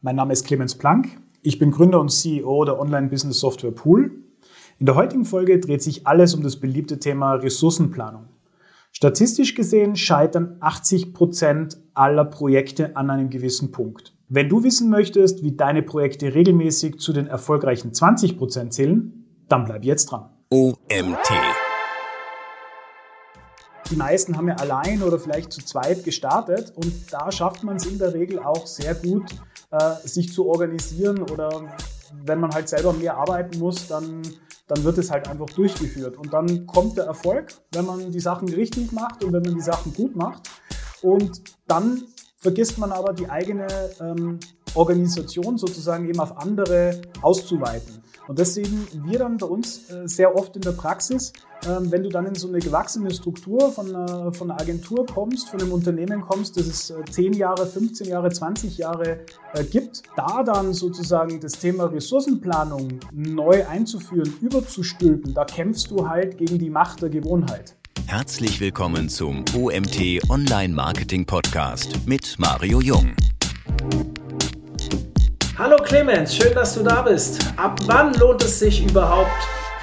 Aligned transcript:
Mein 0.00 0.14
Name 0.14 0.32
ist 0.32 0.46
Clemens 0.46 0.76
Planck. 0.76 1.08
Ich 1.42 1.58
bin 1.58 1.72
Gründer 1.72 1.98
und 2.00 2.10
CEO 2.12 2.64
der 2.64 2.78
Online-Business-Software 2.78 3.72
Pool. 3.72 4.12
In 4.78 4.86
der 4.86 4.94
heutigen 4.94 5.24
Folge 5.24 5.58
dreht 5.58 5.82
sich 5.82 6.06
alles 6.06 6.36
um 6.36 6.44
das 6.44 6.60
beliebte 6.60 7.00
Thema 7.00 7.34
Ressourcenplanung. 7.34 8.28
Statistisch 8.92 9.56
gesehen 9.56 9.96
scheitern 9.96 10.56
80 10.60 11.14
Prozent 11.14 11.78
aller 11.94 12.24
Projekte 12.24 12.96
an 12.96 13.10
einem 13.10 13.28
gewissen 13.28 13.72
Punkt. 13.72 14.14
Wenn 14.28 14.48
du 14.48 14.62
wissen 14.62 14.88
möchtest, 14.88 15.42
wie 15.42 15.56
deine 15.56 15.82
Projekte 15.82 16.32
regelmäßig 16.32 17.00
zu 17.00 17.12
den 17.12 17.26
erfolgreichen 17.26 17.92
20 17.92 18.38
Prozent 18.38 18.74
zählen, 18.74 19.26
dann 19.48 19.64
bleib 19.64 19.84
jetzt 19.84 20.12
dran. 20.12 20.30
OMT. 20.50 21.28
Die 23.90 23.96
meisten 23.96 24.36
haben 24.36 24.46
ja 24.46 24.54
allein 24.56 25.02
oder 25.02 25.18
vielleicht 25.18 25.52
zu 25.52 25.64
zweit 25.64 26.04
gestartet 26.04 26.72
und 26.76 26.92
da 27.10 27.32
schafft 27.32 27.64
man 27.64 27.76
es 27.76 27.86
in 27.86 27.98
der 27.98 28.14
Regel 28.14 28.38
auch 28.38 28.66
sehr 28.66 28.94
gut, 28.94 29.24
sich 30.04 30.32
zu 30.32 30.46
organisieren 30.46 31.22
oder 31.22 31.76
wenn 32.24 32.40
man 32.40 32.52
halt 32.52 32.68
selber 32.68 32.92
mehr 32.92 33.16
arbeiten 33.16 33.58
muss, 33.58 33.88
dann, 33.88 34.22
dann 34.66 34.84
wird 34.84 34.98
es 34.98 35.10
halt 35.10 35.28
einfach 35.28 35.46
durchgeführt. 35.46 36.16
Und 36.16 36.32
dann 36.32 36.66
kommt 36.66 36.96
der 36.96 37.04
Erfolg, 37.04 37.52
wenn 37.72 37.86
man 37.86 38.10
die 38.10 38.20
Sachen 38.20 38.48
richtig 38.48 38.92
macht 38.92 39.24
und 39.24 39.32
wenn 39.32 39.42
man 39.42 39.54
die 39.54 39.60
Sachen 39.60 39.92
gut 39.94 40.16
macht. 40.16 40.48
Und 41.02 41.42
dann 41.66 42.02
vergisst 42.38 42.78
man 42.78 42.92
aber 42.92 43.12
die 43.12 43.28
eigene 43.28 43.66
ähm, 44.00 44.38
Organisation 44.74 45.58
sozusagen 45.58 46.08
eben 46.08 46.20
auf 46.20 46.36
andere 46.38 47.00
auszuweiten. 47.22 48.02
Und 48.28 48.38
das 48.38 48.54
sehen 48.54 48.86
wir 49.04 49.18
dann 49.18 49.38
bei 49.38 49.46
uns 49.46 49.90
äh, 49.90 50.06
sehr 50.06 50.36
oft 50.36 50.54
in 50.54 50.62
der 50.62 50.72
Praxis, 50.72 51.32
ähm, 51.66 51.90
wenn 51.90 52.02
du 52.02 52.10
dann 52.10 52.26
in 52.26 52.34
so 52.34 52.46
eine 52.46 52.58
gewachsene 52.58 53.10
Struktur 53.10 53.72
von 53.72 53.94
einer, 53.94 54.32
von 54.34 54.50
einer 54.50 54.60
Agentur 54.60 55.06
kommst, 55.06 55.48
von 55.48 55.60
einem 55.60 55.72
Unternehmen 55.72 56.20
kommst, 56.20 56.58
das 56.58 56.66
es 56.66 56.94
10 57.10 57.32
äh, 57.32 57.36
Jahre, 57.38 57.66
15 57.66 58.06
Jahre, 58.08 58.30
20 58.30 58.76
Jahre 58.76 59.20
äh, 59.54 59.64
gibt, 59.64 60.02
da 60.14 60.42
dann 60.42 60.74
sozusagen 60.74 61.40
das 61.40 61.52
Thema 61.52 61.84
Ressourcenplanung 61.84 63.00
neu 63.12 63.66
einzuführen, 63.66 64.32
überzustülpen, 64.42 65.32
da 65.32 65.44
kämpfst 65.44 65.90
du 65.90 66.06
halt 66.06 66.36
gegen 66.36 66.58
die 66.58 66.70
Macht 66.70 67.00
der 67.00 67.08
Gewohnheit. 67.08 67.74
Herzlich 68.06 68.60
willkommen 68.60 69.08
zum 69.08 69.44
OMT 69.54 70.30
Online 70.30 70.74
Marketing 70.74 71.26
Podcast 71.26 72.06
mit 72.06 72.36
Mario 72.38 72.80
Jung. 72.80 73.14
Hallo 75.58 75.74
Clemens, 75.82 76.36
schön, 76.36 76.54
dass 76.54 76.76
du 76.76 76.84
da 76.84 77.02
bist. 77.02 77.52
Ab 77.56 77.80
wann 77.86 78.14
lohnt 78.14 78.44
es 78.44 78.60
sich 78.60 78.88
überhaupt, 78.88 79.28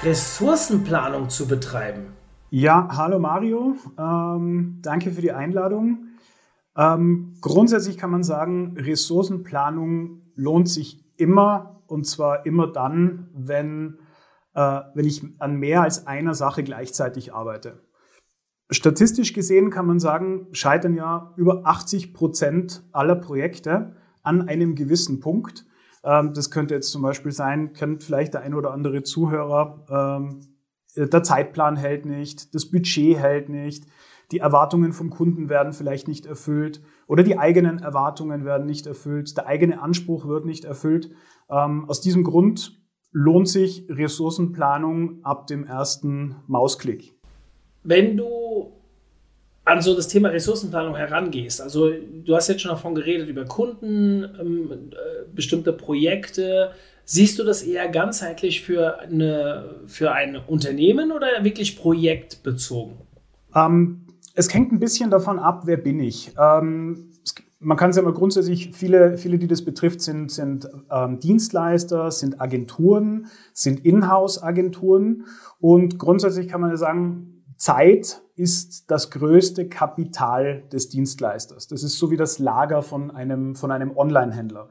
Ressourcenplanung 0.04 1.28
zu 1.28 1.46
betreiben? 1.46 2.14
Ja, 2.48 2.88
hallo 2.92 3.18
Mario, 3.18 3.76
ähm, 3.98 4.78
danke 4.80 5.10
für 5.10 5.20
die 5.20 5.32
Einladung. 5.32 6.16
Ähm, 6.78 7.34
grundsätzlich 7.42 7.98
kann 7.98 8.10
man 8.10 8.22
sagen, 8.22 8.74
Ressourcenplanung 8.78 10.22
lohnt 10.34 10.70
sich 10.70 11.04
immer 11.18 11.82
und 11.88 12.06
zwar 12.06 12.46
immer 12.46 12.68
dann, 12.68 13.28
wenn, 13.34 13.98
äh, 14.54 14.80
wenn 14.94 15.04
ich 15.04 15.22
an 15.40 15.56
mehr 15.56 15.82
als 15.82 16.06
einer 16.06 16.32
Sache 16.32 16.64
gleichzeitig 16.64 17.34
arbeite. 17.34 17.82
Statistisch 18.70 19.34
gesehen 19.34 19.68
kann 19.68 19.86
man 19.86 20.00
sagen, 20.00 20.46
scheitern 20.52 20.94
ja 20.94 21.34
über 21.36 21.66
80 21.66 22.14
Prozent 22.14 22.82
aller 22.92 23.16
Projekte 23.16 23.94
an 24.26 24.48
einem 24.48 24.74
gewissen 24.74 25.20
Punkt. 25.20 25.64
Ähm, 26.04 26.32
das 26.34 26.50
könnte 26.50 26.74
jetzt 26.74 26.90
zum 26.90 27.02
Beispiel 27.02 27.32
sein, 27.32 27.72
kennt 27.72 28.02
vielleicht 28.02 28.34
der 28.34 28.42
ein 28.42 28.54
oder 28.54 28.72
andere 28.72 29.02
Zuhörer, 29.02 29.84
ähm, 29.88 30.40
der 30.96 31.22
Zeitplan 31.22 31.76
hält 31.76 32.06
nicht, 32.06 32.54
das 32.54 32.70
Budget 32.70 33.18
hält 33.18 33.50
nicht, 33.50 33.84
die 34.32 34.38
Erwartungen 34.38 34.92
vom 34.92 35.10
Kunden 35.10 35.48
werden 35.48 35.72
vielleicht 35.72 36.08
nicht 36.08 36.24
erfüllt 36.24 36.82
oder 37.06 37.22
die 37.22 37.38
eigenen 37.38 37.78
Erwartungen 37.78 38.44
werden 38.44 38.66
nicht 38.66 38.86
erfüllt, 38.86 39.36
der 39.36 39.46
eigene 39.46 39.80
Anspruch 39.80 40.26
wird 40.26 40.46
nicht 40.46 40.64
erfüllt. 40.64 41.10
Ähm, 41.50 41.84
aus 41.88 42.00
diesem 42.00 42.24
Grund 42.24 42.80
lohnt 43.12 43.48
sich 43.48 43.86
Ressourcenplanung 43.88 45.22
ab 45.22 45.46
dem 45.46 45.64
ersten 45.64 46.36
Mausklick. 46.46 47.14
Wenn 47.84 48.16
du 48.16 48.72
an 49.66 49.82
so 49.82 49.94
das 49.94 50.06
Thema 50.06 50.28
Ressourcenplanung 50.28 50.94
herangehst. 50.94 51.60
Also 51.60 51.90
du 51.90 52.34
hast 52.34 52.48
jetzt 52.48 52.62
schon 52.62 52.70
davon 52.70 52.94
geredet, 52.94 53.28
über 53.28 53.44
Kunden, 53.44 54.24
ähm, 54.40 54.70
äh, 54.92 54.96
bestimmte 55.34 55.72
Projekte. 55.72 56.70
Siehst 57.04 57.38
du 57.38 57.44
das 57.44 57.62
eher 57.62 57.88
ganzheitlich 57.88 58.62
für, 58.62 59.00
eine, 59.00 59.74
für 59.86 60.12
ein 60.12 60.36
Unternehmen 60.36 61.10
oder 61.10 61.26
wirklich 61.42 61.76
projektbezogen? 61.76 62.94
Ähm, 63.54 64.06
es 64.34 64.54
hängt 64.54 64.70
ein 64.70 64.78
bisschen 64.78 65.10
davon 65.10 65.40
ab, 65.40 65.62
wer 65.64 65.78
bin 65.78 65.98
ich. 65.98 66.30
Ähm, 66.38 67.10
es, 67.24 67.34
man 67.58 67.76
kann 67.76 67.90
es 67.90 67.96
ja 67.96 68.02
mal 68.02 68.12
grundsätzlich, 68.12 68.70
viele, 68.72 69.18
viele, 69.18 69.36
die 69.36 69.48
das 69.48 69.64
betrifft, 69.64 70.00
sind, 70.00 70.30
sind 70.30 70.68
ähm, 70.92 71.18
Dienstleister, 71.18 72.12
sind 72.12 72.40
Agenturen, 72.40 73.26
sind 73.52 73.84
Inhouse-Agenturen. 73.84 75.24
Und 75.58 75.98
grundsätzlich 75.98 76.46
kann 76.46 76.60
man 76.60 76.70
ja 76.70 76.76
sagen, 76.76 77.35
Zeit 77.56 78.22
ist 78.36 78.90
das 78.90 79.10
größte 79.10 79.68
Kapital 79.68 80.64
des 80.72 80.88
Dienstleisters. 80.88 81.68
Das 81.68 81.82
ist 81.82 81.98
so 81.98 82.10
wie 82.10 82.16
das 82.16 82.38
Lager 82.38 82.82
von 82.82 83.10
einem, 83.10 83.54
von 83.54 83.70
einem 83.70 83.96
Online-Händler. 83.96 84.68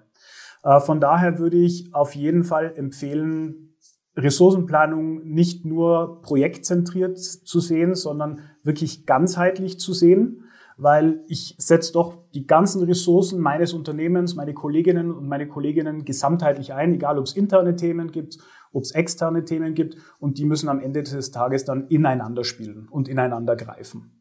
Äh, 0.63 0.79
von 0.79 0.99
daher 0.99 1.39
würde 1.39 1.57
ich 1.57 1.93
auf 1.93 2.15
jeden 2.15 2.43
Fall 2.43 2.73
empfehlen, 2.75 3.75
Ressourcenplanung 4.17 5.25
nicht 5.25 5.65
nur 5.65 6.21
projektzentriert 6.21 7.17
zu 7.17 7.59
sehen, 7.59 7.95
sondern 7.95 8.39
wirklich 8.63 9.05
ganzheitlich 9.05 9.77
zu 9.77 9.93
sehen, 9.93 10.45
weil 10.77 11.21
ich 11.27 11.55
setze 11.57 11.93
doch 11.93 12.17
die 12.33 12.47
ganzen 12.47 12.83
Ressourcen 12.83 13.39
meines 13.41 13.73
Unternehmens, 13.73 14.35
meine 14.35 14.53
Kolleginnen 14.53 15.11
und 15.11 15.27
meine 15.27 15.47
Kolleginnen 15.47 16.05
gesamtheitlich 16.05 16.73
ein, 16.73 16.93
egal 16.93 17.17
ob 17.17 17.25
es 17.25 17.35
interne 17.35 17.75
Themen 17.75 18.11
gibt 18.11 18.37
ob 18.75 18.83
es 18.83 18.91
externe 18.91 19.45
Themen 19.45 19.73
gibt 19.73 19.97
und 20.19 20.37
die 20.37 20.45
müssen 20.45 20.69
am 20.69 20.79
Ende 20.79 21.03
des 21.03 21.31
Tages 21.31 21.65
dann 21.65 21.87
ineinander 21.87 22.43
spielen 22.43 22.87
und 22.89 23.07
ineinander 23.07 23.55
greifen. 23.55 24.11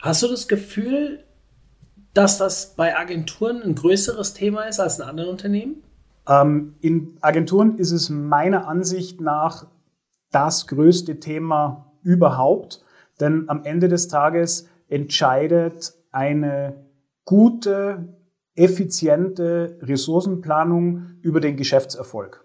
Hast 0.00 0.22
du 0.22 0.28
das 0.28 0.48
Gefühl, 0.48 1.24
dass 2.12 2.38
das 2.38 2.74
bei 2.74 2.98
Agenturen 2.98 3.62
ein 3.62 3.74
größeres 3.74 4.34
Thema 4.34 4.64
ist 4.64 4.80
als 4.80 4.98
in 4.98 5.04
anderen 5.04 5.30
Unternehmen? 5.30 5.76
Ähm, 6.28 6.74
in 6.80 7.16
Agenturen 7.20 7.78
ist 7.78 7.92
es 7.92 8.10
meiner 8.10 8.66
Ansicht 8.66 9.20
nach 9.20 9.66
das 10.30 10.66
größte 10.66 11.20
Thema 11.20 11.92
überhaupt, 12.02 12.84
denn 13.20 13.48
am 13.48 13.64
Ende 13.64 13.88
des 13.88 14.08
Tages 14.08 14.68
entscheidet 14.88 15.94
eine 16.10 16.84
gute, 17.24 18.08
effiziente 18.54 19.78
Ressourcenplanung 19.82 21.06
über 21.22 21.40
den 21.40 21.56
Geschäftserfolg. 21.56 22.44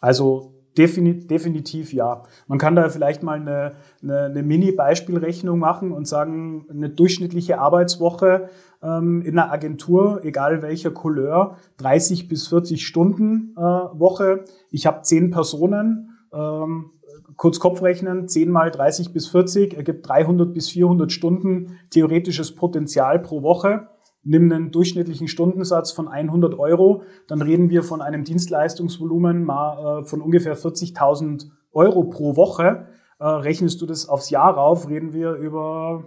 Also 0.00 0.54
definitiv 0.78 1.92
ja. 1.92 2.22
Man 2.46 2.58
kann 2.58 2.76
da 2.76 2.88
vielleicht 2.88 3.22
mal 3.22 3.40
eine, 3.40 3.72
eine, 4.02 4.24
eine 4.26 4.42
Mini-Beispielrechnung 4.42 5.58
machen 5.58 5.92
und 5.92 6.06
sagen, 6.06 6.66
eine 6.70 6.88
durchschnittliche 6.88 7.58
Arbeitswoche 7.58 8.48
ähm, 8.82 9.22
in 9.22 9.38
einer 9.38 9.50
Agentur, 9.50 10.20
egal 10.24 10.62
welcher 10.62 10.92
Couleur, 10.92 11.56
30 11.78 12.28
bis 12.28 12.46
40 12.46 12.86
Stunden 12.86 13.54
äh, 13.56 13.60
Woche. 13.60 14.44
Ich 14.70 14.86
habe 14.86 15.02
zehn 15.02 15.30
Personen, 15.30 16.16
ähm, 16.32 16.92
kurz 17.36 17.58
Kopfrechnen, 17.58 18.28
10 18.28 18.50
mal 18.50 18.70
30 18.70 19.12
bis 19.12 19.28
40 19.28 19.76
ergibt 19.76 20.08
300 20.08 20.52
bis 20.54 20.68
400 20.70 21.10
Stunden 21.10 21.78
theoretisches 21.90 22.54
Potenzial 22.54 23.18
pro 23.18 23.42
Woche 23.42 23.88
nimm 24.22 24.50
einen 24.52 24.70
durchschnittlichen 24.70 25.28
Stundensatz 25.28 25.92
von 25.92 26.08
100 26.08 26.58
Euro, 26.58 27.02
dann 27.26 27.42
reden 27.42 27.70
wir 27.70 27.82
von 27.82 28.02
einem 28.02 28.24
Dienstleistungsvolumen 28.24 29.48
äh, 29.48 30.04
von 30.04 30.20
ungefähr 30.20 30.56
40.000 30.56 31.50
Euro 31.72 32.04
pro 32.04 32.36
Woche. 32.36 32.86
Äh, 33.18 33.26
rechnest 33.26 33.80
du 33.80 33.86
das 33.86 34.08
aufs 34.08 34.30
Jahr 34.30 34.54
rauf, 34.54 34.88
reden 34.88 35.12
wir 35.12 35.32
über, 35.32 36.04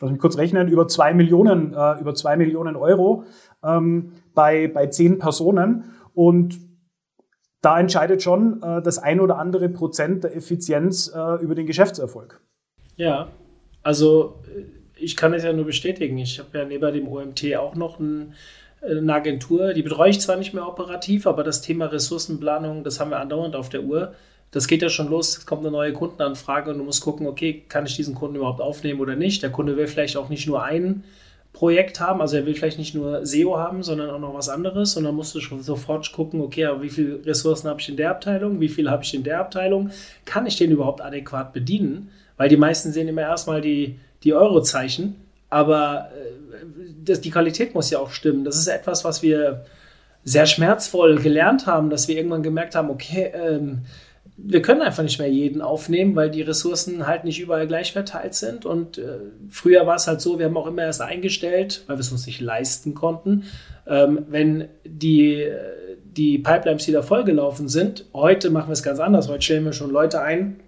lass 0.00 0.10
mich 0.10 0.20
kurz 0.20 0.36
rechnen, 0.38 0.68
über 0.68 0.88
zwei 0.88 1.14
Millionen, 1.14 1.74
äh, 1.74 2.00
über 2.00 2.14
zwei 2.14 2.36
Millionen 2.36 2.76
Euro 2.76 3.24
ähm, 3.64 4.12
bei, 4.34 4.68
bei 4.68 4.86
zehn 4.86 5.18
Personen. 5.18 5.84
Und 6.14 6.58
da 7.62 7.78
entscheidet 7.78 8.22
schon 8.22 8.60
das 8.60 8.98
ein 8.98 9.20
oder 9.20 9.36
andere 9.36 9.68
Prozent 9.68 10.24
der 10.24 10.34
Effizienz 10.34 11.08
über 11.42 11.54
den 11.54 11.66
Geschäftserfolg. 11.66 12.40
Ja, 12.96 13.28
also 13.82 14.40
ich 15.00 15.16
kann 15.16 15.34
es 15.34 15.44
ja 15.44 15.52
nur 15.52 15.64
bestätigen. 15.64 16.18
Ich 16.18 16.38
habe 16.38 16.58
ja 16.58 16.64
neben 16.64 16.92
dem 16.92 17.08
OMT 17.08 17.56
auch 17.56 17.74
noch 17.74 17.98
ein, 17.98 18.34
äh, 18.82 18.98
eine 18.98 19.14
Agentur, 19.14 19.72
die 19.72 19.82
betreue 19.82 20.10
ich 20.10 20.20
zwar 20.20 20.36
nicht 20.36 20.54
mehr 20.54 20.66
operativ, 20.66 21.26
aber 21.26 21.44
das 21.44 21.62
Thema 21.62 21.86
Ressourcenplanung, 21.86 22.84
das 22.84 23.00
haben 23.00 23.10
wir 23.10 23.20
andauernd 23.20 23.56
auf 23.56 23.68
der 23.68 23.82
Uhr. 23.82 24.14
Das 24.52 24.66
geht 24.66 24.82
ja 24.82 24.88
schon 24.88 25.08
los, 25.08 25.38
es 25.38 25.46
kommt 25.46 25.62
eine 25.62 25.70
neue 25.70 25.92
Kundenanfrage 25.92 26.70
und 26.70 26.78
du 26.78 26.84
musst 26.84 27.02
gucken, 27.02 27.26
okay, 27.28 27.62
kann 27.68 27.86
ich 27.86 27.94
diesen 27.94 28.16
Kunden 28.16 28.36
überhaupt 28.36 28.60
aufnehmen 28.60 29.00
oder 29.00 29.14
nicht? 29.14 29.42
Der 29.42 29.50
Kunde 29.50 29.76
will 29.76 29.86
vielleicht 29.86 30.16
auch 30.16 30.28
nicht 30.28 30.46
nur 30.48 30.64
ein 30.64 31.04
Projekt 31.52 32.00
haben, 32.00 32.20
also 32.20 32.36
er 32.36 32.46
will 32.46 32.54
vielleicht 32.54 32.78
nicht 32.78 32.94
nur 32.94 33.24
SEO 33.26 33.58
haben, 33.58 33.82
sondern 33.82 34.10
auch 34.10 34.18
noch 34.18 34.34
was 34.34 34.48
anderes 34.48 34.96
und 34.96 35.04
dann 35.04 35.14
musst 35.14 35.34
du 35.34 35.40
schon 35.40 35.62
sofort 35.62 36.12
gucken, 36.12 36.40
okay, 36.40 36.66
aber 36.66 36.82
wie 36.82 36.90
viele 36.90 37.24
Ressourcen 37.24 37.68
habe 37.68 37.80
ich 37.80 37.88
in 37.88 37.96
der 37.96 38.10
Abteilung, 38.10 38.60
wie 38.60 38.68
viel 38.68 38.90
habe 38.90 39.02
ich 39.04 39.14
in 39.14 39.24
der 39.24 39.40
Abteilung, 39.40 39.90
kann 40.24 40.46
ich 40.46 40.56
den 40.56 40.70
überhaupt 40.70 41.00
adäquat 41.00 41.52
bedienen? 41.52 42.10
Weil 42.36 42.48
die 42.48 42.56
meisten 42.56 42.92
sehen 42.92 43.08
immer 43.08 43.22
erstmal 43.22 43.60
die, 43.60 43.98
die 44.24 44.34
Eurozeichen, 44.34 45.16
aber 45.48 46.10
äh, 46.14 46.64
das, 47.04 47.20
die 47.20 47.30
Qualität 47.30 47.74
muss 47.74 47.90
ja 47.90 47.98
auch 47.98 48.10
stimmen. 48.10 48.44
Das 48.44 48.56
ist 48.56 48.68
etwas, 48.68 49.04
was 49.04 49.22
wir 49.22 49.64
sehr 50.24 50.46
schmerzvoll 50.46 51.18
gelernt 51.18 51.66
haben, 51.66 51.90
dass 51.90 52.08
wir 52.08 52.16
irgendwann 52.16 52.42
gemerkt 52.42 52.74
haben, 52.74 52.90
okay, 52.90 53.32
ähm, 53.34 53.82
wir 54.42 54.62
können 54.62 54.80
einfach 54.80 55.02
nicht 55.02 55.18
mehr 55.18 55.30
jeden 55.30 55.60
aufnehmen, 55.60 56.16
weil 56.16 56.30
die 56.30 56.42
Ressourcen 56.42 57.06
halt 57.06 57.24
nicht 57.24 57.40
überall 57.40 57.66
gleich 57.66 57.92
verteilt 57.92 58.34
sind. 58.34 58.64
Und 58.64 58.98
äh, 58.98 59.18
früher 59.50 59.86
war 59.86 59.96
es 59.96 60.06
halt 60.06 60.20
so, 60.20 60.38
wir 60.38 60.46
haben 60.46 60.56
auch 60.56 60.66
immer 60.66 60.82
erst 60.82 61.02
eingestellt, 61.02 61.84
weil 61.86 61.96
wir 61.96 62.00
es 62.00 62.12
uns 62.12 62.26
nicht 62.26 62.40
leisten 62.40 62.94
konnten. 62.94 63.44
Ähm, 63.86 64.26
wenn 64.28 64.68
die, 64.84 65.46
die 66.04 66.38
Pipelines 66.38 66.86
wieder 66.88 67.02
vollgelaufen 67.02 67.68
sind, 67.68 68.06
heute 68.14 68.50
machen 68.50 68.68
wir 68.68 68.74
es 68.74 68.82
ganz 68.82 68.98
anders. 68.98 69.28
Heute 69.28 69.42
stellen 69.42 69.64
wir 69.64 69.72
schon 69.72 69.90
Leute 69.90 70.22
ein, 70.22 70.60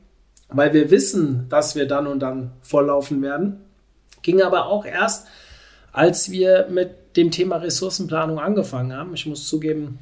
weil 0.53 0.73
wir 0.73 0.91
wissen, 0.91 1.47
dass 1.49 1.75
wir 1.75 1.87
dann 1.87 2.07
und 2.07 2.21
dann 2.21 2.53
volllaufen 2.61 3.23
werden. 3.23 3.61
Ging 4.23 4.43
aber 4.43 4.67
auch 4.67 4.85
erst, 4.85 5.27
als 5.93 6.31
wir 6.31 6.67
mit 6.71 7.17
dem 7.17 7.31
Thema 7.31 7.57
Ressourcenplanung 7.57 8.39
angefangen 8.39 8.95
haben. 8.97 9.15
Ich 9.15 9.27
muss 9.27 9.49
zugeben, 9.49 9.99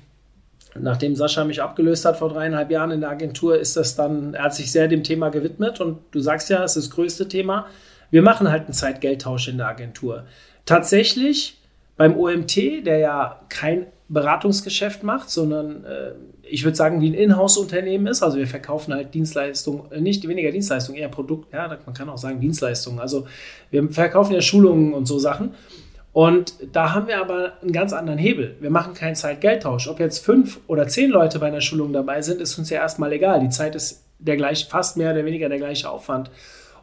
Nachdem 0.78 1.16
Sascha 1.16 1.44
mich 1.44 1.62
abgelöst 1.62 2.04
hat 2.04 2.18
vor 2.18 2.28
dreieinhalb 2.28 2.70
Jahren 2.70 2.92
in 2.92 3.00
der 3.00 3.10
Agentur, 3.10 3.58
ist 3.58 3.76
das 3.76 3.96
dann, 3.96 4.34
er 4.34 4.44
hat 4.44 4.54
sich 4.54 4.70
sehr 4.70 4.88
dem 4.88 5.02
Thema 5.02 5.30
gewidmet 5.30 5.80
und 5.80 5.98
du 6.12 6.20
sagst 6.20 6.48
ja, 6.48 6.62
es 6.62 6.76
ist 6.76 6.86
das 6.86 6.94
größte 6.94 7.28
Thema. 7.28 7.66
Wir 8.10 8.22
machen 8.22 8.50
halt 8.50 8.64
einen 8.64 8.72
Zeitgeldtausch 8.72 9.48
in 9.48 9.58
der 9.58 9.68
Agentur. 9.68 10.24
Tatsächlich 10.66 11.58
beim 11.96 12.16
OMT, 12.16 12.86
der 12.86 12.98
ja 12.98 13.40
kein 13.48 13.86
Beratungsgeschäft 14.10 15.04
macht, 15.04 15.30
sondern 15.30 15.84
äh, 15.84 16.12
ich 16.42 16.64
würde 16.64 16.76
sagen, 16.76 17.00
wie 17.00 17.10
ein 17.10 17.14
Inhouse-Unternehmen 17.14 18.08
ist. 18.08 18.22
Also 18.22 18.38
wir 18.38 18.48
verkaufen 18.48 18.92
halt 18.92 19.14
Dienstleistungen, 19.14 19.90
äh, 19.92 20.00
nicht 20.00 20.26
weniger 20.26 20.50
Dienstleistungen, 20.50 21.00
eher 21.00 21.08
Produkt, 21.08 21.52
ja, 21.52 21.68
man 21.68 21.94
kann 21.94 22.08
auch 22.08 22.18
sagen 22.18 22.40
Dienstleistungen. 22.40 22.98
Also 22.98 23.26
wir 23.70 23.88
verkaufen 23.90 24.34
ja 24.34 24.40
Schulungen 24.40 24.92
und 24.94 25.06
so 25.06 25.18
Sachen. 25.18 25.54
Und 26.12 26.54
da 26.72 26.92
haben 26.92 27.06
wir 27.06 27.20
aber 27.20 27.52
einen 27.62 27.70
ganz 27.70 27.92
anderen 27.92 28.18
Hebel. 28.18 28.56
Wir 28.60 28.70
machen 28.70 28.94
keinen 28.94 29.14
Zeit-Geldtausch. 29.14 29.86
Ob 29.86 30.00
jetzt 30.00 30.24
fünf 30.24 30.58
oder 30.66 30.88
zehn 30.88 31.08
Leute 31.08 31.38
bei 31.38 31.46
einer 31.46 31.60
Schulung 31.60 31.92
dabei 31.92 32.20
sind, 32.20 32.40
ist 32.40 32.58
uns 32.58 32.68
ja 32.68 32.80
erstmal 32.80 33.12
egal. 33.12 33.38
Die 33.38 33.48
Zeit 33.48 33.76
ist 33.76 34.04
der 34.18 34.36
gleich, 34.36 34.66
fast 34.66 34.96
mehr 34.96 35.12
oder 35.12 35.24
weniger 35.24 35.48
der 35.48 35.58
gleiche 35.58 35.88
Aufwand. 35.88 36.32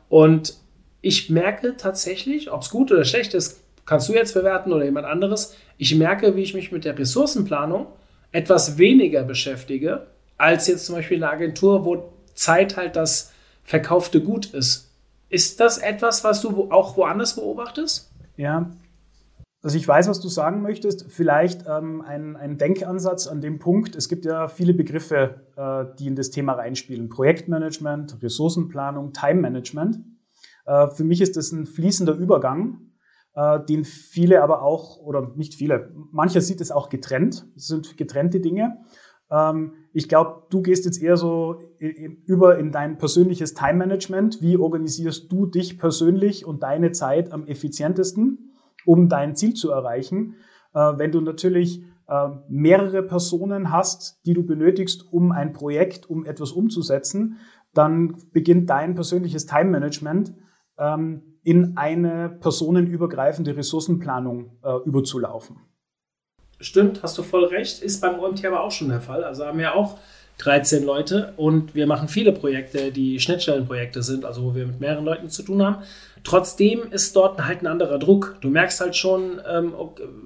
Und 0.08 0.56
ich 1.02 1.30
merke 1.30 1.76
tatsächlich, 1.76 2.52
ob 2.52 2.62
es 2.62 2.70
gut 2.70 2.90
oder 2.90 3.04
schlecht 3.04 3.34
ist, 3.34 3.62
kannst 3.86 4.08
du 4.08 4.14
jetzt 4.14 4.34
bewerten 4.34 4.72
oder 4.72 4.86
jemand 4.86 5.06
anderes. 5.06 5.56
Ich 5.78 5.96
merke, 5.96 6.36
wie 6.36 6.42
ich 6.42 6.54
mich 6.54 6.72
mit 6.72 6.86
der 6.86 6.98
Ressourcenplanung 6.98 7.88
etwas 8.32 8.78
weniger 8.78 9.24
beschäftige, 9.24 10.08
als 10.38 10.68
jetzt 10.68 10.86
zum 10.86 10.96
Beispiel 10.96 11.18
in 11.18 11.24
einer 11.24 11.34
Agentur, 11.34 11.86
wo 11.86 12.14
Zeit 12.34 12.78
halt 12.78 12.96
das 12.96 13.32
verkaufte 13.64 14.22
Gut 14.22 14.54
ist. 14.54 14.92
Ist 15.30 15.60
das 15.60 15.78
etwas, 15.78 16.24
was 16.24 16.42
du 16.42 16.72
auch 16.72 16.96
woanders 16.98 17.36
beobachtest? 17.36 18.10
Ja, 18.38 18.72
also 19.64 19.78
ich 19.78 19.88
weiß, 19.88 20.08
was 20.08 20.22
du 20.22 20.30
sagen 20.30 20.62
möchtest. 20.62 21.12
Vielleicht 21.12 21.66
ähm, 21.68 22.02
ein, 22.02 22.36
ein 22.36 22.58
Denkansatz 22.58 23.28
an 23.28 23.42
dem 23.42 23.60
Punkt. 23.60 23.96
Es 23.96 24.08
gibt 24.08 24.24
ja 24.24 24.48
viele 24.48 24.74
Begriffe, 24.74 25.42
äh, 25.56 25.86
die 25.98 26.08
in 26.08 26.16
das 26.16 26.30
Thema 26.30 26.54
reinspielen. 26.54 27.10
Projektmanagement, 27.10 28.22
Ressourcenplanung, 28.22 29.14
Time 29.14 29.42
Management. 29.42 30.00
Äh, 30.66 30.88
für 30.88 31.04
mich 31.04 31.22
ist 31.22 31.36
das 31.38 31.52
ein 31.52 31.66
fließender 31.66 32.14
Übergang, 32.14 32.87
den 33.70 33.84
viele 33.84 34.42
aber 34.42 34.64
auch, 34.64 34.98
oder 34.98 35.32
nicht 35.36 35.54
viele, 35.54 35.92
mancher 36.12 36.42
sieht 36.42 36.60
es 36.60 36.72
auch 36.72 36.90
getrennt. 36.90 37.46
Das 37.54 37.68
sind 37.68 37.96
getrennte 37.96 38.40
Dinge. 38.40 38.78
Ähm, 39.30 39.74
ich 39.94 40.10
glaube, 40.10 40.48
du 40.50 40.64
gehst 40.64 40.86
jetzt 40.86 41.02
eher 41.02 41.18
so 41.18 41.62
über 41.78 42.58
in 42.58 42.72
dein 42.72 42.98
persönliches 42.98 43.54
Time 43.54 43.76
Management. 43.76 44.42
Wie 44.42 44.58
organisierst 44.58 45.32
du 45.32 45.46
dich 45.46 45.78
persönlich 45.78 46.48
und 46.48 46.64
deine 46.64 46.94
Zeit 46.94 47.32
am 47.32 47.46
effizientesten? 47.46 48.48
um 48.88 49.10
dein 49.10 49.36
Ziel 49.36 49.54
zu 49.54 49.70
erreichen. 49.70 50.36
Äh, 50.74 50.80
wenn 50.98 51.12
du 51.12 51.22
natürlich 51.22 51.84
äh, 52.08 52.30
mehrere 52.48 53.04
Personen 53.04 53.72
hast, 53.72 54.26
die 54.26 54.34
du 54.34 54.44
benötigst, 54.44 55.12
um 55.12 55.32
ein 55.32 55.54
Projekt, 55.54 56.10
um 56.10 56.26
etwas 56.26 56.52
umzusetzen, 56.52 57.38
dann 57.74 58.18
beginnt 58.32 58.70
dein 58.70 58.96
persönliches 58.96 59.46
Time-Management 59.46 60.34
ähm, 60.80 61.37
in 61.48 61.78
eine 61.78 62.28
personenübergreifende 62.28 63.56
Ressourcenplanung 63.56 64.52
äh, 64.66 64.86
überzulaufen. 64.86 65.56
Stimmt, 66.60 67.04
hast 67.04 67.18
du 67.18 67.24
voll 67.24 67.46
recht. 67.46 67.82
Ist 67.82 68.02
beim 68.02 68.20
OMT 68.20 68.44
aber 68.46 68.64
auch 68.64 68.72
schon 68.72 68.90
der 68.90 69.00
Fall. 69.00 69.24
Also 69.24 69.46
haben 69.46 69.58
wir 69.58 69.74
auch 69.74 69.98
13 70.40 70.84
Leute 70.84 71.32
und 71.38 71.74
wir 71.74 71.88
machen 71.88 72.10
viele 72.10 72.34
Projekte, 72.34 72.92
die 72.92 73.22
Schnittstellenprojekte 73.22 74.04
sind, 74.04 74.26
also 74.26 74.44
wo 74.44 74.56
wir 74.56 74.68
mit 74.68 74.82
mehreren 74.82 75.06
Leuten 75.06 75.30
zu 75.30 75.42
tun 75.42 75.66
haben. 75.66 75.84
Trotzdem 76.26 76.92
ist 76.92 77.16
dort 77.16 77.42
halt 77.42 77.62
ein 77.62 77.68
anderer 77.68 77.98
Druck. 77.98 78.36
Du 78.42 78.50
merkst 78.50 78.82
halt 78.82 78.98
schon, 78.98 79.40
ähm, 79.50 79.74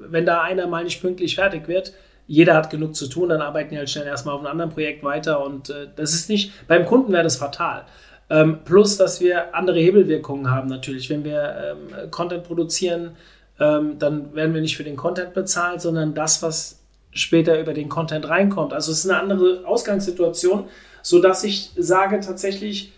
wenn 0.10 0.26
da 0.26 0.42
einer 0.42 0.66
mal 0.66 0.84
nicht 0.84 1.02
pünktlich 1.02 1.36
fertig 1.36 1.68
wird, 1.68 1.94
jeder 2.26 2.56
hat 2.56 2.72
genug 2.72 2.96
zu 2.96 3.08
tun, 3.08 3.30
dann 3.30 3.42
arbeiten 3.42 3.70
die 3.70 3.78
halt 3.78 3.92
schnell 3.92 4.08
erstmal 4.08 4.34
auf 4.34 4.42
einem 4.42 4.50
anderen 4.50 4.72
Projekt 4.72 5.04
weiter 5.04 5.46
und 5.46 5.70
äh, 5.70 5.88
das 5.96 6.16
ist 6.16 6.30
nicht, 6.30 6.68
beim 6.68 6.88
Kunden 6.88 7.14
wäre 7.14 7.24
das 7.24 7.36
fatal. 7.36 7.86
Ähm, 8.32 8.60
plus, 8.64 8.96
dass 8.96 9.20
wir 9.20 9.54
andere 9.54 9.80
Hebelwirkungen 9.80 10.50
haben 10.50 10.70
natürlich. 10.70 11.10
Wenn 11.10 11.26
wir 11.26 11.76
ähm, 11.76 12.10
Content 12.12 12.46
produzieren, 12.46 13.18
ähm, 13.60 14.00
dann 14.00 14.34
werden 14.34 14.54
wir 14.54 14.62
nicht 14.62 14.78
für 14.78 14.86
den 14.86 14.96
Content 14.96 15.34
bezahlt, 15.34 15.82
sondern 15.82 16.14
das, 16.14 16.42
was 16.42 16.80
später 17.12 17.60
über 17.60 17.74
den 17.74 17.90
Content 17.90 18.30
reinkommt. 18.30 18.72
Also 18.72 18.94
es 18.94 19.00
ist 19.04 19.10
eine 19.10 19.20
andere 19.20 19.68
Ausgangssituation, 19.68 20.64
sodass 21.02 21.44
ich 21.44 21.72
sage 21.78 22.22
tatsächlich, 22.22 22.94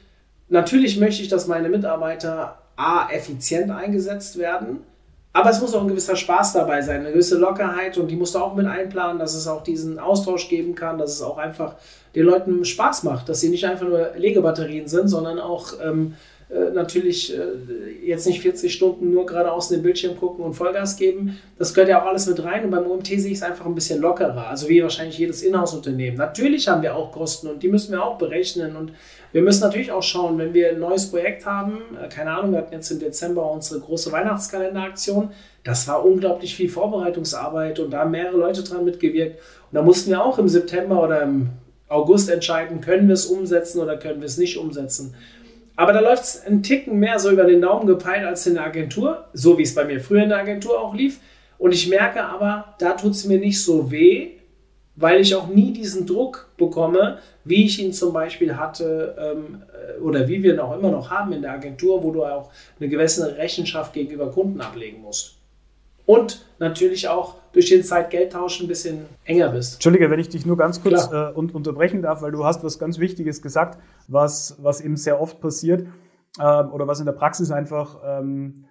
natürlich 0.50 1.00
möchte 1.00 1.24
ich, 1.24 1.30
dass 1.30 1.47
meine 1.47 1.68
Mitarbeiter 1.68 2.59
A, 2.75 3.09
effizient 3.12 3.71
eingesetzt 3.71 4.38
werden. 4.38 4.81
Aber 5.35 5.50
es 5.50 5.59
muss 5.59 5.74
auch 5.74 5.81
ein 5.81 5.88
gewisser 5.88 6.15
Spaß 6.15 6.53
dabei 6.53 6.83
sein, 6.83 7.01
eine 7.01 7.12
gewisse 7.12 7.39
Lockerheit 7.39 7.97
und 7.97 8.07
die 8.07 8.15
musst 8.15 8.35
du 8.35 8.39
auch 8.39 8.53
mit 8.53 8.68
einplanen, 8.68 9.18
dass 9.18 9.33
es 9.33 9.47
auch 9.47 9.63
diesen 9.63 9.97
Austausch 9.97 10.47
geben 10.47 10.75
kann, 10.75 11.00
dass 11.00 11.13
es 11.13 11.21
auch 11.24 11.39
einfach 11.39 11.75
den 12.13 12.25
Leuten 12.25 12.63
Spaß 12.63 13.01
macht, 13.01 13.27
dass 13.30 13.41
sie 13.41 13.50
nicht 13.50 13.65
einfach 13.65 13.88
nur 13.88 14.12
Legebatterien 14.15 14.88
sind, 14.88 15.07
sondern 15.07 15.39
auch 15.39 15.74
ähm, 15.83 16.13
äh, 16.50 16.69
natürlich 16.71 17.35
äh, 17.35 17.39
jetzt 18.05 18.27
nicht 18.27 18.41
40 18.41 18.73
Stunden 18.73 19.11
nur 19.11 19.25
geradeaus 19.25 19.71
in 19.71 19.77
den 19.77 19.83
Bildschirm 19.83 20.17
gucken 20.17 20.44
und 20.44 20.53
Vollgas 20.53 20.97
geben. 20.97 21.38
Das 21.57 21.73
gehört 21.73 21.89
ja 21.89 22.01
auch 22.01 22.07
alles 22.07 22.27
mit 22.27 22.44
rein 22.44 22.65
und 22.65 22.71
beim 22.71 22.85
OMT 22.85 23.07
sehe 23.07 23.31
ich 23.31 23.38
es 23.38 23.44
einfach 23.44 23.65
ein 23.65 23.75
bisschen 23.75 24.01
lockerer, 24.01 24.47
also 24.47 24.69
wie 24.69 24.81
wahrscheinlich 24.81 25.17
jedes 25.17 25.41
Inhouse-Unternehmen. 25.44 26.17
Natürlich 26.17 26.67
haben 26.67 26.81
wir 26.81 26.95
auch 26.95 27.11
Kosten 27.11 27.47
und 27.47 27.63
die 27.63 27.69
müssen 27.69 27.91
wir 27.91 28.03
auch 28.03 28.17
berechnen 28.17 28.75
und 28.75 28.91
wir 29.31 29.41
müssen 29.41 29.61
natürlich 29.61 29.91
auch 29.91 30.03
schauen, 30.03 30.38
wenn 30.38 30.53
wir 30.53 30.69
ein 30.69 30.79
neues 30.79 31.09
Projekt 31.09 31.45
haben, 31.45 31.79
äh, 32.01 32.07
keine 32.07 32.31
Ahnung, 32.31 32.51
wir 32.51 32.59
hatten 32.59 32.73
jetzt 32.73 32.91
im 32.91 33.00
Dezember 33.00 33.50
unsere 33.51 33.79
große 33.79 34.11
Weihnachtskalenderaktion, 34.11 35.29
das 35.63 35.88
war 35.88 36.06
unglaublich 36.06 36.56
viel 36.56 36.69
Vorbereitungsarbeit 36.69 37.79
und 37.79 37.91
da 37.91 37.99
haben 37.99 38.11
mehrere 38.11 38.38
Leute 38.38 38.63
dran 38.63 38.85
mitgewirkt 38.85 39.39
und 39.71 39.75
da 39.75 39.81
mussten 39.81 40.11
wir 40.11 40.23
auch 40.23 40.38
im 40.38 40.47
September 40.47 41.04
oder 41.04 41.21
im 41.23 41.49
August 41.87 42.30
entscheiden, 42.30 42.81
können 42.81 43.07
wir 43.07 43.13
es 43.13 43.25
umsetzen 43.25 43.80
oder 43.80 43.97
können 43.97 44.19
wir 44.19 44.25
es 44.25 44.37
nicht 44.37 44.57
umsetzen. 44.57 45.13
Aber 45.75 45.94
da 45.94 45.99
läuft 45.99 46.23
es 46.23 46.45
einen 46.45 46.61
Ticken 46.61 46.99
mehr 46.99 47.19
so 47.19 47.31
über 47.31 47.45
den 47.45 47.61
Daumen 47.61 47.87
gepeilt 47.87 48.25
als 48.25 48.45
in 48.45 48.56
der 48.56 48.65
Agentur, 48.65 49.25
so 49.33 49.57
wie 49.57 49.63
es 49.63 49.73
bei 49.73 49.85
mir 49.85 49.99
früher 49.99 50.23
in 50.23 50.30
der 50.30 50.39
Agentur 50.39 50.80
auch 50.80 50.94
lief. 50.94 51.19
Und 51.57 51.73
ich 51.73 51.87
merke 51.87 52.23
aber, 52.23 52.75
da 52.80 52.94
tut 52.94 53.11
es 53.13 53.25
mir 53.25 53.39
nicht 53.39 53.63
so 53.63 53.89
weh, 53.89 54.31
weil 54.95 55.21
ich 55.21 55.33
auch 55.33 55.47
nie 55.47 55.73
diesen 55.73 56.06
Druck 56.06 56.49
bekomme, 56.57 57.18
wie 57.44 57.65
ich 57.65 57.81
ihn 57.81 57.94
zum 57.94 58.13
Beispiel 58.13 58.57
hatte 58.57 59.15
ähm, 59.18 59.63
äh, 59.73 59.99
oder 59.99 60.27
wie 60.27 60.44
wir 60.44 60.53
ihn 60.53 60.59
auch 60.59 60.77
immer 60.77 60.92
noch 60.92 61.09
haben 61.09 61.33
in 61.33 61.42
der 61.42 61.53
Agentur, 61.53 62.03
wo 62.03 62.11
du 62.11 62.23
auch 62.23 62.51
eine 62.80 62.89
gewisse 62.89 63.37
Rechenschaft 63.37 63.94
gegenüber 63.94 64.30
Kunden 64.30 64.61
ablegen 64.61 65.01
musst. 65.01 65.37
Und 66.06 66.45
natürlich 66.60 67.07
auch 67.07 67.36
durch 67.54 67.69
den 67.69 67.83
Zeit-Geld-Tausch 67.83 68.62
ein 68.62 68.68
bisschen 68.68 69.06
enger 69.26 69.50
bist. 69.50 69.76
Entschuldige, 69.76 70.10
wenn 70.10 70.19
ich 70.19 70.30
dich 70.30 70.45
nur 70.45 70.57
ganz 70.57 70.81
kurz 70.81 71.10
äh, 71.12 71.31
unterbrechen 71.31 72.02
darf, 72.02 72.22
weil 72.22 72.31
du 72.31 72.44
hast 72.44 72.64
was 72.64 72.80
ganz 72.80 73.00
Wichtiges 73.00 73.42
gesagt, 73.42 73.80
was, 74.07 74.57
was 74.62 74.81
eben 74.81 74.98
sehr 74.98 75.22
oft 75.22 75.40
passiert 75.40 75.88
äh, 76.40 76.64
oder 76.64 76.88
was 76.88 77.00
in 77.00 77.06
der 77.06 77.14
Praxis 77.14 77.52
einfach 77.52 78.00
ähm, 78.06 78.66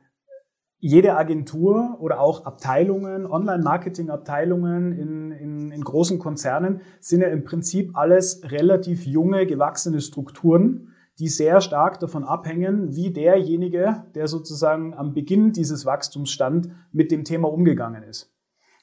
jede 0.85 1.17
Agentur 1.17 1.97
oder 2.01 2.21
auch 2.21 2.45
Abteilungen, 2.45 3.25
Online-Marketing-Abteilungen 3.25 4.93
in, 4.93 5.31
in, 5.31 5.71
in 5.71 5.85
großen 5.85 6.19
Konzernen 6.19 6.81
sind 6.99 7.21
ja 7.21 7.29
im 7.29 7.45
Prinzip 7.45 7.97
alles 7.97 8.43
relativ 8.51 9.07
junge, 9.07 9.47
gewachsene 9.47 10.01
Strukturen, 10.01 10.92
die 11.23 11.29
sehr 11.29 11.61
stark 11.61 12.01
davon 12.01 12.25
abhängen, 12.25 12.97
wie 12.97 13.13
derjenige, 13.13 14.07
der 14.17 14.27
sozusagen 14.27 14.93
am 14.93 15.15
Beginn 15.15 15.53
dieses 15.53 15.87
Wachstums 15.87 16.33
stand, 16.33 16.71
mit 16.91 17.13
dem 17.13 17.23
Thema 17.23 17.49
umgegangen 17.49 18.03
ist. 18.03 18.35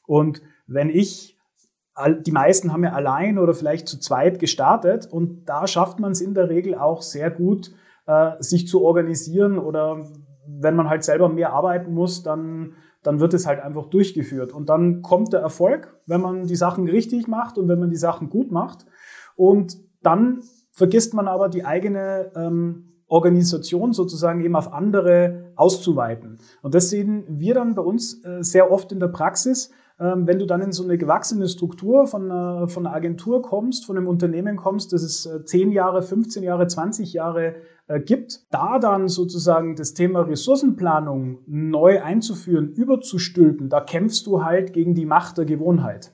Und 0.08 0.42
wenn 0.66 0.90
ich, 0.90 1.38
die 2.22 2.32
meisten 2.32 2.72
haben 2.72 2.86
ja 2.86 2.94
allein 2.94 3.40
oder 3.40 3.54
vielleicht 3.54 3.90
zu 3.90 4.00
zweit 4.00 4.40
gestartet 4.40 5.06
und 5.06 5.50
da 5.50 5.68
schafft 5.68 6.00
man 6.00 6.14
es 6.14 6.22
in 6.22 6.34
der 6.34 6.48
Regel 6.48 6.76
auch 6.76 7.02
sehr 7.02 7.30
gut, 7.30 7.74
äh, 8.08 8.32
sich 8.40 8.70
zu 8.70 8.86
organisieren 8.86 9.60
oder 9.60 10.06
wenn 10.48 10.78
man 10.78 10.88
halt 10.90 11.04
selber 11.04 11.28
mehr 11.28 11.52
arbeiten 11.52 11.94
muss, 11.94 12.24
dann, 12.24 12.72
dann 13.04 13.20
wird 13.20 13.34
es 13.34 13.48
halt 13.48 13.60
einfach 13.60 13.88
durchgeführt. 13.88 14.54
Und 14.54 14.70
dann 14.70 15.02
kommt 15.02 15.34
der 15.34 15.42
Erfolg, 15.42 15.94
wenn 16.06 16.22
man 16.22 16.48
die 16.48 16.56
Sachen 16.56 16.88
richtig 16.88 17.28
macht 17.28 17.58
und 17.58 17.68
wenn 17.68 17.80
man 17.80 17.90
die 17.90 17.98
Sachen 17.98 18.30
gut 18.30 18.50
macht. 18.50 18.86
Und 19.36 19.78
dann 20.02 20.42
vergisst 20.80 21.14
man 21.14 21.28
aber 21.28 21.50
die 21.50 21.66
eigene 21.66 22.32
ähm, 22.38 22.86
Organisation 23.08 23.92
sozusagen 23.92 24.40
eben 24.46 24.56
auf 24.56 24.72
andere 24.72 25.52
auszuweiten. 25.58 26.40
Und 26.62 26.74
das 26.74 26.90
sehen 26.90 27.26
wir 27.28 27.54
dann 27.54 27.76
bei 27.76 27.82
uns 27.82 28.24
äh, 28.24 28.42
sehr 28.44 28.72
oft 28.72 28.94
in 28.94 29.02
der 29.02 29.10
Praxis, 29.10 29.72
ähm, 30.00 30.26
wenn 30.26 30.40
du 30.40 30.46
dann 30.46 30.62
in 30.62 30.72
so 30.72 30.86
eine 30.86 30.98
gewachsene 30.98 31.50
Struktur 31.50 32.08
von 32.08 32.32
einer, 32.32 32.70
von 32.70 32.88
einer 32.88 32.96
Agentur 32.96 33.42
kommst, 33.42 33.86
von 33.86 33.98
einem 33.98 34.08
Unternehmen 34.08 34.56
kommst, 34.56 34.94
das 34.94 35.04
es 35.04 35.30
10 35.46 35.72
Jahre, 35.72 36.02
15 36.02 36.44
Jahre, 36.44 36.66
20 36.66 37.12
Jahre 37.12 37.56
gibt, 38.06 38.46
da 38.52 38.78
dann 38.78 39.08
sozusagen 39.08 39.76
das 39.76 39.96
Thema 39.96 40.22
Ressourcenplanung 40.22 41.40
neu 41.48 42.04
einzuführen, 42.04 42.72
überzustülpen, 42.72 43.68
da 43.68 43.82
kämpfst 43.82 44.28
du 44.28 44.44
halt 44.44 44.72
gegen 44.72 44.94
die 44.94 45.08
Macht 45.08 45.40
der 45.40 45.46
Gewohnheit. 45.46 46.14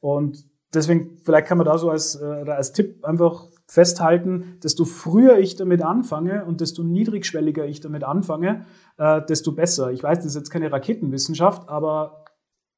Und 0.00 0.44
deswegen, 0.74 1.16
vielleicht 1.24 1.46
kann 1.46 1.58
man 1.58 1.66
da 1.66 1.78
so 1.78 1.88
als, 1.90 2.20
äh, 2.20 2.44
als 2.50 2.72
Tipp 2.72 3.04
einfach 3.04 3.48
festhalten, 3.66 4.58
desto 4.62 4.84
früher 4.84 5.38
ich 5.38 5.56
damit 5.56 5.82
anfange 5.82 6.44
und 6.44 6.60
desto 6.60 6.82
niedrigschwelliger 6.82 7.64
ich 7.66 7.80
damit 7.80 8.04
anfange, 8.04 8.66
äh, 8.98 9.22
desto 9.28 9.52
besser. 9.52 9.90
Ich 9.92 10.02
weiß, 10.02 10.18
das 10.18 10.26
ist 10.26 10.36
jetzt 10.36 10.50
keine 10.50 10.70
Raketenwissenschaft, 10.70 11.68
aber 11.68 12.24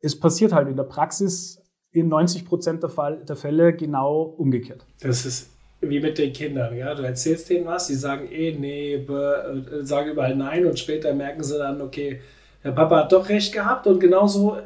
es 0.01 0.19
passiert 0.19 0.53
halt 0.53 0.69
in 0.69 0.77
der 0.77 0.85
Praxis 0.85 1.63
in 1.91 2.09
90 2.09 2.45
Prozent 2.45 2.83
der, 2.83 2.91
der 3.17 3.37
Fälle 3.37 3.75
genau 3.75 4.23
umgekehrt. 4.23 4.87
Das 5.01 5.27
ist 5.27 5.51
wie 5.81 6.01
mit 6.01 6.19
den 6.19 6.33
Kindern, 6.33 6.77
ja. 6.77 6.95
Du 6.95 7.03
erzählst 7.03 7.51
denen 7.51 7.67
was, 7.67 7.87
die 7.87 7.95
sagen 7.95 8.29
eh, 8.31 8.53
nee, 8.53 8.99
be, 8.99 9.65
äh, 9.81 9.85
sagen 9.85 10.11
überall 10.11 10.35
nein 10.35 10.67
und 10.67 10.79
später 10.79 11.15
merken 11.15 11.43
sie 11.43 11.59
dann, 11.59 11.81
okay, 11.81 12.21
der 12.65 12.73
Papa 12.73 13.05
hat 13.05 13.13
doch 13.13 13.29
recht 13.29 13.53
gehabt 13.53 13.87
und 13.87 14.01
genauso 14.01 14.57
äh, 14.57 14.63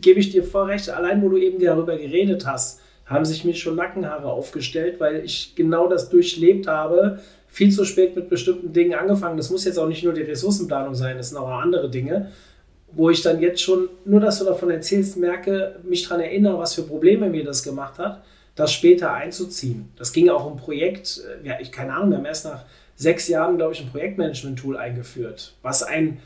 gebe 0.00 0.20
ich 0.20 0.30
dir 0.30 0.44
voll 0.44 0.70
recht, 0.70 0.88
allein 0.88 1.20
wo 1.22 1.28
du 1.28 1.36
eben 1.36 1.62
darüber 1.62 1.96
geredet 1.96 2.46
hast, 2.46 2.80
haben 3.10 3.24
sich 3.24 3.44
mir 3.44 3.54
schon 3.54 3.74
Nackenhaare 3.74 4.30
aufgestellt, 4.30 5.00
weil 5.00 5.24
ich 5.24 5.54
genau 5.56 5.88
das 5.88 6.08
durchlebt 6.08 6.68
habe, 6.68 7.18
viel 7.48 7.72
zu 7.72 7.84
spät 7.84 8.14
mit 8.14 8.30
bestimmten 8.30 8.72
Dingen 8.72 8.94
angefangen. 8.94 9.36
Das 9.36 9.50
muss 9.50 9.64
jetzt 9.64 9.78
auch 9.78 9.88
nicht 9.88 10.04
nur 10.04 10.12
die 10.12 10.22
Ressourcenplanung 10.22 10.94
sein, 10.94 11.16
das 11.16 11.30
sind 11.30 11.38
auch 11.38 11.48
andere 11.48 11.90
Dinge, 11.90 12.30
wo 12.92 13.10
ich 13.10 13.22
dann 13.22 13.40
jetzt 13.40 13.60
schon, 13.60 13.88
nur 14.04 14.20
dass 14.20 14.38
du 14.38 14.44
davon 14.44 14.70
erzählst, 14.70 15.16
merke, 15.16 15.80
mich 15.82 16.04
daran 16.04 16.20
erinnere, 16.20 16.58
was 16.58 16.74
für 16.74 16.82
Probleme 16.82 17.28
mir 17.28 17.44
das 17.44 17.64
gemacht 17.64 17.98
hat, 17.98 18.22
das 18.54 18.72
später 18.72 19.12
einzuziehen. 19.12 19.90
Das 19.96 20.12
ging 20.12 20.28
auch 20.28 20.46
um 20.46 20.56
Projekt, 20.56 21.20
äh, 21.44 21.48
ja, 21.48 21.54
ich 21.60 21.72
keine 21.72 21.94
Ahnung, 21.94 22.10
wir 22.10 22.18
haben 22.18 22.24
erst 22.24 22.44
nach 22.44 22.64
sechs 22.94 23.26
Jahren, 23.26 23.56
glaube 23.56 23.72
ich, 23.72 23.80
ein 23.80 23.90
Projektmanagement-Tool 23.90 24.76
eingeführt, 24.76 25.54
was 25.62 25.82
ein 25.82 26.18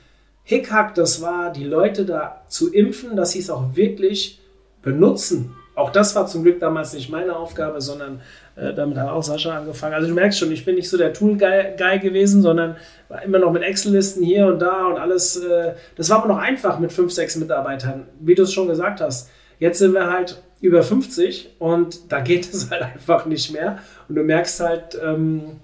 Hickhack 0.43 0.95
das 0.95 1.23
war, 1.23 1.51
die 1.51 1.65
Leute 1.65 2.05
da 2.05 2.45
zu 2.49 2.73
impfen, 2.73 3.17
dass 3.17 3.33
sie 3.33 3.39
es 3.39 3.49
auch 3.49 3.75
wirklich 3.75 4.41
benutzen. 4.83 5.55
Auch 5.75 5.91
das 5.91 6.15
war 6.15 6.27
zum 6.27 6.43
Glück 6.43 6.61
damals 6.61 6.93
nicht 6.93 7.11
meine 7.11 7.35
Aufgabe, 7.37 7.81
sondern 7.81 8.21
äh, 8.57 8.73
damit 8.75 8.97
hat 8.97 9.09
auch 9.09 9.23
Sascha 9.23 9.57
angefangen. 9.57 9.95
Also 9.95 10.09
du 10.09 10.15
merkst 10.15 10.39
schon, 10.39 10.53
ich 10.53 10.65
bin 10.65 10.77
nicht 10.77 10.89
so 10.89 10.97
der 10.97 11.13
Tool-Guy 11.13 11.99
gewesen, 11.99 12.43
sondern 12.43 12.77
war 13.09 13.23
immer 13.23 13.39
noch 13.39 13.53
mit 13.53 13.63
Excel-Listen 13.63 14.23
hier 14.23 14.47
und 14.47 14.61
da 14.61 14.87
und 14.87 14.99
alles. 14.99 15.37
Äh, 15.37 15.75
das 15.97 16.11
war 16.11 16.19
aber 16.19 16.29
noch 16.29 16.39
einfach 16.39 16.79
mit 16.79 16.93
fünf, 16.93 17.13
sechs 17.13 17.37
Mitarbeitern, 17.37 18.07
wie 18.21 18.35
du 18.35 18.45
es 18.45 18.53
schon 18.53 18.69
gesagt 18.69 19.01
hast. 19.01 19.31
Jetzt 19.59 19.79
sind 19.79 19.95
wir 19.95 20.11
halt 20.11 20.43
über 20.61 20.83
50 20.83 21.57
und 21.59 22.13
da 22.13 22.21
geht 22.21 22.49
es 22.53 22.71
halt 22.71 22.83
einfach 22.83 23.27
nicht 23.27 23.53
mehr. 23.53 23.79
Und 24.09 24.15
du 24.15 24.23
merkst 24.23 24.61
halt, 24.61 24.99
ähm, 25.03 25.61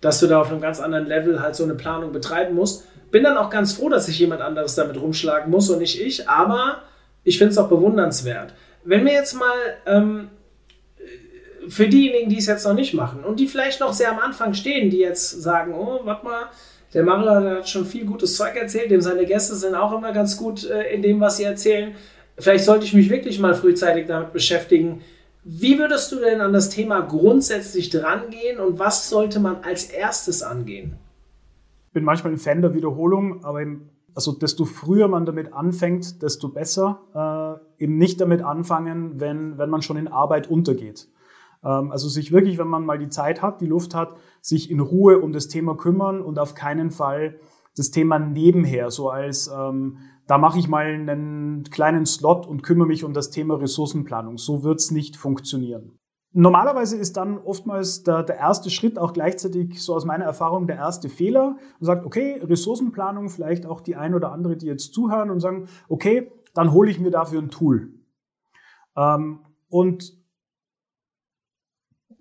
dass 0.00 0.20
du 0.20 0.26
da 0.26 0.40
auf 0.40 0.50
einem 0.50 0.60
ganz 0.60 0.80
anderen 0.80 1.06
Level 1.06 1.40
halt 1.40 1.54
so 1.54 1.64
eine 1.64 1.74
Planung 1.74 2.12
betreiben 2.12 2.54
musst 2.54 2.84
bin 3.14 3.22
dann 3.22 3.36
auch 3.36 3.48
ganz 3.48 3.74
froh, 3.74 3.88
dass 3.88 4.06
sich 4.06 4.18
jemand 4.18 4.42
anderes 4.42 4.74
damit 4.74 5.00
rumschlagen 5.00 5.48
muss 5.48 5.70
und 5.70 5.78
nicht 5.78 6.00
ich, 6.00 6.28
aber 6.28 6.82
ich 7.22 7.38
finde 7.38 7.52
es 7.52 7.58
auch 7.58 7.68
bewundernswert. 7.68 8.52
Wenn 8.84 9.04
wir 9.04 9.12
jetzt 9.12 9.34
mal 9.34 9.56
ähm, 9.86 10.28
für 11.68 11.88
diejenigen, 11.88 12.28
die 12.28 12.38
es 12.38 12.46
jetzt 12.46 12.66
noch 12.66 12.74
nicht 12.74 12.94
machen 12.94 13.24
und 13.24 13.40
die 13.40 13.46
vielleicht 13.46 13.80
noch 13.80 13.92
sehr 13.92 14.12
am 14.12 14.18
Anfang 14.18 14.54
stehen, 14.54 14.90
die 14.90 14.98
jetzt 14.98 15.42
sagen, 15.42 15.74
oh, 15.74 16.00
warte 16.04 16.24
mal, 16.24 16.46
der 16.92 17.02
Mario 17.02 17.56
hat 17.58 17.68
schon 17.68 17.86
viel 17.86 18.04
gutes 18.04 18.36
Zeug 18.36 18.54
erzählt, 18.56 18.90
dem 18.90 19.00
seine 19.00 19.26
Gäste 19.26 19.56
sind 19.56 19.74
auch 19.74 19.96
immer 19.96 20.12
ganz 20.12 20.36
gut 20.36 20.68
äh, 20.68 20.94
in 20.94 21.02
dem, 21.02 21.20
was 21.20 21.38
sie 21.38 21.44
erzählen. 21.44 21.94
Vielleicht 22.38 22.64
sollte 22.64 22.84
ich 22.84 22.94
mich 22.94 23.10
wirklich 23.10 23.38
mal 23.38 23.54
frühzeitig 23.54 24.06
damit 24.06 24.32
beschäftigen. 24.32 25.02
Wie 25.44 25.78
würdest 25.78 26.10
du 26.12 26.16
denn 26.16 26.40
an 26.40 26.52
das 26.52 26.70
Thema 26.70 27.00
grundsätzlich 27.00 27.90
drangehen 27.90 28.60
und 28.60 28.78
was 28.78 29.08
sollte 29.08 29.40
man 29.40 29.56
als 29.62 29.84
erstes 29.84 30.42
angehen? 30.42 30.96
bin 31.94 32.04
manchmal 32.04 32.32
ein 32.34 32.38
Fan 32.38 32.60
der 32.60 32.74
Wiederholung, 32.74 33.44
aber 33.44 33.62
eben, 33.62 33.88
also 34.14 34.32
desto 34.32 34.64
früher 34.64 35.08
man 35.08 35.26
damit 35.26 35.52
anfängt, 35.52 36.22
desto 36.22 36.48
besser. 36.48 37.60
Äh, 37.78 37.84
eben 37.84 37.98
nicht 37.98 38.20
damit 38.20 38.42
anfangen, 38.42 39.20
wenn, 39.20 39.58
wenn 39.58 39.70
man 39.70 39.82
schon 39.82 39.96
in 39.96 40.08
Arbeit 40.08 40.48
untergeht. 40.48 41.08
Ähm, 41.64 41.90
also 41.90 42.08
sich 42.08 42.32
wirklich, 42.32 42.58
wenn 42.58 42.68
man 42.68 42.86
mal 42.86 42.98
die 42.98 43.08
Zeit 43.08 43.42
hat, 43.42 43.60
die 43.60 43.66
Luft 43.66 43.94
hat, 43.94 44.16
sich 44.40 44.70
in 44.70 44.80
Ruhe 44.80 45.18
um 45.18 45.32
das 45.32 45.48
Thema 45.48 45.76
kümmern 45.76 46.20
und 46.20 46.38
auf 46.38 46.54
keinen 46.54 46.90
Fall 46.90 47.40
das 47.76 47.90
Thema 47.90 48.18
nebenher, 48.18 48.90
so 48.92 49.10
als 49.10 49.48
ähm, 49.48 49.98
da 50.26 50.38
mache 50.38 50.58
ich 50.58 50.68
mal 50.68 50.86
einen 50.86 51.64
kleinen 51.64 52.06
Slot 52.06 52.46
und 52.46 52.62
kümmere 52.62 52.86
mich 52.86 53.04
um 53.04 53.12
das 53.12 53.30
Thema 53.30 53.56
Ressourcenplanung. 53.56 54.38
So 54.38 54.62
wird's 54.62 54.90
nicht 54.90 55.16
funktionieren. 55.16 55.98
Normalerweise 56.36 56.96
ist 56.96 57.16
dann 57.16 57.38
oftmals 57.38 58.02
der, 58.02 58.24
der, 58.24 58.36
erste 58.36 58.68
Schritt 58.68 58.98
auch 58.98 59.12
gleichzeitig, 59.12 59.80
so 59.80 59.94
aus 59.94 60.04
meiner 60.04 60.24
Erfahrung, 60.24 60.66
der 60.66 60.74
erste 60.74 61.08
Fehler. 61.08 61.56
Man 61.78 61.86
sagt, 61.86 62.04
okay, 62.04 62.40
Ressourcenplanung, 62.42 63.28
vielleicht 63.28 63.66
auch 63.66 63.80
die 63.80 63.94
ein 63.94 64.14
oder 64.14 64.32
andere, 64.32 64.56
die 64.56 64.66
jetzt 64.66 64.92
zuhören 64.92 65.30
und 65.30 65.38
sagen, 65.38 65.68
okay, 65.88 66.32
dann 66.52 66.72
hole 66.72 66.90
ich 66.90 66.98
mir 66.98 67.12
dafür 67.12 67.40
ein 67.40 67.50
Tool. 67.50 67.94
Ähm, 68.96 69.44
und 69.68 70.23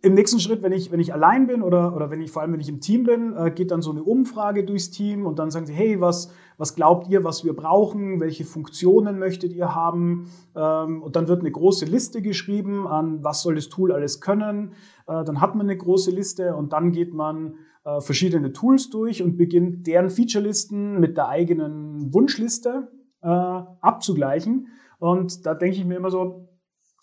im 0.04 0.16
nächsten 0.16 0.42
Schritt, 0.42 0.62
wenn 0.62 0.74
ich, 0.74 0.92
wenn 0.92 1.00
ich 1.00 1.14
allein 1.14 1.48
bin 1.48 1.62
oder, 1.62 1.96
oder 1.96 2.12
wenn 2.12 2.20
ich 2.20 2.30
vor 2.30 2.42
allem, 2.42 2.52
wenn 2.52 2.60
ich 2.60 2.68
im 2.68 2.82
Team 2.82 3.06
bin, 3.06 3.38
äh, 3.38 3.52
geht 3.52 3.72
dann 3.72 3.82
so 3.82 3.90
eine 3.90 4.04
Umfrage 4.04 4.66
durchs 4.66 4.92
Team 4.92 5.26
und 5.26 5.40
dann 5.40 5.50
sagen 5.50 5.66
sie, 5.66 5.74
hey, 5.74 6.02
was, 6.02 6.30
was 6.58 6.76
glaubt 6.76 7.08
ihr, 7.08 7.24
was 7.24 7.46
wir 7.46 7.56
brauchen? 7.56 8.20
Welche 8.20 8.44
Funktionen 8.44 9.18
möchtet 9.18 9.54
ihr 9.54 9.74
haben? 9.74 10.30
Ähm, 10.58 11.02
und 11.02 11.16
dann 11.16 11.30
wird 11.30 11.40
eine 11.40 11.52
große 11.52 11.86
Liste 11.86 12.22
geschrieben 12.22 12.86
an, 12.86 13.24
was 13.24 13.44
soll 13.44 13.56
das 13.56 13.70
Tool 13.70 13.94
alles 13.94 14.20
können? 14.20 14.74
Äh, 15.08 15.24
dann 15.24 15.40
hat 15.40 15.56
man 15.56 15.68
eine 15.68 15.78
große 15.78 16.12
Liste 16.12 16.54
und 16.54 16.74
dann 16.74 16.92
geht 16.92 17.14
man 17.14 17.56
äh, 17.86 18.02
verschiedene 18.02 18.52
Tools 18.52 18.90
durch 18.90 19.24
und 19.24 19.38
beginnt 19.38 19.88
deren 19.88 20.10
Featurelisten 20.10 21.00
mit 21.00 21.16
der 21.16 21.30
eigenen 21.30 22.14
Wunschliste 22.14 22.92
äh, 23.22 23.28
abzugleichen. 23.28 24.68
Und 25.00 25.46
da 25.46 25.54
denke 25.54 25.78
ich 25.78 25.86
mir 25.86 25.96
immer 25.96 26.12
so, 26.12 26.50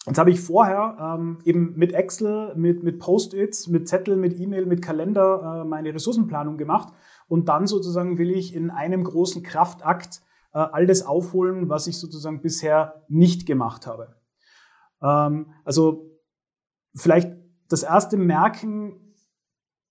Jetzt 0.06 0.18
habe 0.18 0.30
ich 0.30 0.40
vorher 0.40 0.96
ähm, 0.98 1.38
eben 1.44 1.74
mit 1.76 1.92
Excel, 1.92 2.54
mit, 2.56 2.82
mit 2.82 2.98
Post-its, 2.98 3.68
mit 3.68 3.86
Zettel, 3.86 4.16
mit 4.16 4.38
E-Mail, 4.40 4.64
mit 4.64 4.80
Kalender 4.80 5.60
äh, 5.60 5.68
meine 5.68 5.92
Ressourcenplanung 5.92 6.56
gemacht. 6.56 6.94
Und 7.28 7.48
dann 7.48 7.66
sozusagen 7.66 8.16
will 8.16 8.30
ich 8.30 8.54
in 8.54 8.70
einem 8.70 9.04
großen 9.04 9.42
Kraftakt 9.42 10.22
äh, 10.54 10.58
all 10.58 10.86
das 10.86 11.04
aufholen, 11.04 11.68
was 11.68 11.86
ich 11.86 11.98
sozusagen 11.98 12.40
bisher 12.40 13.04
nicht 13.08 13.46
gemacht 13.46 13.86
habe. 13.86 14.16
Ähm, 15.02 15.52
also 15.64 16.18
vielleicht 16.94 17.36
das 17.68 17.82
erste 17.82 18.16
Merken, 18.16 19.14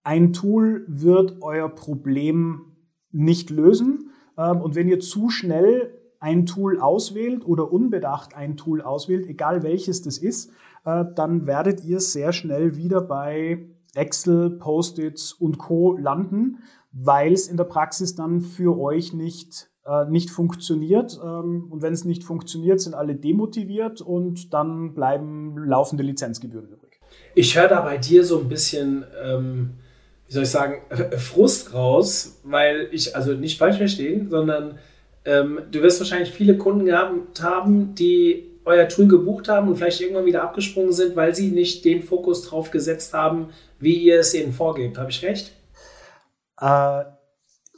ein 0.03 0.33
Tool 0.33 0.85
wird 0.87 1.37
euer 1.41 1.69
Problem 1.69 2.75
nicht 3.11 3.51
lösen. 3.51 4.09
Ähm, 4.37 4.59
und 4.61 4.73
wenn 4.73 4.87
ihr 4.87 4.99
zu 4.99 5.29
schnell 5.29 5.98
ein 6.19 6.45
Tool 6.45 6.79
auswählt 6.79 7.45
oder 7.45 7.71
unbedacht 7.71 8.35
ein 8.35 8.57
Tool 8.57 8.81
auswählt, 8.81 9.27
egal 9.27 9.63
welches 9.63 10.01
das 10.01 10.17
ist, 10.17 10.51
äh, 10.85 11.05
dann 11.15 11.47
werdet 11.47 11.83
ihr 11.83 11.99
sehr 11.99 12.33
schnell 12.33 12.75
wieder 12.75 13.01
bei 13.01 13.65
Excel, 13.95 14.51
Post-its 14.51 15.33
und 15.33 15.57
Co 15.57 15.97
landen, 15.97 16.59
weil 16.91 17.33
es 17.33 17.47
in 17.47 17.57
der 17.57 17.63
Praxis 17.63 18.15
dann 18.15 18.41
für 18.41 18.77
euch 18.79 19.13
nicht, 19.13 19.69
äh, 19.85 20.05
nicht 20.05 20.29
funktioniert. 20.29 21.19
Ähm, 21.23 21.67
und 21.69 21.81
wenn 21.81 21.93
es 21.93 22.05
nicht 22.05 22.23
funktioniert, 22.23 22.81
sind 22.81 22.93
alle 22.93 23.15
demotiviert 23.15 24.01
und 24.01 24.53
dann 24.53 24.93
bleiben 24.93 25.57
laufende 25.65 26.03
Lizenzgebühren 26.03 26.69
übrig. 26.69 26.99
Ich 27.35 27.57
höre 27.57 27.67
da 27.67 27.81
bei 27.81 27.97
dir 27.97 28.23
so 28.23 28.39
ein 28.39 28.49
bisschen, 28.49 29.05
ähm, 29.23 29.71
wie 30.27 30.33
soll 30.33 30.43
ich 30.43 30.49
sagen, 30.49 30.81
Frust 31.17 31.73
raus, 31.73 32.41
weil 32.43 32.89
ich, 32.91 33.15
also 33.15 33.33
nicht 33.33 33.57
falsch 33.57 33.77
verstehen, 33.77 34.29
sondern 34.29 34.77
ähm, 35.25 35.61
du 35.71 35.81
wirst 35.81 35.99
wahrscheinlich 35.99 36.31
viele 36.31 36.57
Kunden 36.57 36.85
gehabt 36.85 37.41
haben, 37.41 37.95
die 37.95 38.49
euer 38.65 38.87
Tool 38.87 39.07
gebucht 39.07 39.47
haben 39.47 39.67
und 39.67 39.77
vielleicht 39.77 40.01
irgendwann 40.01 40.25
wieder 40.25 40.43
abgesprungen 40.43 40.91
sind, 40.91 41.15
weil 41.15 41.33
sie 41.33 41.47
nicht 41.47 41.85
den 41.85 42.03
Fokus 42.03 42.43
drauf 42.43 42.71
gesetzt 42.71 43.13
haben, 43.13 43.49
wie 43.79 43.95
ihr 43.95 44.19
es 44.19 44.33
ihnen 44.33 44.53
vorgebt. 44.53 44.97
Habe 44.97 45.09
ich 45.09 45.23
recht? 45.23 45.53
Äh, 46.59 47.03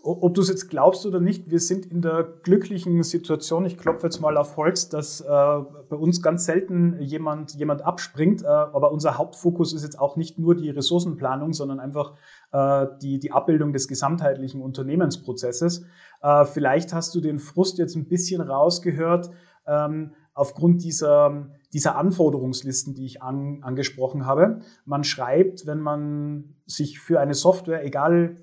ob 0.03 0.33
du 0.33 0.41
es 0.41 0.49
jetzt 0.49 0.69
glaubst 0.69 1.05
oder 1.05 1.19
nicht, 1.19 1.49
wir 1.49 1.59
sind 1.59 1.85
in 1.85 2.01
der 2.01 2.23
glücklichen 2.43 3.03
Situation, 3.03 3.65
ich 3.65 3.77
klopfe 3.77 4.07
jetzt 4.07 4.19
mal 4.19 4.35
auf 4.37 4.57
Holz, 4.57 4.89
dass 4.89 5.21
äh, 5.21 5.25
bei 5.27 5.95
uns 5.95 6.21
ganz 6.21 6.45
selten 6.45 6.99
jemand, 6.99 7.53
jemand 7.53 7.83
abspringt, 7.83 8.41
äh, 8.43 8.47
aber 8.47 8.91
unser 8.91 9.17
Hauptfokus 9.17 9.73
ist 9.73 9.83
jetzt 9.83 9.99
auch 9.99 10.15
nicht 10.15 10.39
nur 10.39 10.55
die 10.55 10.69
Ressourcenplanung, 10.69 11.53
sondern 11.53 11.79
einfach 11.79 12.13
äh, 12.51 12.87
die, 13.01 13.19
die 13.19 13.31
Abbildung 13.31 13.73
des 13.73 13.87
gesamtheitlichen 13.87 14.61
Unternehmensprozesses. 14.61 15.85
Äh, 16.21 16.45
vielleicht 16.45 16.93
hast 16.93 17.13
du 17.13 17.21
den 17.21 17.39
Frust 17.39 17.77
jetzt 17.77 17.95
ein 17.95 18.07
bisschen 18.07 18.41
rausgehört 18.41 19.29
ähm, 19.67 20.13
aufgrund 20.33 20.83
dieser, 20.83 21.49
dieser 21.73 21.95
Anforderungslisten, 21.97 22.95
die 22.95 23.05
ich 23.05 23.21
an, 23.21 23.59
angesprochen 23.61 24.25
habe. 24.25 24.61
Man 24.85 25.03
schreibt, 25.03 25.67
wenn 25.67 25.79
man 25.79 26.55
sich 26.65 26.99
für 26.99 27.19
eine 27.19 27.35
Software, 27.35 27.85
egal 27.85 28.37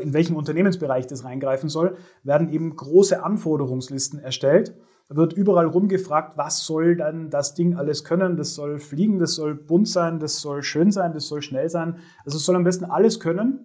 in 0.00 0.12
welchen 0.12 0.36
Unternehmensbereich 0.36 1.06
das 1.06 1.24
reingreifen 1.24 1.68
soll, 1.68 1.96
werden 2.22 2.48
eben 2.48 2.74
große 2.74 3.22
Anforderungslisten 3.22 4.18
erstellt. 4.18 4.74
Da 5.08 5.16
wird 5.16 5.34
überall 5.34 5.66
rumgefragt, 5.66 6.38
was 6.38 6.64
soll 6.64 6.96
dann 6.96 7.28
das 7.28 7.54
Ding 7.54 7.74
alles 7.76 8.04
können? 8.04 8.36
Das 8.36 8.54
soll 8.54 8.78
fliegen, 8.78 9.18
das 9.18 9.34
soll 9.34 9.54
bunt 9.54 9.88
sein, 9.88 10.18
das 10.18 10.40
soll 10.40 10.62
schön 10.62 10.90
sein, 10.90 11.12
das 11.12 11.28
soll 11.28 11.42
schnell 11.42 11.68
sein. 11.68 11.98
Also 12.24 12.38
es 12.38 12.44
soll 12.44 12.56
am 12.56 12.64
besten 12.64 12.86
alles 12.86 13.20
können. 13.20 13.64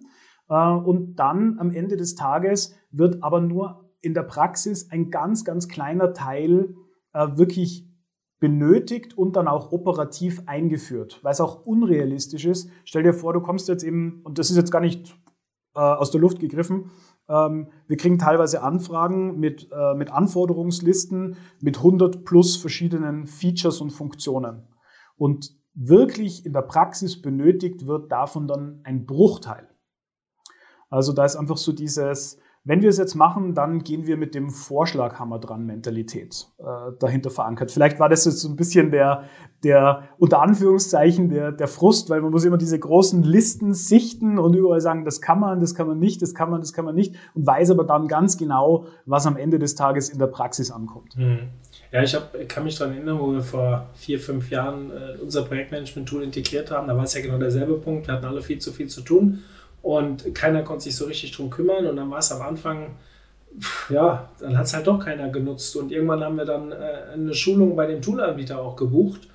Äh, 0.50 0.54
und 0.54 1.16
dann 1.16 1.58
am 1.58 1.70
Ende 1.70 1.96
des 1.96 2.14
Tages 2.14 2.74
wird 2.90 3.22
aber 3.22 3.40
nur 3.40 3.90
in 4.02 4.12
der 4.12 4.22
Praxis 4.22 4.90
ein 4.90 5.10
ganz, 5.10 5.44
ganz 5.44 5.68
kleiner 5.68 6.12
Teil 6.12 6.74
äh, 7.14 7.26
wirklich 7.36 7.90
benötigt 8.38 9.16
und 9.16 9.36
dann 9.36 9.48
auch 9.48 9.70
operativ 9.70 10.42
eingeführt, 10.46 11.20
weil 11.22 11.32
es 11.32 11.40
auch 11.40 11.66
unrealistisch 11.66 12.46
ist. 12.46 12.70
Stell 12.84 13.02
dir 13.02 13.12
vor, 13.12 13.34
du 13.34 13.40
kommst 13.40 13.68
jetzt 13.68 13.84
eben, 13.84 14.22
und 14.24 14.38
das 14.38 14.50
ist 14.50 14.56
jetzt 14.56 14.72
gar 14.72 14.80
nicht 14.80 15.14
äh, 15.74 15.80
aus 15.80 16.10
der 16.10 16.20
Luft 16.20 16.40
gegriffen, 16.40 16.90
ähm, 17.28 17.68
wir 17.86 17.96
kriegen 17.96 18.18
teilweise 18.18 18.62
Anfragen 18.62 19.38
mit, 19.38 19.68
äh, 19.72 19.94
mit 19.94 20.10
Anforderungslisten 20.10 21.36
mit 21.60 21.78
100 21.78 22.24
plus 22.24 22.56
verschiedenen 22.56 23.26
Features 23.26 23.80
und 23.80 23.90
Funktionen. 23.90 24.66
Und 25.16 25.54
wirklich 25.74 26.44
in 26.44 26.52
der 26.52 26.62
Praxis 26.62 27.22
benötigt 27.22 27.86
wird 27.86 28.10
davon 28.10 28.48
dann 28.48 28.80
ein 28.82 29.06
Bruchteil. 29.06 29.68
Also 30.88 31.12
da 31.12 31.24
ist 31.24 31.36
einfach 31.36 31.56
so 31.56 31.72
dieses, 31.72 32.38
wenn 32.62 32.82
wir 32.82 32.90
es 32.90 32.98
jetzt 32.98 33.14
machen, 33.14 33.54
dann 33.54 33.84
gehen 33.84 34.06
wir 34.06 34.18
mit 34.18 34.34
dem 34.34 34.50
Vorschlaghammer 34.50 35.38
dran 35.38 35.64
Mentalität 35.64 36.46
äh, 36.58 36.92
dahinter 36.98 37.30
verankert. 37.30 37.70
Vielleicht 37.70 37.98
war 37.98 38.10
das 38.10 38.26
jetzt 38.26 38.40
so 38.40 38.50
ein 38.50 38.56
bisschen 38.56 38.90
der, 38.90 39.24
der 39.64 40.08
unter 40.18 40.42
Anführungszeichen 40.42 41.30
der, 41.30 41.52
der 41.52 41.68
Frust, 41.68 42.10
weil 42.10 42.20
man 42.20 42.30
muss 42.30 42.44
immer 42.44 42.58
diese 42.58 42.78
großen 42.78 43.22
Listen 43.22 43.72
sichten 43.72 44.38
und 44.38 44.54
überall 44.54 44.82
sagen, 44.82 45.06
das 45.06 45.22
kann 45.22 45.40
man, 45.40 45.60
das 45.60 45.74
kann 45.74 45.86
man 45.86 45.98
nicht, 45.98 46.20
das 46.20 46.34
kann 46.34 46.50
man, 46.50 46.60
das 46.60 46.74
kann 46.74 46.84
man 46.84 46.94
nicht 46.94 47.14
und 47.34 47.46
weiß 47.46 47.70
aber 47.70 47.84
dann 47.84 48.08
ganz 48.08 48.36
genau, 48.36 48.86
was 49.06 49.26
am 49.26 49.38
Ende 49.38 49.58
des 49.58 49.74
Tages 49.74 50.10
in 50.10 50.18
der 50.18 50.26
Praxis 50.26 50.70
ankommt. 50.70 51.16
Mhm. 51.16 51.48
Ja, 51.92 52.02
ich 52.02 52.14
hab, 52.14 52.34
kann 52.46 52.64
mich 52.64 52.76
daran 52.76 52.94
erinnern, 52.94 53.18
wo 53.18 53.32
wir 53.32 53.42
vor 53.42 53.88
vier, 53.94 54.20
fünf 54.20 54.50
Jahren 54.50 54.90
äh, 54.90 55.16
unser 55.20 55.42
Projektmanagement-Tool 55.44 56.22
integriert 56.22 56.70
haben. 56.70 56.88
Da 56.88 56.96
war 56.96 57.04
es 57.04 57.14
ja 57.14 57.22
genau 57.22 57.38
derselbe 57.38 57.78
Punkt. 57.78 58.06
Wir 58.06 58.14
hatten 58.14 58.26
alle 58.26 58.42
viel 58.42 58.58
zu 58.58 58.70
viel 58.70 58.88
zu 58.88 59.00
tun 59.00 59.42
und 59.82 60.34
keiner 60.34 60.62
konnte 60.62 60.84
sich 60.84 60.96
so 60.96 61.06
richtig 61.06 61.32
drum 61.32 61.50
kümmern. 61.50 61.86
Und 61.86 61.96
dann 61.96 62.10
war 62.10 62.18
es 62.18 62.32
am 62.32 62.42
Anfang, 62.42 62.96
ja, 63.88 64.30
dann 64.38 64.56
hat 64.56 64.66
es 64.66 64.74
halt 64.74 64.86
doch 64.86 64.98
keiner 64.98 65.28
genutzt. 65.28 65.74
Und 65.76 65.90
irgendwann 65.92 66.22
haben 66.22 66.36
wir 66.36 66.44
dann 66.44 66.72
äh, 66.72 67.12
eine 67.12 67.34
Schulung 67.34 67.76
bei 67.76 67.86
dem 67.86 68.02
Toolanbieter 68.02 68.60
auch 68.60 68.76
gebucht, 68.76 69.28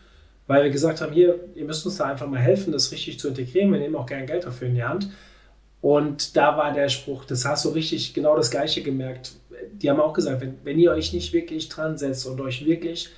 weil 0.47 0.63
wir 0.63 0.69
gesagt 0.69 1.01
haben, 1.01 1.13
hier, 1.13 1.39
ihr 1.55 1.65
müsst 1.65 1.85
uns 1.85 1.97
da 1.97 2.05
einfach 2.05 2.27
mal 2.27 2.39
helfen, 2.39 2.71
das 2.71 2.91
richtig 2.91 3.19
zu 3.19 3.29
integrieren. 3.29 3.71
Wir 3.71 3.79
nehmen 3.79 3.95
auch 3.95 4.05
gerne 4.05 4.25
Geld 4.25 4.45
dafür 4.45 4.67
in 4.67 4.75
die 4.75 4.83
Hand. 4.83 5.09
Und 5.81 6.35
da 6.35 6.57
war 6.57 6.73
der 6.73 6.89
Spruch, 6.89 7.25
das 7.25 7.45
hast 7.45 7.65
du 7.65 7.69
richtig 7.69 8.13
genau 8.13 8.35
das 8.35 8.49
Gleiche 8.49 8.81
gemerkt. 8.81 9.33
Die 9.73 9.89
haben 9.89 9.99
auch 9.99 10.13
gesagt, 10.13 10.41
wenn, 10.41 10.57
wenn 10.63 10.79
ihr 10.79 10.91
euch 10.91 11.13
nicht 11.13 11.33
wirklich 11.33 11.69
dran 11.69 11.97
setzt 11.97 12.25
und 12.25 12.41
euch 12.41 12.65
wirklich 12.65 13.09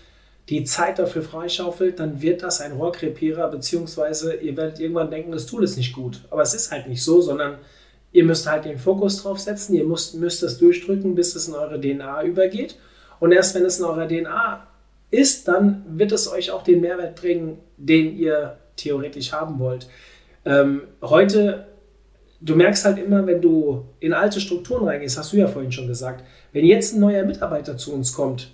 die 0.49 0.63
Zeit 0.63 0.97
dafür 0.97 1.23
freischaufelt, 1.23 1.99
dann 1.99 2.21
wird 2.21 2.41
das 2.41 2.61
ein 2.61 2.71
Rohrkrepierer, 2.71 3.49
beziehungsweise 3.49 4.35
ihr 4.35 4.55
werdet 4.55 4.79
irgendwann 4.79 5.11
denken, 5.11 5.31
das 5.31 5.45
Tool 5.45 5.63
ist 5.63 5.77
nicht 5.77 5.93
gut. 5.93 6.21
Aber 6.29 6.41
es 6.41 6.53
ist 6.53 6.71
halt 6.71 6.87
nicht 6.87 7.03
so, 7.03 7.21
sondern 7.21 7.57
ihr 8.13 8.23
müsst 8.23 8.49
halt 8.49 8.65
den 8.65 8.77
Fokus 8.77 9.21
drauf 9.21 9.39
setzen, 9.39 9.75
ihr 9.75 9.83
müsst, 9.83 10.15
müsst 10.15 10.43
es 10.43 10.57
durchdrücken, 10.57 11.15
bis 11.15 11.35
es 11.35 11.47
in 11.47 11.53
eure 11.53 11.79
DNA 11.79 12.23
übergeht. 12.23 12.77
Und 13.19 13.33
erst 13.33 13.55
wenn 13.55 13.65
es 13.65 13.79
in 13.79 13.85
eurer 13.85 14.07
DNA 14.07 14.65
ist, 15.11 15.47
dann 15.47 15.83
wird 15.87 16.11
es 16.11 16.31
euch 16.31 16.51
auch 16.51 16.63
den 16.63 16.81
Mehrwert 16.81 17.19
bringen, 17.19 17.59
den 17.77 18.17
ihr 18.17 18.57
theoretisch 18.77 19.33
haben 19.33 19.59
wollt. 19.59 19.87
Ähm, 20.45 20.83
heute, 21.01 21.67
du 22.39 22.55
merkst 22.55 22.85
halt 22.85 22.99
immer, 22.99 23.25
wenn 23.27 23.41
du 23.41 23.85
in 23.99 24.13
alte 24.13 24.39
Strukturen 24.39 24.87
reingehst, 24.87 25.17
hast 25.17 25.33
du 25.33 25.37
ja 25.37 25.47
vorhin 25.47 25.71
schon 25.71 25.87
gesagt, 25.87 26.23
wenn 26.53 26.65
jetzt 26.65 26.93
ein 26.93 27.01
neuer 27.01 27.25
Mitarbeiter 27.25 27.75
zu 27.75 27.93
uns 27.93 28.13
kommt, 28.13 28.51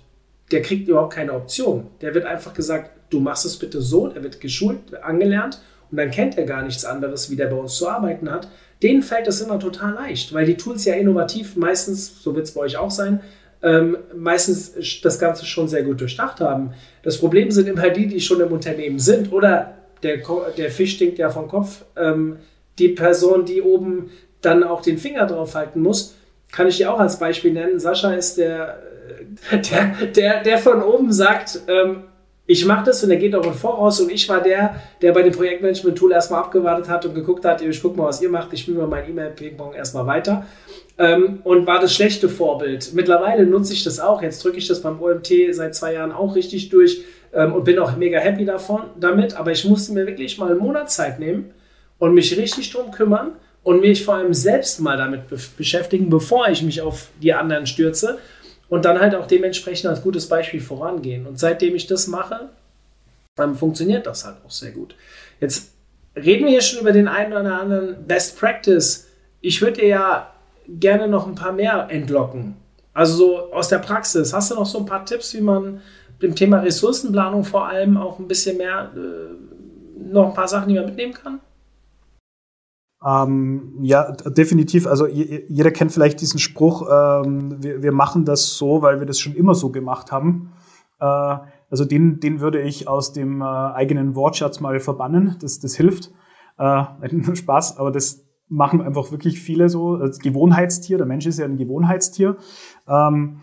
der 0.54 0.62
kriegt 0.62 0.86
überhaupt 0.86 1.12
keine 1.12 1.32
Option. 1.32 1.88
Der 2.00 2.14
wird 2.14 2.26
einfach 2.26 2.54
gesagt, 2.54 2.92
du 3.10 3.18
machst 3.18 3.44
es 3.44 3.58
bitte 3.58 3.82
so, 3.82 4.06
der 4.06 4.22
wird 4.22 4.40
geschult, 4.40 4.94
angelernt 5.02 5.60
und 5.90 5.98
dann 5.98 6.12
kennt 6.12 6.38
er 6.38 6.44
gar 6.44 6.62
nichts 6.62 6.84
anderes, 6.84 7.28
wie 7.28 7.34
der 7.34 7.46
bei 7.46 7.56
uns 7.56 7.74
zu 7.74 7.88
arbeiten 7.88 8.30
hat. 8.30 8.46
Denen 8.84 9.02
fällt 9.02 9.26
das 9.26 9.40
immer 9.40 9.58
total 9.58 9.94
leicht, 9.94 10.32
weil 10.32 10.46
die 10.46 10.56
Tools 10.56 10.84
ja 10.84 10.94
innovativ 10.94 11.56
meistens, 11.56 12.22
so 12.22 12.36
wird 12.36 12.44
es 12.44 12.54
bei 12.54 12.60
euch 12.60 12.76
auch 12.76 12.92
sein, 12.92 13.20
ähm, 13.64 13.96
meistens 14.14 14.74
das 15.02 15.18
Ganze 15.18 15.44
schon 15.44 15.66
sehr 15.66 15.82
gut 15.82 16.00
durchdacht 16.00 16.38
haben. 16.40 16.72
Das 17.02 17.18
Problem 17.18 17.50
sind 17.50 17.66
immer 17.66 17.90
die, 17.90 18.06
die 18.06 18.20
schon 18.20 18.40
im 18.40 18.52
Unternehmen 18.52 19.00
sind 19.00 19.32
oder 19.32 19.74
der, 20.04 20.18
der 20.56 20.70
Fisch 20.70 20.94
stinkt 20.94 21.18
ja 21.18 21.30
vom 21.30 21.48
Kopf. 21.48 21.84
Ähm, 21.96 22.36
die 22.78 22.90
Person, 22.90 23.44
die 23.44 23.60
oben 23.60 24.10
dann 24.40 24.62
auch 24.62 24.82
den 24.82 24.98
Finger 24.98 25.26
drauf 25.26 25.56
halten 25.56 25.80
muss, 25.80 26.14
kann 26.52 26.68
ich 26.68 26.76
dir 26.76 26.92
auch 26.92 27.00
als 27.00 27.18
Beispiel 27.18 27.52
nennen. 27.52 27.80
Sascha 27.80 28.14
ist 28.14 28.38
der 28.38 28.78
der, 29.50 30.06
der, 30.14 30.42
der 30.42 30.58
von 30.58 30.82
oben 30.82 31.12
sagt, 31.12 31.60
ähm, 31.68 32.04
ich 32.46 32.66
mache 32.66 32.84
das 32.86 33.02
und 33.02 33.10
er 33.10 33.16
geht 33.16 33.34
auch 33.34 33.46
im 33.46 33.54
Voraus 33.54 34.00
und 34.00 34.10
ich 34.10 34.28
war 34.28 34.42
der, 34.42 34.80
der 35.00 35.12
bei 35.12 35.22
dem 35.22 35.32
Projektmanagement-Tool 35.32 36.12
erstmal 36.12 36.40
abgewartet 36.40 36.88
hat 36.88 37.06
und 37.06 37.14
geguckt 37.14 37.44
hat, 37.44 37.62
ich 37.62 37.80
guck 37.80 37.96
mal, 37.96 38.04
was 38.06 38.20
ihr 38.20 38.28
macht, 38.28 38.52
ich 38.52 38.60
spiele 38.60 38.78
mal 38.78 38.86
mein 38.86 39.08
E-Mail-Ping-Pong 39.08 39.72
erstmal 39.72 40.06
weiter. 40.06 40.46
Ähm, 40.98 41.40
und 41.42 41.66
war 41.66 41.80
das 41.80 41.94
schlechte 41.94 42.28
Vorbild. 42.28 42.92
Mittlerweile 42.94 43.46
nutze 43.46 43.72
ich 43.72 43.82
das 43.82 43.98
auch, 43.98 44.22
jetzt 44.22 44.44
drücke 44.44 44.58
ich 44.58 44.68
das 44.68 44.82
beim 44.82 45.00
OMT 45.00 45.28
seit 45.50 45.74
zwei 45.74 45.94
Jahren 45.94 46.12
auch 46.12 46.36
richtig 46.36 46.68
durch 46.68 47.02
ähm, 47.32 47.54
und 47.54 47.64
bin 47.64 47.78
auch 47.78 47.96
mega 47.96 48.18
happy 48.18 48.44
davon, 48.44 48.82
damit, 49.00 49.34
aber 49.36 49.50
ich 49.50 49.64
musste 49.64 49.92
mir 49.92 50.06
wirklich 50.06 50.38
mal 50.38 50.50
einen 50.50 50.60
Monat 50.60 50.90
Zeit 50.90 51.18
nehmen 51.18 51.50
und 51.98 52.14
mich 52.14 52.36
richtig 52.36 52.70
drum 52.70 52.90
kümmern 52.90 53.32
und 53.64 53.80
mich 53.80 54.04
vor 54.04 54.14
allem 54.16 54.34
selbst 54.34 54.80
mal 54.80 54.96
damit 54.96 55.28
be 55.28 55.38
beschäftigen, 55.56 56.10
bevor 56.10 56.48
ich 56.48 56.62
mich 56.62 56.82
auf 56.82 57.08
die 57.20 57.32
anderen 57.32 57.66
stürze 57.66 58.18
und 58.74 58.84
dann 58.84 58.98
halt 58.98 59.14
auch 59.14 59.28
dementsprechend 59.28 59.88
als 59.88 60.02
gutes 60.02 60.28
Beispiel 60.28 60.60
vorangehen. 60.60 61.28
Und 61.28 61.38
seitdem 61.38 61.76
ich 61.76 61.86
das 61.86 62.08
mache, 62.08 62.48
dann 63.36 63.54
funktioniert 63.54 64.04
das 64.04 64.24
halt 64.24 64.38
auch 64.44 64.50
sehr 64.50 64.72
gut. 64.72 64.96
Jetzt 65.38 65.70
reden 66.16 66.44
wir 66.44 66.50
hier 66.50 66.60
schon 66.60 66.80
über 66.80 66.90
den 66.90 67.06
einen 67.06 67.32
oder 67.32 67.60
anderen 67.60 68.04
Best 68.04 68.36
Practice. 68.36 69.06
Ich 69.40 69.62
würde 69.62 69.80
dir 69.80 69.86
ja 69.86 70.34
gerne 70.66 71.06
noch 71.06 71.28
ein 71.28 71.36
paar 71.36 71.52
mehr 71.52 71.86
entlocken. 71.88 72.56
Also 72.92 73.16
so 73.16 73.52
aus 73.52 73.68
der 73.68 73.78
Praxis. 73.78 74.32
Hast 74.32 74.50
du 74.50 74.56
noch 74.56 74.66
so 74.66 74.80
ein 74.80 74.86
paar 74.86 75.06
Tipps, 75.06 75.32
wie 75.34 75.40
man 75.40 75.80
dem 76.20 76.34
Thema 76.34 76.58
Ressourcenplanung 76.58 77.44
vor 77.44 77.68
allem 77.68 77.96
auch 77.96 78.18
ein 78.18 78.26
bisschen 78.26 78.56
mehr, 78.56 78.90
äh, 78.96 80.12
noch 80.12 80.30
ein 80.30 80.34
paar 80.34 80.48
Sachen, 80.48 80.68
die 80.68 80.74
man 80.74 80.86
mitnehmen 80.86 81.14
kann? 81.14 81.38
Ähm, 83.04 83.74
ja, 83.82 84.12
definitiv. 84.12 84.86
Also 84.86 85.06
jeder 85.06 85.70
kennt 85.70 85.92
vielleicht 85.92 86.20
diesen 86.20 86.38
Spruch, 86.38 86.88
ähm, 86.90 87.62
wir, 87.62 87.82
wir, 87.82 87.92
machen 87.92 88.24
das 88.24 88.56
so, 88.56 88.80
weil 88.80 88.98
wir 88.98 89.06
das 89.06 89.20
schon 89.20 89.34
immer 89.34 89.54
so 89.54 89.70
gemacht 89.70 90.10
haben. 90.10 90.52
Äh, 91.00 91.38
also 91.70 91.84
den, 91.84 92.20
den 92.20 92.40
würde 92.40 92.62
ich 92.62 92.88
aus 92.88 93.12
dem 93.12 93.42
äh, 93.42 93.44
eigenen 93.44 94.14
Wortschatz 94.14 94.60
mal 94.60 94.80
verbannen. 94.80 95.36
Das, 95.40 95.60
das 95.60 95.74
hilft. 95.74 96.12
Äh, 96.56 96.84
Spaß, 97.34 97.78
aber 97.78 97.90
das 97.90 98.24
machen 98.48 98.80
einfach 98.80 99.10
wirklich 99.10 99.40
viele 99.40 99.68
so. 99.68 99.94
Als 99.94 100.18
Gewohnheitstier, 100.20 100.96
der 100.96 101.06
Mensch 101.06 101.26
ist 101.26 101.38
ja 101.38 101.44
ein 101.44 101.58
Gewohnheitstier. 101.58 102.36
Ähm, 102.88 103.40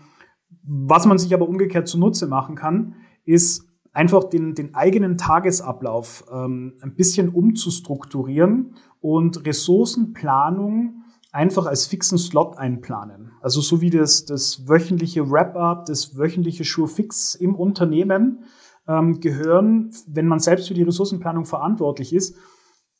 was 0.64 1.06
man 1.06 1.18
sich 1.18 1.32
aber 1.34 1.48
umgekehrt 1.48 1.86
zunutze 1.86 2.26
machen 2.26 2.56
kann, 2.56 2.94
ist 3.24 3.66
einfach 3.92 4.24
den, 4.24 4.54
den 4.54 4.74
eigenen 4.74 5.18
Tagesablauf 5.18 6.24
ähm, 6.32 6.74
ein 6.80 6.94
bisschen 6.94 7.28
umzustrukturieren 7.28 8.74
und 9.02 9.44
Ressourcenplanung 9.44 11.02
einfach 11.32 11.66
als 11.66 11.86
fixen 11.86 12.18
Slot 12.18 12.56
einplanen. 12.56 13.32
Also 13.40 13.60
so 13.60 13.80
wie 13.80 13.90
das, 13.90 14.24
das 14.24 14.68
wöchentliche 14.68 15.30
Wrap-up, 15.30 15.86
das 15.86 16.16
wöchentliche 16.16 16.64
Sure-Fix 16.64 17.34
im 17.34 17.54
Unternehmen 17.54 18.44
ähm, 18.86 19.20
gehören, 19.20 19.90
wenn 20.06 20.26
man 20.26 20.40
selbst 20.40 20.68
für 20.68 20.74
die 20.74 20.82
Ressourcenplanung 20.82 21.44
verantwortlich 21.44 22.12
ist, 22.14 22.36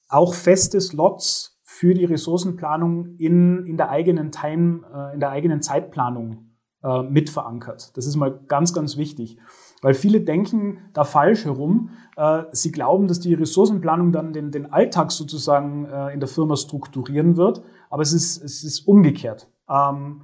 auch 0.08 0.34
feste 0.34 0.80
Slots 0.80 1.60
für 1.62 1.94
die 1.94 2.04
Ressourcenplanung 2.04 3.16
in, 3.16 3.66
in 3.66 3.76
der 3.76 3.90
eigenen 3.90 4.32
Time, 4.32 4.82
äh, 4.92 5.14
in 5.14 5.20
der 5.20 5.30
eigenen 5.30 5.62
Zeitplanung 5.62 6.52
äh, 6.82 7.02
mit 7.02 7.30
verankert. 7.30 7.96
Das 7.96 8.06
ist 8.06 8.16
mal 8.16 8.40
ganz, 8.48 8.72
ganz 8.72 8.96
wichtig. 8.96 9.38
Weil 9.82 9.94
viele 9.94 10.20
denken 10.20 10.78
da 10.94 11.04
falsch 11.04 11.44
herum. 11.44 11.90
Äh, 12.16 12.44
sie 12.52 12.70
glauben, 12.70 13.08
dass 13.08 13.20
die 13.20 13.34
Ressourcenplanung 13.34 14.12
dann 14.12 14.32
den, 14.32 14.52
den 14.52 14.72
Alltag 14.72 15.10
sozusagen 15.10 15.86
äh, 15.86 16.14
in 16.14 16.20
der 16.20 16.28
Firma 16.28 16.56
strukturieren 16.56 17.36
wird. 17.36 17.62
Aber 17.90 18.02
es 18.02 18.12
ist, 18.12 18.42
es 18.42 18.62
ist 18.62 18.86
umgekehrt. 18.86 19.48
Ähm, 19.68 20.22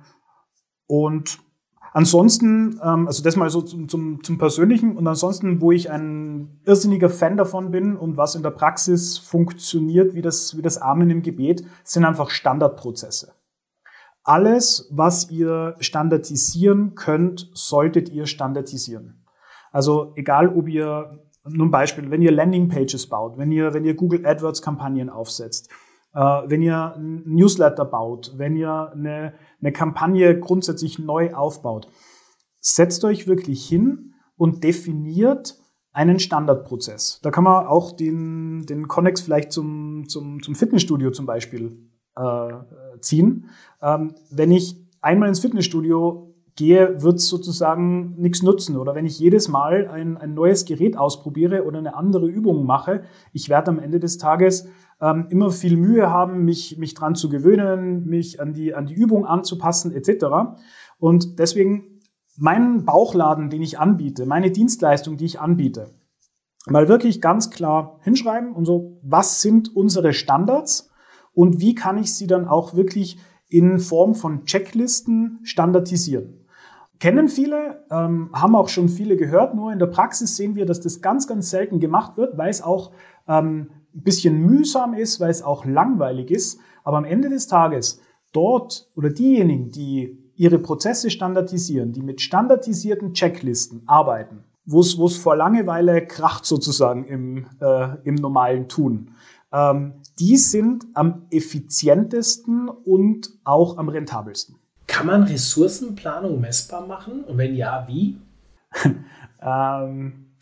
und 0.86 1.40
ansonsten, 1.92 2.80
ähm, 2.82 3.08
also 3.08 3.24
das 3.24 3.34
mal 3.34 3.50
so 3.50 3.60
zum, 3.60 3.88
zum, 3.88 4.22
zum 4.22 4.38
Persönlichen 4.38 4.96
und 4.96 5.06
ansonsten, 5.08 5.60
wo 5.60 5.72
ich 5.72 5.90
ein 5.90 6.60
irrsinniger 6.64 7.10
Fan 7.10 7.36
davon 7.36 7.72
bin 7.72 7.96
und 7.96 8.16
was 8.16 8.36
in 8.36 8.44
der 8.44 8.50
Praxis 8.50 9.18
funktioniert, 9.18 10.14
wie 10.14 10.22
das, 10.22 10.56
wie 10.56 10.62
das 10.62 10.78
Amen 10.78 11.10
im 11.10 11.22
Gebet, 11.22 11.64
sind 11.82 12.04
einfach 12.04 12.30
Standardprozesse. 12.30 13.32
Alles, 14.22 14.88
was 14.92 15.30
ihr 15.30 15.74
standardisieren 15.80 16.94
könnt, 16.94 17.50
solltet 17.54 18.08
ihr 18.10 18.26
standardisieren. 18.26 19.24
Also 19.72 20.12
egal, 20.16 20.48
ob 20.48 20.68
ihr, 20.68 21.18
nur 21.44 21.66
ein 21.66 21.70
Beispiel, 21.70 22.10
wenn 22.10 22.22
ihr 22.22 22.32
Landingpages 22.32 23.08
baut, 23.08 23.38
wenn 23.38 23.52
ihr, 23.52 23.74
wenn 23.74 23.84
ihr 23.84 23.94
Google 23.94 24.26
AdWords 24.26 24.62
Kampagnen 24.62 25.10
aufsetzt, 25.10 25.70
äh, 26.14 26.20
wenn 26.20 26.62
ihr 26.62 26.94
ein 26.96 27.22
Newsletter 27.26 27.84
baut, 27.84 28.34
wenn 28.36 28.56
ihr 28.56 28.92
eine, 28.92 29.34
eine 29.60 29.72
Kampagne 29.72 30.38
grundsätzlich 30.38 30.98
neu 30.98 31.34
aufbaut, 31.34 31.88
setzt 32.60 33.04
euch 33.04 33.26
wirklich 33.26 33.66
hin 33.66 34.14
und 34.36 34.64
definiert 34.64 35.56
einen 35.92 36.18
Standardprozess. 36.18 37.20
Da 37.22 37.30
kann 37.30 37.44
man 37.44 37.66
auch 37.66 37.92
den, 37.92 38.66
den 38.66 38.88
Connex 38.88 39.20
vielleicht 39.20 39.52
zum, 39.52 40.08
zum, 40.08 40.42
zum 40.42 40.54
Fitnessstudio 40.54 41.10
zum 41.10 41.26
Beispiel 41.26 41.90
äh, 42.16 42.48
ziehen. 43.00 43.50
Ähm, 43.82 44.14
wenn 44.30 44.50
ich 44.50 44.76
einmal 45.00 45.28
ins 45.28 45.40
Fitnessstudio 45.40 46.27
gehe, 46.58 47.00
wird 47.02 47.18
es 47.18 47.28
sozusagen 47.28 48.16
nichts 48.18 48.42
nutzen. 48.42 48.76
Oder 48.76 48.94
wenn 48.94 49.06
ich 49.06 49.18
jedes 49.18 49.48
Mal 49.48 49.88
ein, 49.88 50.18
ein 50.18 50.34
neues 50.34 50.64
Gerät 50.64 50.98
ausprobiere 50.98 51.64
oder 51.64 51.78
eine 51.78 51.94
andere 51.94 52.26
Übung 52.26 52.66
mache, 52.66 53.04
ich 53.32 53.48
werde 53.48 53.70
am 53.70 53.78
Ende 53.78 54.00
des 54.00 54.18
Tages 54.18 54.68
ähm, 55.00 55.26
immer 55.30 55.50
viel 55.50 55.76
Mühe 55.76 56.10
haben, 56.10 56.44
mich, 56.44 56.76
mich 56.76 56.94
dran 56.94 57.14
zu 57.14 57.28
gewöhnen, 57.28 58.06
mich 58.06 58.40
an 58.40 58.52
die, 58.52 58.74
an 58.74 58.86
die 58.86 58.94
Übung 58.94 59.24
anzupassen, 59.24 59.92
etc. 59.92 60.26
Und 60.98 61.38
deswegen 61.38 62.00
meinen 62.36 62.84
Bauchladen, 62.84 63.50
den 63.50 63.62
ich 63.62 63.78
anbiete, 63.78 64.26
meine 64.26 64.50
Dienstleistung, 64.50 65.16
die 65.16 65.26
ich 65.26 65.40
anbiete, 65.40 65.94
mal 66.66 66.88
wirklich 66.88 67.20
ganz 67.20 67.50
klar 67.50 68.00
hinschreiben 68.02 68.52
und 68.52 68.64
so, 68.64 69.00
was 69.02 69.40
sind 69.40 69.74
unsere 69.74 70.12
Standards 70.12 70.90
und 71.32 71.60
wie 71.60 71.76
kann 71.76 71.98
ich 71.98 72.12
sie 72.14 72.26
dann 72.26 72.48
auch 72.48 72.74
wirklich 72.74 73.18
in 73.48 73.78
Form 73.78 74.16
von 74.16 74.44
Checklisten 74.44 75.38
standardisieren. 75.44 76.37
Kennen 77.00 77.28
viele, 77.28 77.84
ähm, 77.90 78.30
haben 78.32 78.56
auch 78.56 78.68
schon 78.68 78.88
viele 78.88 79.16
gehört, 79.16 79.54
nur 79.54 79.72
in 79.72 79.78
der 79.78 79.86
Praxis 79.86 80.36
sehen 80.36 80.56
wir, 80.56 80.66
dass 80.66 80.80
das 80.80 81.00
ganz, 81.00 81.28
ganz 81.28 81.50
selten 81.50 81.78
gemacht 81.78 82.16
wird, 82.16 82.36
weil 82.36 82.50
es 82.50 82.60
auch 82.60 82.90
ähm, 83.28 83.70
ein 83.94 84.02
bisschen 84.02 84.44
mühsam 84.44 84.94
ist, 84.94 85.20
weil 85.20 85.30
es 85.30 85.42
auch 85.42 85.64
langweilig 85.64 86.30
ist. 86.30 86.58
Aber 86.82 86.98
am 86.98 87.04
Ende 87.04 87.28
des 87.28 87.46
Tages 87.46 88.00
dort 88.32 88.90
oder 88.96 89.10
diejenigen, 89.10 89.70
die 89.70 90.18
ihre 90.34 90.58
Prozesse 90.58 91.10
standardisieren, 91.10 91.92
die 91.92 92.02
mit 92.02 92.20
standardisierten 92.20 93.12
Checklisten 93.12 93.82
arbeiten, 93.86 94.44
wo 94.64 94.80
es, 94.80 95.16
vor 95.16 95.36
Langeweile 95.36 96.06
kracht 96.06 96.46
sozusagen 96.46 97.04
im, 97.04 97.46
äh, 97.60 97.96
im 98.04 98.16
normalen 98.16 98.68
Tun, 98.68 99.12
ähm, 99.52 99.94
die 100.18 100.36
sind 100.36 100.84
am 100.94 101.26
effizientesten 101.30 102.68
und 102.68 103.30
auch 103.44 103.78
am 103.78 103.88
rentabelsten. 103.88 104.56
Kann 104.98 105.06
man 105.06 105.22
Ressourcenplanung 105.22 106.40
messbar 106.40 106.84
machen? 106.84 107.22
Und 107.22 107.38
wenn 107.38 107.54
ja, 107.54 107.84
wie? 107.86 108.18
ähm, 109.40 110.34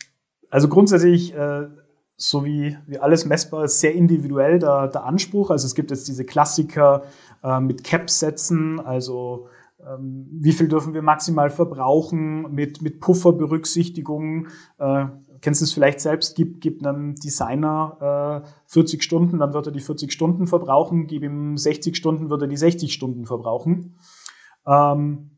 also 0.49 0.67
grundsätzlich 0.67 1.31
äh, 1.35 1.67
so 2.15 2.43
wie, 2.43 2.75
wie 2.87 2.97
alles 2.97 3.27
messbar 3.27 3.65
ist, 3.65 3.81
sehr 3.81 3.93
individuell 3.93 4.57
der, 4.57 4.87
der 4.87 5.03
Anspruch. 5.03 5.51
Also 5.51 5.67
es 5.67 5.75
gibt 5.75 5.91
jetzt 5.91 6.07
diese 6.07 6.25
Klassiker 6.25 7.03
äh, 7.43 7.59
mit 7.59 7.83
Cap-Sätzen, 7.83 8.79
also 8.79 9.47
ähm, 9.79 10.25
wie 10.31 10.53
viel 10.53 10.67
dürfen 10.67 10.95
wir 10.95 11.03
maximal 11.03 11.51
verbrauchen 11.51 12.51
mit, 12.51 12.81
mit 12.81 12.99
Pufferberücksichtigung. 12.99 14.47
Äh, 14.79 15.05
kennst 15.39 15.61
du 15.61 15.65
es 15.65 15.71
vielleicht 15.71 15.99
selbst, 15.99 16.35
gib, 16.35 16.61
gib 16.61 16.83
einem 16.83 17.13
Designer 17.13 18.43
äh, 18.43 18.49
40 18.65 19.03
Stunden, 19.03 19.37
dann 19.37 19.53
wird 19.53 19.67
er 19.67 19.71
die 19.71 19.81
40 19.81 20.11
Stunden 20.11 20.47
verbrauchen, 20.47 21.05
gib 21.05 21.21
ihm 21.21 21.57
60 21.57 21.95
Stunden, 21.95 22.31
wird 22.31 22.41
er 22.41 22.47
die 22.47 22.57
60 22.57 22.91
Stunden 22.91 23.27
verbrauchen. 23.27 23.93
Ähm, 24.67 25.31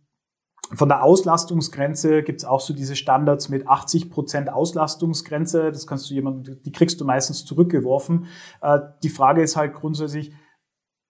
von 0.72 0.88
der 0.88 1.04
Auslastungsgrenze 1.04 2.22
gibt 2.22 2.40
es 2.42 2.46
auch 2.46 2.62
so 2.62 2.74
diese 2.74 2.96
Standards 2.96 3.50
mit 3.50 3.68
80 3.68 4.12
Prozent 4.12 4.50
Auslastungsgrenze. 4.50 5.72
Das 5.72 5.88
kannst 5.88 6.10
du 6.10 6.14
jemand, 6.14 6.66
die 6.66 6.72
kriegst 6.72 7.02
du 7.02 7.06
meistens 7.06 7.46
zurückgeworfen. 7.46 8.28
Äh, 8.62 8.80
die 9.02 9.10
Frage 9.10 9.42
ist 9.42 9.56
halt 9.56 9.74
grundsätzlich, 9.74 10.32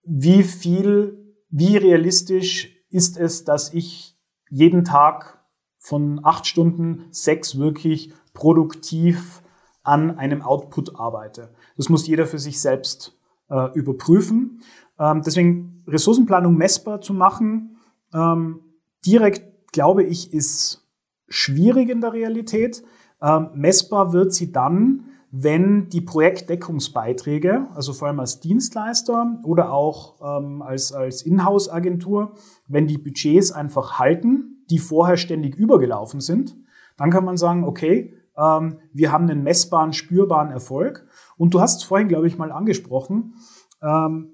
wie 0.03 0.43
viel, 0.43 1.35
wie 1.49 1.77
realistisch 1.77 2.75
ist 2.89 3.17
es, 3.17 3.43
dass 3.43 3.73
ich 3.73 4.17
jeden 4.49 4.85
Tag 4.85 5.43
von 5.77 6.21
acht 6.23 6.47
Stunden 6.47 7.07
sechs 7.11 7.57
wirklich 7.57 8.13
produktiv 8.33 9.41
an 9.83 10.17
einem 10.17 10.41
Output 10.41 10.95
arbeite. 10.95 11.53
Das 11.77 11.89
muss 11.89 12.07
jeder 12.07 12.25
für 12.25 12.39
sich 12.39 12.61
selbst 12.61 13.17
äh, 13.49 13.71
überprüfen. 13.73 14.61
Ähm, 14.97 15.21
deswegen 15.25 15.83
Ressourcenplanung 15.87 16.55
messbar 16.55 17.01
zu 17.01 17.13
machen, 17.13 17.78
ähm, 18.13 18.61
direkt, 19.05 19.71
glaube 19.71 20.03
ich, 20.03 20.33
ist 20.33 20.87
schwierig 21.27 21.89
in 21.89 22.01
der 22.01 22.13
Realität. 22.13 22.83
Ähm, 23.21 23.49
messbar 23.53 24.13
wird 24.13 24.33
sie 24.33 24.51
dann, 24.51 25.05
wenn 25.31 25.89
die 25.89 26.01
Projektdeckungsbeiträge, 26.01 27.67
also 27.75 27.93
vor 27.93 28.07
allem 28.07 28.19
als 28.19 28.39
Dienstleister 28.39 29.39
oder 29.43 29.71
auch 29.71 30.15
ähm, 30.21 30.61
als, 30.61 30.91
als 30.91 31.21
Inhouse-Agentur, 31.21 32.33
wenn 32.67 32.87
die 32.87 32.97
Budgets 32.97 33.51
einfach 33.51 33.99
halten, 33.99 34.65
die 34.69 34.79
vorher 34.79 35.17
ständig 35.17 35.55
übergelaufen 35.55 36.19
sind, 36.19 36.57
dann 36.97 37.11
kann 37.11 37.25
man 37.25 37.37
sagen, 37.37 37.63
okay, 37.63 38.13
ähm, 38.37 38.79
wir 38.91 39.11
haben 39.11 39.29
einen 39.29 39.43
messbaren, 39.43 39.93
spürbaren 39.93 40.49
Erfolg. 40.49 41.07
Und 41.37 41.53
du 41.53 41.61
hast 41.61 41.77
es 41.77 41.83
vorhin, 41.83 42.07
glaube 42.07 42.27
ich, 42.27 42.37
mal 42.37 42.51
angesprochen, 42.51 43.35
ähm, 43.81 44.33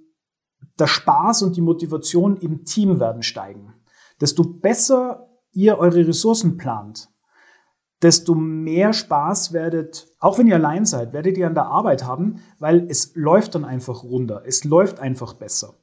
der 0.80 0.88
Spaß 0.88 1.44
und 1.44 1.56
die 1.56 1.62
Motivation 1.62 2.38
im 2.38 2.66
Team 2.66 3.00
werden 3.00 3.24
steigen 3.24 3.74
desto 4.22 4.44
besser 4.44 5.30
ihr 5.52 5.78
eure 5.78 6.08
Ressourcen 6.08 6.58
plant, 6.58 7.10
desto 8.02 8.36
mehr 8.36 8.94
Spaß 8.94 9.54
werdet, 9.54 10.08
auch 10.20 10.38
wenn 10.38 10.48
ihr 10.48 10.56
allein 10.56 10.86
seid, 10.86 11.14
werdet 11.14 11.38
ihr 11.38 11.48
an 11.48 11.56
der 11.56 11.66
Arbeit 11.68 12.06
haben, 12.06 12.42
weil 12.60 12.88
es 12.90 13.16
läuft 13.16 13.56
dann 13.56 13.66
einfach 13.66 14.04
runter. 14.04 14.44
Es 14.46 14.64
läuft 14.64 15.00
einfach 15.00 15.34
besser. 15.34 15.76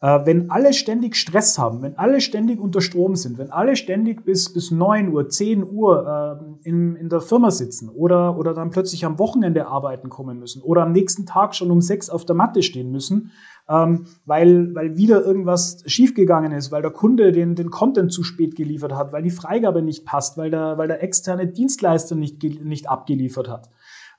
Äh, 0.00 0.20
wenn 0.26 0.50
alle 0.50 0.72
ständig 0.74 1.16
Stress 1.16 1.58
haben, 1.58 1.82
wenn 1.82 1.98
alle 1.98 2.20
ständig 2.20 2.60
unter 2.60 2.80
Strom 2.80 3.16
sind, 3.16 3.38
wenn 3.38 3.50
alle 3.50 3.74
ständig 3.74 4.24
bis, 4.24 4.52
bis 4.52 4.70
9 4.70 5.12
Uhr, 5.12 5.28
10 5.28 5.68
Uhr 5.68 6.60
äh, 6.62 6.68
in, 6.68 6.94
in 6.94 7.08
der 7.08 7.20
Firma 7.20 7.50
sitzen 7.50 7.88
oder, 7.88 8.38
oder 8.38 8.54
dann 8.54 8.70
plötzlich 8.70 9.04
am 9.04 9.18
Wochenende 9.18 9.66
arbeiten 9.66 10.08
kommen 10.08 10.38
müssen 10.38 10.62
oder 10.62 10.82
am 10.82 10.92
nächsten 10.92 11.26
Tag 11.26 11.56
schon 11.56 11.70
um 11.70 11.80
6 11.80 12.10
auf 12.10 12.24
der 12.24 12.36
Matte 12.36 12.62
stehen 12.62 12.92
müssen, 12.92 13.32
ähm, 13.68 14.06
weil, 14.24 14.74
weil 14.74 14.96
wieder 14.96 15.24
irgendwas 15.24 15.82
schiefgegangen 15.86 16.52
ist, 16.52 16.72
weil 16.72 16.82
der 16.82 16.90
Kunde 16.90 17.32
den, 17.32 17.54
den 17.54 17.70
Content 17.70 18.12
zu 18.12 18.22
spät 18.22 18.56
geliefert 18.56 18.94
hat, 18.94 19.12
weil 19.12 19.22
die 19.22 19.30
Freigabe 19.30 19.82
nicht 19.82 20.06
passt, 20.06 20.38
weil 20.38 20.50
der, 20.50 20.78
weil 20.78 20.88
der 20.88 21.02
externe 21.02 21.46
Dienstleister 21.46 22.14
nicht, 22.14 22.42
nicht 22.42 22.88
abgeliefert 22.88 23.48
hat. 23.48 23.70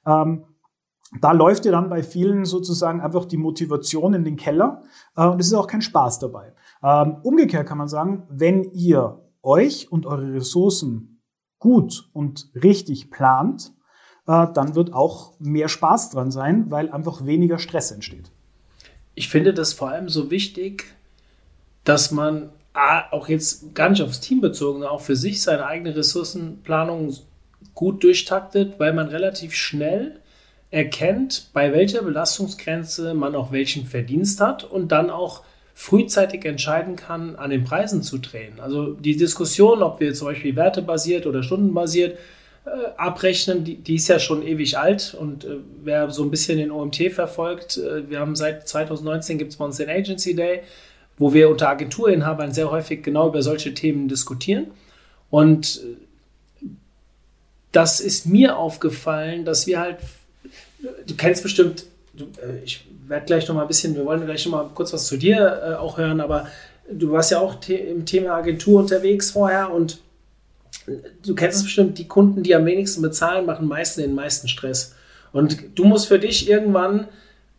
Ähm, 0.06 0.44
da 1.22 1.32
läuft 1.32 1.66
ja 1.66 1.72
dann 1.72 1.90
bei 1.90 2.04
vielen 2.04 2.46
sozusagen 2.46 3.02
einfach 3.02 3.26
die 3.26 3.38
Motivation 3.38 4.14
in 4.14 4.24
den 4.24 4.36
Keller 4.36 4.84
äh, 5.16 5.26
und 5.26 5.40
es 5.40 5.48
ist 5.48 5.54
auch 5.54 5.68
kein 5.68 5.82
Spaß 5.82 6.20
dabei. 6.20 6.54
Ähm, 6.84 7.18
umgekehrt 7.24 7.68
kann 7.68 7.80
man 7.80 7.88
sagen, 7.88 8.28
wenn 8.30 8.64
ihr 8.64 9.20
euch 9.42 9.92
und 9.92 10.06
eure 10.06 10.34
Ressourcen 10.34 11.22
gut 11.58 12.10
und 12.14 12.52
richtig 12.56 13.10
plant, 13.10 13.74
äh, 14.28 14.48
dann 14.54 14.76
wird 14.76 14.94
auch 14.94 15.34
mehr 15.40 15.68
Spaß 15.68 16.12
dran 16.12 16.30
sein, 16.30 16.70
weil 16.70 16.92
einfach 16.92 17.26
weniger 17.26 17.58
Stress 17.58 17.92
entsteht. 17.92 18.32
Ich 19.20 19.28
finde 19.28 19.54
das 19.54 19.74
vor 19.74 19.90
allem 19.90 20.08
so 20.08 20.32
wichtig, 20.32 20.86
dass 21.84 22.10
man 22.10 22.52
auch 23.12 23.28
jetzt 23.28 23.76
gar 23.76 23.90
nicht 23.90 24.02
aufs 24.02 24.22
Team 24.22 24.40
bezogen, 24.40 24.84
auch 24.84 25.02
für 25.02 25.18
sich 25.18 25.42
seine 25.42 25.66
eigene 25.66 25.94
Ressourcenplanung 25.94 27.14
gut 27.76 28.02
durchtaktet, 28.02 28.80
weil 28.80 28.94
man 28.94 29.10
relativ 29.10 29.54
schnell 29.54 30.22
erkennt, 30.72 31.50
bei 31.52 31.74
welcher 31.74 32.02
Belastungsgrenze 32.02 33.14
man 33.14 33.36
auch 33.36 33.52
welchen 33.52 33.86
Verdienst 33.86 34.40
hat 34.40 34.64
und 34.64 34.94
dann 34.94 35.10
auch 35.10 35.44
frühzeitig 35.74 36.46
entscheiden 36.46 36.96
kann, 36.96 37.36
an 37.36 37.50
den 37.50 37.66
Preisen 37.66 38.02
zu 38.02 38.20
drehen. 38.20 38.62
Also 38.62 38.94
die 38.94 39.18
Diskussion, 39.18 39.84
ob 39.84 40.00
wir 40.00 40.14
zum 40.14 40.30
Beispiel 40.30 40.56
wertebasiert 40.56 41.28
oder 41.28 41.44
stundenbasiert 41.44 42.18
abrechnen, 42.98 43.64
die, 43.64 43.76
die, 43.76 43.96
ist 43.96 44.08
ja 44.08 44.20
schon 44.20 44.46
ewig 44.46 44.78
alt 44.78 45.16
und 45.20 45.46
äh, 45.46 45.58
wer 45.84 46.10
so 46.12 46.24
ein 46.24 46.32
bisschen 46.32 46.58
den 46.58 46.72
OMT 46.72 47.12
verfolgt, 47.12 47.78
äh, 47.78 48.10
wir 48.10 48.20
haben 48.20 48.36
seit 48.36 48.68
2019 48.68 49.38
gibt 49.38 49.52
es 49.52 49.58
bei 49.58 49.66
uns 49.66 49.78
den 49.78 49.90
Agency 49.90 50.36
Day, 50.36 50.62
wo 51.18 51.34
wir 51.34 51.50
unter 51.50 51.70
Agenturinhabern 51.70 52.52
sehr 52.52 52.72
häufig 52.72 53.04
genau 53.04 53.28
über 53.30 53.42
solche 53.42 53.74
Themen 53.74 54.08
diskutieren. 54.08 54.68
Und 55.30 55.82
äh, 55.84 56.68
das 57.72 58.00
ist 58.00 58.26
mir 58.26 58.58
aufgefallen, 58.58 59.46
dass 59.46 59.68
wir 59.68 59.80
halt 59.80 60.00
du 61.06 61.16
kennst 61.16 61.44
bestimmt, 61.44 61.86
du, 62.14 62.26
äh, 62.26 62.64
ich 62.64 62.86
werde 63.08 63.26
gleich 63.26 63.48
noch 63.48 63.56
mal 63.56 63.64
ein 63.64 63.68
bisschen, 63.68 63.96
wir 63.96 64.06
wollen 64.06 64.26
gleich 64.26 64.46
noch 64.46 64.52
mal 64.52 64.70
kurz 64.74 64.94
was 64.94 65.08
zu 65.08 65.18
dir 65.18 65.62
äh, 65.64 65.76
auch 65.76 65.98
hören, 65.98 66.22
aber 66.22 66.48
du 66.92 67.12
warst 67.12 67.32
ja 67.32 67.40
auch 67.40 67.58
im 67.68 68.06
Thema 68.06 68.36
Agentur 68.36 68.82
unterwegs 68.82 69.32
vorher 69.32 69.72
und 69.72 70.00
du 71.26 71.36
kennst 71.36 71.58
es 71.58 71.64
bestimmt, 71.64 71.98
die 71.98 72.08
Kunden, 72.08 72.44
die 72.44 72.56
am 72.56 72.66
wenigsten 72.66 73.02
bezahlen, 73.02 73.46
machen 73.46 73.68
meistens 73.68 74.04
den 74.04 74.16
meisten 74.16 74.48
Stress. 74.48 74.96
Und 75.32 75.58
du 75.76 75.86
musst 75.86 76.08
für 76.08 76.20
dich 76.20 76.50
irgendwann 76.50 77.08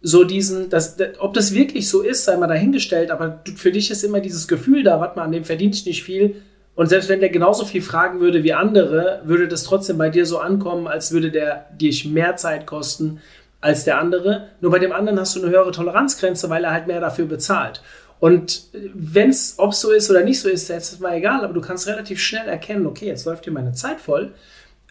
so 0.03 0.25
diesen, 0.25 0.71
das, 0.71 0.97
ob 1.19 1.35
das 1.35 1.55
wirklich 1.55 1.89
so 1.89 2.01
ist, 2.03 2.25
sei 2.25 2.37
mal 2.37 2.47
dahingestellt, 2.47 3.11
aber 3.11 3.43
für 3.57 3.71
dich 3.71 3.91
ist 3.91 4.03
immer 4.03 4.21
dieses 4.21 4.49
Gefühl 4.49 4.83
da, 4.83 4.99
warte 4.99 5.19
mal, 5.19 5.25
an 5.25 5.33
dem 5.33 5.45
verdiene 5.45 5.75
ich 5.75 5.87
nicht 5.87 6.03
viel, 6.03 6.37
und 6.75 6.87
selbst 6.87 7.11
wenn 7.11 7.21
der 7.21 7.29
genauso 7.29 7.67
viel 7.67 7.83
fragen 7.83 8.21
würde 8.21 8.43
wie 8.43 8.55
andere, 8.55 9.21
würde 9.25 9.49
das 9.49 9.65
trotzdem 9.65 9.99
bei 9.99 10.09
dir 10.09 10.25
so 10.25 10.39
ankommen, 10.39 10.87
als 10.87 11.13
würde 11.13 11.31
der 11.31 11.67
dich 11.79 12.07
mehr 12.07 12.37
Zeit 12.37 12.65
kosten, 12.65 13.21
als 13.61 13.85
der 13.85 13.99
andere. 13.99 14.49
Nur 14.63 14.71
bei 14.71 14.79
dem 14.79 14.93
anderen 14.93 15.21
hast 15.21 15.37
du 15.37 15.43
eine 15.43 15.51
höhere 15.51 15.73
Toleranzgrenze, 15.73 16.49
weil 16.49 16.65
er 16.65 16.73
halt 16.73 16.87
mehr 16.87 17.01
dafür 17.01 17.27
bezahlt. 17.27 17.83
Und 18.21 18.65
wenn 18.95 19.31
es, 19.31 19.55
ob 19.57 19.75
so 19.75 19.91
ist 19.91 20.11
oder 20.11 20.23
nicht 20.23 20.41
so 20.41 20.49
ist, 20.49 20.69
ist 20.71 20.93
es 20.93 21.01
mal 21.01 21.17
egal, 21.17 21.43
aber 21.43 21.55
du 21.55 21.63
kannst 21.63 21.89
relativ 21.89 22.21
schnell 22.21 22.47
erkennen, 22.47 22.87
okay, 22.87 23.07
jetzt 23.07 23.25
läuft 23.25 23.45
hier 23.45 23.53
meine 23.53 23.73
Zeit 23.73 24.01
voll. 24.01 24.33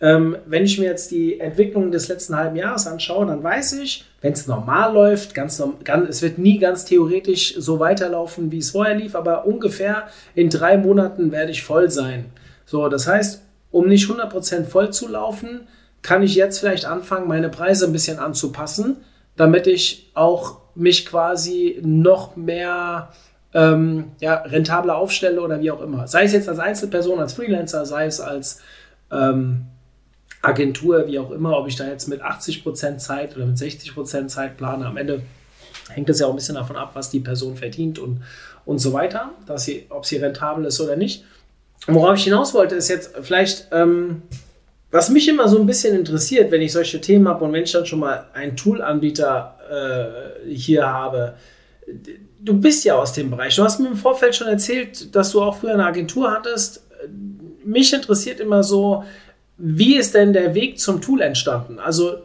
Ähm, 0.02 0.38
wenn 0.46 0.64
ich 0.64 0.80
mir 0.80 0.86
jetzt 0.86 1.12
die 1.12 1.40
Entwicklung 1.40 1.92
des 1.92 2.08
letzten 2.08 2.36
halben 2.36 2.56
Jahres 2.56 2.88
anschaue, 2.88 3.28
dann 3.28 3.44
weiß 3.44 3.74
ich, 3.74 4.06
wenn 4.22 4.34
es 4.34 4.48
normal 4.48 4.94
läuft, 4.94 5.36
ganz, 5.36 5.62
ganz, 5.84 6.10
es 6.10 6.22
wird 6.22 6.38
nie 6.38 6.58
ganz 6.58 6.86
theoretisch 6.86 7.56
so 7.58 7.80
weiterlaufen, 7.80 8.52
wie 8.52 8.60
es 8.60 8.72
vorher 8.72 8.96
lief, 8.96 9.14
aber 9.16 9.46
ungefähr 9.46 10.08
in 10.36 10.50
drei 10.50 10.78
Monaten 10.78 11.32
werde 11.32 11.52
ich 11.52 11.64
voll 11.64 11.92
sein. 11.92 12.26
So, 12.66 12.88
das 12.88 13.08
heißt, 13.08 13.44
um 13.72 13.88
nicht 13.88 14.10
100% 14.10 14.66
voll 14.66 14.92
zu 14.92 15.08
laufen, 15.08 15.68
kann 16.02 16.24
ich 16.24 16.34
jetzt 16.34 16.60
vielleicht 16.60 16.86
anfangen, 16.86 17.28
meine 17.28 17.50
Preise 17.50 17.86
ein 17.86 17.92
bisschen 17.92 18.20
anzupassen, 18.20 18.98
damit 19.36 19.68
ich 19.68 20.12
auch 20.14 20.62
mich 20.80 21.06
quasi 21.06 21.80
noch 21.84 22.36
mehr 22.36 23.10
ähm, 23.54 24.12
ja, 24.20 24.36
rentabler 24.36 24.98
aufstelle 24.98 25.42
oder 25.42 25.60
wie 25.62 25.72
auch 25.72 25.82
immer. 25.82 26.08
Sei 26.08 26.24
es 26.24 26.34
jetzt 26.34 26.50
als 26.50 26.60
Einzelperson, 26.60 27.20
als 27.20 27.34
Freelancer, 27.34 27.86
sei 27.86 28.06
es 28.06 28.20
als 28.20 28.62
ähm, 29.12 29.66
Agentur, 30.42 31.08
wie 31.08 31.20
auch 31.20 31.32
immer, 31.32 31.58
ob 31.58 31.68
ich 31.68 31.76
da 31.76 31.88
jetzt 31.88 32.08
mit 32.08 32.22
80% 32.22 32.98
Zeit 32.98 33.36
oder 33.36 33.46
mit 33.46 33.58
60% 33.58 34.28
Zeit 34.28 34.58
plane. 34.58 34.86
Am 34.86 34.98
Ende 34.98 35.22
hängt 35.90 36.10
es 36.10 36.20
ja 36.20 36.28
auch 36.28 36.32
ein 36.32 36.36
bisschen 36.36 36.56
davon 36.56 36.76
ab, 36.76 36.92
was 36.94 37.10
die 37.10 37.20
Person 37.20 37.58
verdient 37.58 38.00
und, 38.00 38.22
und 38.66 38.80
so 38.80 38.94
weiter, 38.94 39.32
dass 39.48 39.66
sie, 39.66 39.88
ob 39.90 40.06
sie 40.06 40.18
rentabel 40.18 40.66
ist 40.66 40.80
oder 40.80 40.96
nicht. 40.96 41.26
Worauf 41.88 42.18
ich 42.18 42.24
hinaus 42.24 42.54
wollte, 42.54 42.76
ist 42.76 42.90
jetzt 42.90 43.18
vielleicht, 43.22 43.68
ähm, 43.72 44.22
was 44.92 45.10
mich 45.10 45.28
immer 45.28 45.48
so 45.48 45.60
ein 45.60 45.66
bisschen 45.66 45.98
interessiert, 45.98 46.52
wenn 46.52 46.62
ich 46.62 46.72
solche 46.72 47.02
Themen 47.02 47.28
habe 47.28 47.44
und 47.46 47.54
wenn 47.54 47.64
ich 47.64 47.72
dann 47.72 47.86
schon 47.86 48.00
mal 48.00 48.26
einen 48.34 48.56
Tool-Anbieter 48.56 49.56
äh, 49.70 50.48
hier 50.50 50.88
habe. 50.88 51.36
Du 52.40 52.60
bist 52.60 52.84
ja 52.86 52.96
aus 52.96 53.14
dem 53.14 53.30
Bereich. 53.30 53.56
Du 53.56 53.64
hast 53.64 53.80
mir 53.80 53.88
im 53.88 53.96
Vorfeld 53.96 54.36
schon 54.36 54.48
erzählt, 54.48 55.16
dass 55.16 55.32
du 55.32 55.42
auch 55.42 55.58
früher 55.58 55.74
eine 55.74 55.86
Agentur 55.86 56.32
hattest. 56.32 56.86
Mich 57.64 57.94
interessiert 57.94 58.40
immer 58.40 58.64
so, 58.64 59.04
wie 59.58 59.98
ist 59.98 60.14
denn 60.14 60.34
der 60.34 60.56
Weg 60.56 60.80
zum 60.80 61.02
Tool 61.02 61.22
entstanden? 61.22 61.80
Also 61.80 62.20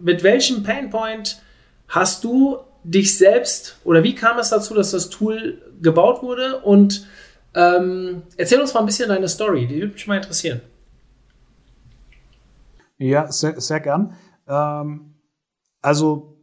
mit 0.00 0.22
welchem 0.22 0.62
Painpoint 0.62 1.40
hast 1.88 2.24
du 2.24 2.58
dich 2.82 3.16
selbst 3.16 3.78
oder 3.84 4.02
wie 4.02 4.14
kam 4.14 4.38
es 4.38 4.50
dazu, 4.50 4.74
dass 4.74 4.90
das 4.90 5.08
Tool 5.08 5.62
gebaut 5.80 6.22
wurde? 6.22 6.60
Und 6.60 7.06
ähm, 7.54 8.22
erzähl 8.36 8.60
uns 8.60 8.74
mal 8.74 8.80
ein 8.80 8.86
bisschen 8.86 9.08
deine 9.08 9.28
Story, 9.28 9.66
die 9.66 9.80
würde 9.80 9.94
mich 9.94 10.06
mal 10.06 10.16
interessieren. 10.16 10.60
Ja, 12.98 13.30
sehr, 13.32 13.60
sehr 13.60 13.80
gern. 13.80 14.14
Ähm, 14.46 15.14
also 15.80 16.33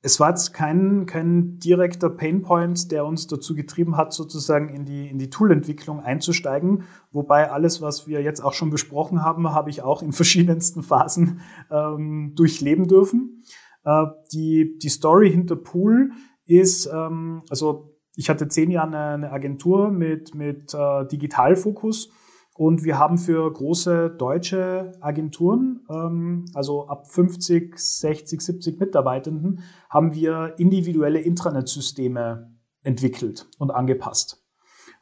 es 0.00 0.20
war 0.20 0.30
jetzt 0.30 0.54
kein, 0.54 1.06
kein 1.06 1.58
direkter 1.58 2.08
Painpoint, 2.08 2.92
der 2.92 3.04
uns 3.04 3.26
dazu 3.26 3.54
getrieben 3.54 3.96
hat, 3.96 4.12
sozusagen 4.12 4.68
in 4.68 4.84
die, 4.84 5.08
in 5.08 5.18
die 5.18 5.30
Toolentwicklung 5.30 6.00
einzusteigen. 6.00 6.84
Wobei 7.10 7.50
alles, 7.50 7.82
was 7.82 8.06
wir 8.06 8.22
jetzt 8.22 8.40
auch 8.40 8.52
schon 8.52 8.70
besprochen 8.70 9.24
haben, 9.24 9.52
habe 9.52 9.70
ich 9.70 9.82
auch 9.82 10.02
in 10.02 10.12
verschiedensten 10.12 10.82
Phasen 10.82 11.40
ähm, 11.70 12.32
durchleben 12.36 12.86
dürfen. 12.86 13.42
Äh, 13.84 14.06
die, 14.32 14.78
die 14.78 14.88
Story 14.88 15.30
hinter 15.30 15.56
Pool 15.56 16.12
ist, 16.46 16.86
ähm, 16.86 17.42
also 17.50 17.96
ich 18.14 18.30
hatte 18.30 18.48
zehn 18.48 18.70
Jahre 18.70 18.88
eine, 18.88 19.26
eine 19.26 19.32
Agentur 19.32 19.90
mit, 19.90 20.34
mit 20.34 20.74
äh, 20.74 21.06
Digitalfokus 21.06 22.10
und 22.58 22.82
wir 22.82 22.98
haben 22.98 23.18
für 23.18 23.52
große 23.52 24.10
deutsche 24.18 24.90
Agenturen, 25.00 25.86
ähm, 25.88 26.44
also 26.54 26.88
ab 26.88 27.06
50, 27.06 27.78
60, 27.78 28.40
70 28.40 28.80
Mitarbeitenden, 28.80 29.62
haben 29.88 30.12
wir 30.12 30.54
individuelle 30.58 31.20
Intranet-Systeme 31.20 32.52
entwickelt 32.82 33.48
und 33.58 33.70
angepasst. 33.70 34.44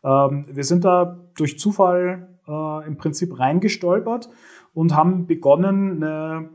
Ähm, 0.05 0.45
wir 0.51 0.65
sind 0.65 0.85
da 0.85 1.31
durch 1.35 1.59
Zufall 1.59 2.39
äh, 2.47 2.87
im 2.87 2.99
Prinzip 2.99 3.39
reingestolpert 3.39 4.29
und 4.75 4.95
haben 4.95 5.27
begonnen, 5.27 6.05
eine, 6.05 6.51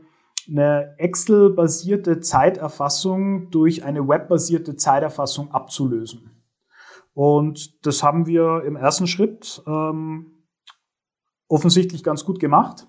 eine 0.48 0.94
Excel-basierte 0.98 2.20
Zeiterfassung 2.20 3.50
durch 3.50 3.84
eine 3.84 4.06
webbasierte 4.06 4.76
Zeiterfassung 4.76 5.50
abzulösen. 5.50 6.30
Und 7.12 7.84
das 7.84 8.04
haben 8.04 8.26
wir 8.26 8.62
im 8.64 8.76
ersten 8.76 9.08
Schritt 9.08 9.64
ähm, 9.66 10.31
offensichtlich 11.52 12.02
ganz 12.02 12.24
gut 12.24 12.40
gemacht 12.40 12.86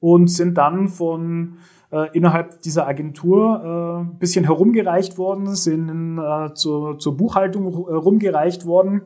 und 0.00 0.28
sind 0.28 0.58
dann 0.58 0.88
von 0.88 1.58
äh, 1.92 2.08
innerhalb 2.16 2.60
dieser 2.62 2.86
Agentur 2.88 3.62
äh, 3.62 4.00
ein 4.02 4.18
bisschen 4.18 4.44
herumgereicht 4.44 5.18
worden, 5.18 5.54
sind 5.54 6.18
äh, 6.18 6.52
zur, 6.54 6.98
zur 6.98 7.16
Buchhaltung 7.16 7.66
äh, 7.66 7.94
rumgereicht 7.94 8.66
worden 8.66 9.02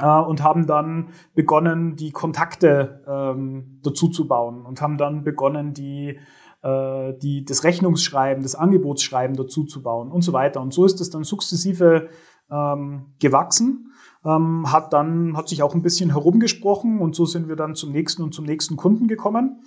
äh, 0.00 0.06
und 0.06 0.42
haben 0.42 0.66
dann 0.66 1.08
begonnen, 1.34 1.96
die 1.96 2.10
Kontakte 2.10 3.02
ähm, 3.06 3.80
dazu 3.82 4.08
zu 4.08 4.26
bauen 4.26 4.64
und 4.64 4.80
haben 4.80 4.96
dann 4.96 5.22
begonnen, 5.22 5.74
die 5.74 6.18
äh, 6.62 7.14
die, 7.18 7.44
das 7.44 7.64
Rechnungsschreiben, 7.64 8.42
das 8.42 8.54
Angebotsschreiben 8.54 9.36
dazu 9.36 9.64
zu 9.64 9.82
bauen 9.82 10.10
und 10.10 10.22
so 10.22 10.32
weiter. 10.32 10.60
Und 10.62 10.72
so 10.72 10.86
ist 10.86 11.00
es 11.00 11.10
dann 11.10 11.24
sukzessive 11.24 12.08
ähm, 12.50 13.14
gewachsen 13.18 13.89
ähm, 14.24 14.70
hat 14.70 14.92
dann, 14.92 15.36
hat 15.36 15.48
sich 15.48 15.62
auch 15.62 15.74
ein 15.74 15.82
bisschen 15.82 16.10
herumgesprochen 16.10 17.00
und 17.00 17.14
so 17.14 17.24
sind 17.24 17.48
wir 17.48 17.56
dann 17.56 17.74
zum 17.74 17.92
nächsten 17.92 18.22
und 18.22 18.34
zum 18.34 18.44
nächsten 18.44 18.76
Kunden 18.76 19.08
gekommen. 19.08 19.62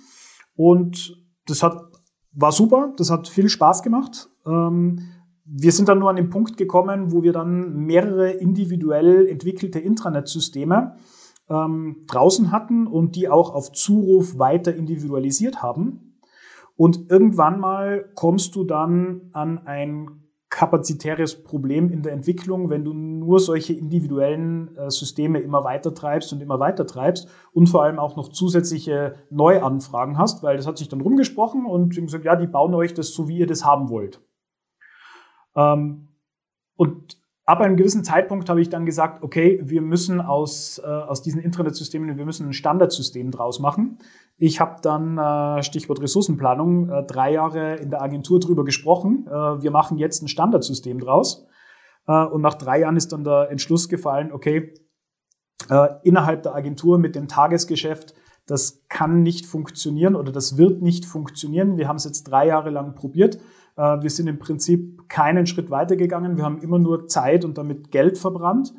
Und 0.56 1.16
das 1.46 1.62
hat, 1.62 1.80
war 2.32 2.52
super, 2.52 2.92
das 2.96 3.10
hat 3.10 3.28
viel 3.28 3.48
Spaß 3.48 3.82
gemacht. 3.82 4.30
Ähm, 4.46 5.00
wir 5.44 5.72
sind 5.72 5.88
dann 5.88 5.98
nur 5.98 6.10
an 6.10 6.16
den 6.16 6.30
Punkt 6.30 6.56
gekommen, 6.56 7.12
wo 7.12 7.22
wir 7.22 7.32
dann 7.32 7.74
mehrere 7.74 8.30
individuell 8.30 9.26
entwickelte 9.26 9.78
Intranet-Systeme 9.78 10.96
ähm, 11.50 12.04
draußen 12.06 12.50
hatten 12.50 12.86
und 12.86 13.16
die 13.16 13.28
auch 13.28 13.54
auf 13.54 13.72
Zuruf 13.72 14.38
weiter 14.38 14.74
individualisiert 14.74 15.62
haben. 15.62 16.20
Und 16.76 17.10
irgendwann 17.10 17.60
mal 17.60 18.10
kommst 18.14 18.56
du 18.56 18.64
dann 18.64 19.28
an 19.32 19.58
ein 19.66 20.23
kapazitäres 20.54 21.42
Problem 21.42 21.90
in 21.90 22.02
der 22.02 22.12
Entwicklung, 22.12 22.70
wenn 22.70 22.84
du 22.84 22.92
nur 22.92 23.40
solche 23.40 23.72
individuellen 23.72 24.76
äh, 24.76 24.88
Systeme 24.88 25.40
immer 25.40 25.64
weiter 25.64 25.92
treibst 25.92 26.32
und 26.32 26.40
immer 26.40 26.60
weiter 26.60 26.86
treibst 26.86 27.28
und 27.52 27.66
vor 27.66 27.82
allem 27.82 27.98
auch 27.98 28.14
noch 28.14 28.28
zusätzliche 28.28 29.16
Neuanfragen 29.30 30.16
hast, 30.16 30.44
weil 30.44 30.56
das 30.56 30.68
hat 30.68 30.78
sich 30.78 30.88
dann 30.88 31.00
rumgesprochen 31.00 31.66
und 31.66 31.96
gesagt, 31.96 32.24
ja, 32.24 32.36
die 32.36 32.46
bauen 32.46 32.72
euch 32.74 32.94
das 32.94 33.14
so, 33.14 33.26
wie 33.26 33.38
ihr 33.38 33.48
das 33.48 33.64
haben 33.64 33.88
wollt. 33.88 34.20
Ähm, 35.56 36.10
und 36.76 37.18
ab 37.46 37.60
einem 37.60 37.76
gewissen 37.76 38.04
Zeitpunkt 38.04 38.48
habe 38.48 38.60
ich 38.60 38.70
dann 38.70 38.86
gesagt, 38.86 39.22
okay, 39.22 39.60
wir 39.62 39.82
müssen 39.82 40.20
aus, 40.20 40.78
äh, 40.78 40.86
aus 40.86 41.22
diesen 41.22 41.40
Internetsystemen, 41.40 42.16
wir 42.16 42.24
müssen 42.24 42.48
ein 42.48 42.52
Standardsystem 42.52 43.30
draus 43.30 43.60
machen. 43.60 43.98
Ich 44.36 44.60
habe 44.60 44.80
dann, 44.82 45.18
äh, 45.18 45.62
Stichwort 45.62 46.00
Ressourcenplanung, 46.00 46.88
äh, 46.88 47.02
drei 47.04 47.32
Jahre 47.32 47.76
in 47.76 47.90
der 47.90 48.02
Agentur 48.02 48.40
drüber 48.40 48.64
gesprochen. 48.64 49.26
Äh, 49.26 49.62
wir 49.62 49.70
machen 49.70 49.98
jetzt 49.98 50.22
ein 50.22 50.28
Standardsystem 50.28 50.98
draus. 50.98 51.46
Äh, 52.06 52.24
und 52.24 52.40
nach 52.40 52.54
drei 52.54 52.80
Jahren 52.80 52.96
ist 52.96 53.12
dann 53.12 53.24
der 53.24 53.50
Entschluss 53.50 53.88
gefallen, 53.88 54.32
okay, 54.32 54.74
äh, 55.70 55.88
innerhalb 56.02 56.42
der 56.42 56.54
Agentur 56.54 56.98
mit 56.98 57.14
dem 57.14 57.28
Tagesgeschäft, 57.28 58.14
das 58.46 58.84
kann 58.88 59.22
nicht 59.22 59.46
funktionieren 59.46 60.16
oder 60.16 60.32
das 60.32 60.58
wird 60.58 60.82
nicht 60.82 61.06
funktionieren. 61.06 61.78
Wir 61.78 61.88
haben 61.88 61.96
es 61.96 62.04
jetzt 62.04 62.24
drei 62.24 62.46
Jahre 62.46 62.70
lang 62.70 62.94
probiert 62.94 63.38
äh, 63.76 64.02
wir 64.02 64.10
sind 64.10 64.26
im 64.26 64.38
Prinzip 64.38 65.08
keinen 65.08 65.46
Schritt 65.46 65.70
weitergegangen. 65.70 66.36
Wir 66.36 66.44
haben 66.44 66.58
immer 66.58 66.78
nur 66.78 67.06
Zeit 67.08 67.44
und 67.44 67.58
damit 67.58 67.90
Geld 67.90 68.18
verbrannt. 68.18 68.72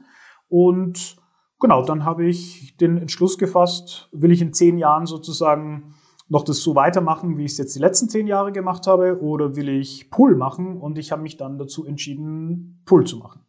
Und 0.47 1.17
genau, 1.59 1.83
dann 1.83 2.05
habe 2.05 2.25
ich 2.25 2.77
den 2.77 2.97
Entschluss 2.97 3.37
gefasst, 3.37 4.09
will 4.11 4.31
ich 4.31 4.41
in 4.41 4.53
zehn 4.53 4.77
Jahren 4.77 5.05
sozusagen 5.05 5.95
noch 6.27 6.43
das 6.43 6.61
so 6.61 6.73
weitermachen, 6.75 7.37
wie 7.37 7.45
ich 7.45 7.51
es 7.51 7.57
jetzt 7.59 7.75
die 7.75 7.79
letzten 7.79 8.09
zehn 8.09 8.25
Jahre 8.25 8.51
gemacht 8.51 8.87
habe, 8.87 9.21
oder 9.21 9.55
will 9.55 9.69
ich 9.69 10.09
Pool 10.09 10.35
machen? 10.35 10.77
Und 10.77 10.97
ich 10.97 11.11
habe 11.11 11.21
mich 11.21 11.37
dann 11.37 11.59
dazu 11.59 11.85
entschieden, 11.85 12.81
Pool 12.85 13.05
zu 13.05 13.17
machen. 13.17 13.41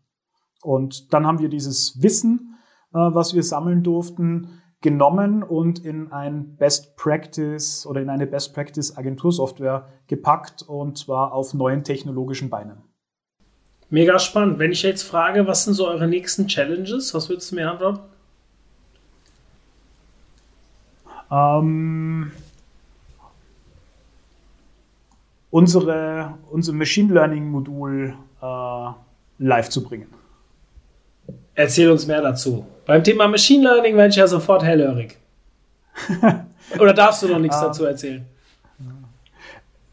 Und 0.63 1.15
dann 1.15 1.27
haben 1.27 1.39
wir 1.39 1.49
dieses 1.49 2.03
Wissen, 2.03 2.57
äh, 2.93 2.99
was 2.99 3.35
wir 3.35 3.43
sammeln 3.43 3.83
durften, 3.83 4.49
genommen 4.87 5.43
und 5.43 5.85
in 5.85 6.13
ein 6.13 6.55
Best 6.59 6.95
Practice 6.95 7.85
oder 7.89 8.01
in 8.01 8.09
eine 8.09 8.25
Best 8.25 8.55
Practice 8.55 8.97
Agentursoftware 8.97 9.89
gepackt 10.07 10.63
und 10.63 10.97
zwar 10.97 11.33
auf 11.33 11.55
neuen 11.55 11.83
technologischen 11.83 12.51
Beinen. 12.51 12.77
Mega 13.91 14.17
spannend. 14.21 14.61
Wenn 14.61 14.71
ich 14.71 14.85
jetzt 14.85 15.03
frage, 15.03 15.45
was 15.49 15.65
sind 15.65 15.75
so 15.75 15.89
eure 15.89 16.07
nächsten 16.07 16.47
Challenges, 16.47 17.13
was 17.15 17.29
würdest 17.29 17.51
du 17.51 17.57
mir 17.57 17.69
antworten? 17.69 17.99
Ähm, 21.33 22.31
unsere, 25.51 26.35
unser 26.53 26.73
Machine 26.75 27.13
Learning 27.13 27.51
Modul 27.51 28.15
äh, 28.41 28.91
live 29.39 29.69
zu 29.69 29.83
bringen. 29.83 30.07
Erzähl 31.57 31.91
uns 31.91 32.07
mehr 32.07 32.21
dazu. 32.21 32.67
Beim 32.85 33.03
Thema 33.03 33.27
Machine 33.29 33.65
Learning 33.65 33.97
werde 33.97 34.11
ich 34.11 34.17
ja 34.17 34.27
sofort 34.27 34.63
hellhörig. 34.63 35.17
Oder 36.79 36.93
darfst 36.93 37.23
du 37.23 37.29
noch 37.29 37.39
nichts 37.39 37.59
dazu 37.59 37.85
erzählen? 37.85 38.27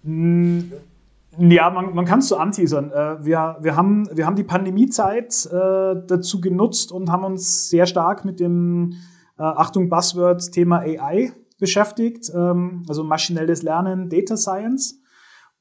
Ja, 0.03 1.69
man, 1.69 1.95
man 1.95 2.05
kann 2.05 2.19
es 2.19 2.27
so 2.27 2.35
anteasern. 2.35 2.91
Äh, 2.91 3.25
wir, 3.25 3.57
wir, 3.61 3.75
haben, 3.77 4.09
wir 4.13 4.25
haben 4.25 4.35
die 4.35 4.43
Pandemiezeit 4.43 5.45
äh, 5.45 5.95
dazu 6.05 6.41
genutzt 6.41 6.91
und 6.91 7.09
haben 7.09 7.23
uns 7.23 7.69
sehr 7.69 7.85
stark 7.85 8.25
mit 8.25 8.41
dem, 8.41 8.97
äh, 9.39 9.43
Achtung, 9.43 9.89
Buzzword, 9.89 10.51
Thema 10.51 10.79
AI 10.79 11.31
beschäftigt, 11.59 12.29
ähm, 12.35 12.83
also 12.89 13.05
maschinelles 13.05 13.63
Lernen, 13.63 14.09
Data 14.09 14.35
Science 14.35 14.99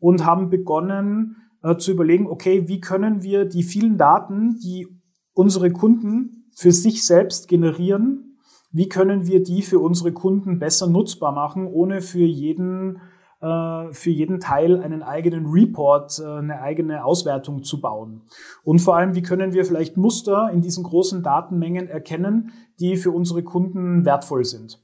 und 0.00 0.26
haben 0.26 0.50
begonnen 0.50 1.36
zu 1.78 1.92
überlegen, 1.92 2.26
okay, 2.26 2.66
wie 2.66 2.80
können 2.80 3.22
wir 3.22 3.44
die 3.44 3.62
vielen 3.62 3.96
Daten, 3.96 4.58
die 4.58 4.88
unsere 5.34 5.70
Kunden 5.70 6.50
für 6.54 6.72
sich 6.72 7.04
selbst 7.04 7.48
generieren, 7.48 8.38
wie 8.70 8.88
können 8.88 9.26
wir 9.26 9.42
die 9.42 9.62
für 9.62 9.78
unsere 9.80 10.12
Kunden 10.12 10.58
besser 10.58 10.86
nutzbar 10.86 11.32
machen, 11.32 11.66
ohne 11.66 12.00
für 12.00 12.24
jeden 12.24 13.00
äh, 13.42 13.92
für 13.92 14.10
jeden 14.10 14.38
Teil 14.38 14.80
einen 14.80 15.02
eigenen 15.02 15.46
Report, 15.46 16.18
äh, 16.20 16.38
eine 16.38 16.62
eigene 16.62 17.04
Auswertung 17.04 17.64
zu 17.64 17.80
bauen. 17.80 18.22
Und 18.62 18.78
vor 18.78 18.96
allem, 18.96 19.14
wie 19.16 19.22
können 19.22 19.52
wir 19.52 19.64
vielleicht 19.64 19.96
Muster 19.96 20.50
in 20.52 20.60
diesen 20.60 20.84
großen 20.84 21.22
Datenmengen 21.22 21.88
erkennen, 21.88 22.52
die 22.78 22.96
für 22.96 23.10
unsere 23.10 23.42
Kunden 23.42 24.04
wertvoll 24.04 24.44
sind. 24.44 24.80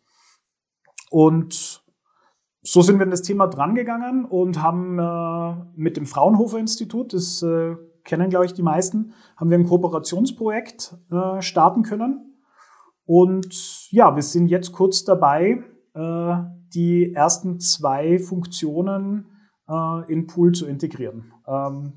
Und 1.10 1.82
so 2.62 2.82
sind 2.82 2.98
wir 2.98 3.04
an 3.04 3.10
das 3.10 3.22
Thema 3.22 3.46
drangegangen 3.46 4.24
und 4.24 4.60
haben 4.60 4.98
äh, 4.98 5.64
mit 5.76 5.96
dem 5.96 6.06
Fraunhofer 6.06 6.58
Institut, 6.58 7.14
das 7.14 7.42
äh, 7.42 7.76
kennen, 8.08 8.30
glaube 8.30 8.46
ich, 8.46 8.54
die 8.54 8.62
meisten, 8.62 9.12
haben 9.36 9.50
wir 9.50 9.58
ein 9.58 9.66
Kooperationsprojekt 9.66 10.96
äh, 11.12 11.40
starten 11.40 11.82
können. 11.82 12.34
Und 13.04 13.90
ja, 13.92 14.16
wir 14.16 14.22
sind 14.22 14.48
jetzt 14.48 14.72
kurz 14.72 15.04
dabei, 15.04 15.62
äh, 15.94 16.36
die 16.74 17.14
ersten 17.14 17.60
zwei 17.60 18.18
Funktionen 18.18 19.28
äh, 19.68 20.12
in 20.12 20.26
Pool 20.26 20.52
zu 20.52 20.66
integrieren. 20.66 21.32
Ähm, 21.46 21.92